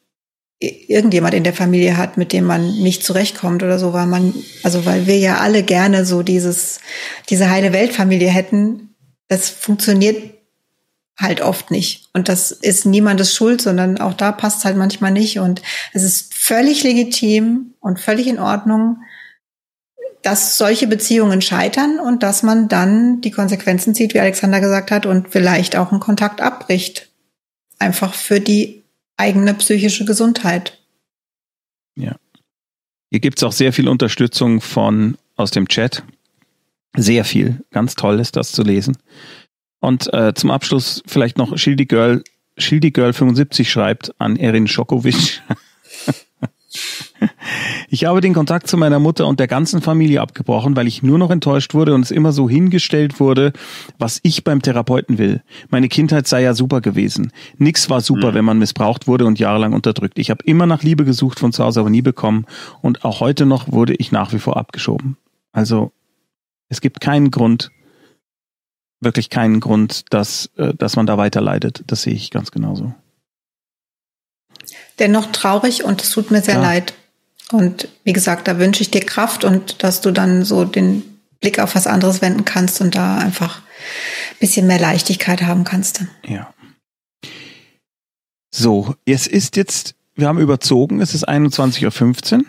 [0.64, 4.34] irgendjemand in der Familie hat, mit dem man nicht zurechtkommt oder so, weil man,
[4.64, 6.80] also weil wir ja alle gerne so dieses,
[7.30, 8.96] diese heile Weltfamilie hätten,
[9.28, 10.34] das funktioniert
[11.18, 12.10] halt oft nicht.
[12.14, 15.40] Und das ist niemandes Schuld, sondern auch da passt es halt manchmal nicht.
[15.40, 15.62] Und
[15.94, 18.98] es ist völlig legitim und völlig in Ordnung,
[20.22, 25.06] dass solche Beziehungen scheitern und dass man dann die Konsequenzen zieht, wie Alexander gesagt hat,
[25.06, 27.10] und vielleicht auch einen Kontakt abbricht.
[27.78, 28.83] Einfach für die
[29.18, 30.80] eigene psychische Gesundheit.
[31.96, 32.16] Ja.
[33.10, 36.04] Hier gibt es auch sehr viel Unterstützung von aus dem Chat.
[36.96, 37.64] Sehr viel.
[37.72, 38.98] Ganz toll ist das zu lesen.
[39.80, 42.24] Und äh, zum Abschluss vielleicht noch Schildi Girl,
[42.58, 45.42] Schildi Girl 75 schreibt an Erin Schokowitsch.
[47.90, 51.18] Ich habe den Kontakt zu meiner Mutter und der ganzen Familie abgebrochen, weil ich nur
[51.18, 53.54] noch enttäuscht wurde und es immer so hingestellt wurde,
[54.00, 55.42] was ich beim Therapeuten will.
[55.70, 57.32] Meine Kindheit sei ja super gewesen.
[57.58, 58.36] Nix war super, mhm.
[58.36, 60.18] wenn man missbraucht wurde und jahrelang unterdrückt.
[60.20, 62.46] Ich habe immer nach Liebe gesucht von zu Hause, aber nie bekommen.
[62.82, 65.18] Und auch heute noch wurde ich nach wie vor abgeschoben.
[65.52, 65.92] Also
[66.70, 67.72] es gibt keinen Grund,
[69.00, 71.84] wirklich keinen Grund, dass, äh, dass man da weiter leidet.
[71.88, 72.94] Das sehe ich ganz genauso.
[75.00, 76.62] Dennoch traurig und es tut mir sehr ja.
[76.62, 76.94] leid.
[77.54, 81.04] Und wie gesagt, da wünsche ich dir Kraft und dass du dann so den
[81.40, 86.04] Blick auf was anderes wenden kannst und da einfach ein bisschen mehr Leichtigkeit haben kannst.
[86.26, 86.54] Ja.
[88.56, 92.46] So, es ist jetzt, wir haben überzogen, es ist 21.15 Uhr.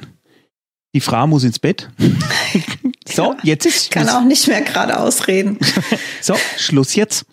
[0.95, 1.91] Die Frau muss ins Bett.
[3.09, 3.85] so, jetzt ist.
[3.85, 5.59] Ich kann auch nicht mehr gerade ausreden.
[6.21, 7.27] so, Schluss jetzt.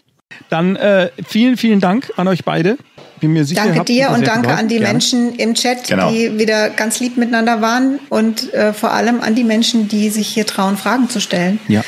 [0.49, 2.77] Dann äh, vielen, vielen Dank an euch beide.
[3.21, 4.93] Bin mir sicher, danke dir und danke an die Gerne.
[4.93, 6.11] Menschen im Chat, genau.
[6.11, 10.27] die wieder ganz lieb miteinander waren und äh, vor allem an die Menschen, die sich
[10.27, 11.59] hier trauen, Fragen zu stellen.
[11.67, 11.83] Ja.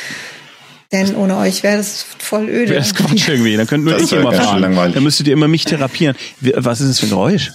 [0.91, 2.69] Denn ohne euch wäre das voll öde.
[2.69, 3.57] Wäre das Quatsch irgendwie.
[3.57, 4.61] Dann könnt nur das ich immer fragen.
[4.61, 4.93] Langweilig.
[4.93, 6.15] Dann müsstet ihr immer mich therapieren.
[6.39, 7.51] Was ist das für ein Geräusch?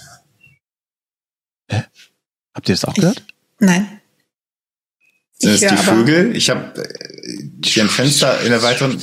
[1.71, 1.83] Hä?
[2.53, 3.23] Habt ihr das auch gehört?
[3.59, 4.01] Nein.
[5.37, 6.35] Sind es die Vögel?
[6.35, 8.99] Ich habe äh, hier ein Fenster in der weiteren.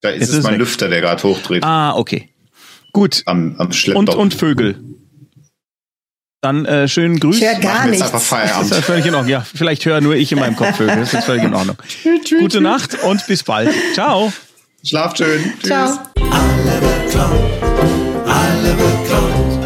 [0.00, 0.58] Da ist Jetzt es ist mein weg.
[0.58, 1.62] Lüfter, der gerade hochdreht.
[1.62, 2.31] Ah, okay.
[2.92, 3.22] Gut.
[3.26, 4.76] Am, am und, und Vögel.
[6.42, 7.36] Dann äh, schönen Grüß.
[7.36, 8.02] Ich höre gar nichts.
[8.02, 8.70] Einfach Feierabend.
[8.70, 9.30] Das ist völlig in Ordnung.
[9.30, 10.96] Ja, vielleicht höre nur ich in meinem Kopf Vögel.
[10.96, 11.76] Das ist völlig in Ordnung.
[12.40, 13.70] Gute Nacht und bis bald.
[13.94, 14.32] Ciao.
[14.84, 15.52] Schlaft schön.
[15.62, 15.86] Ciao.
[15.86, 15.98] Tschüss.
[16.32, 19.61] Alle bekloppt, alle bekloppt.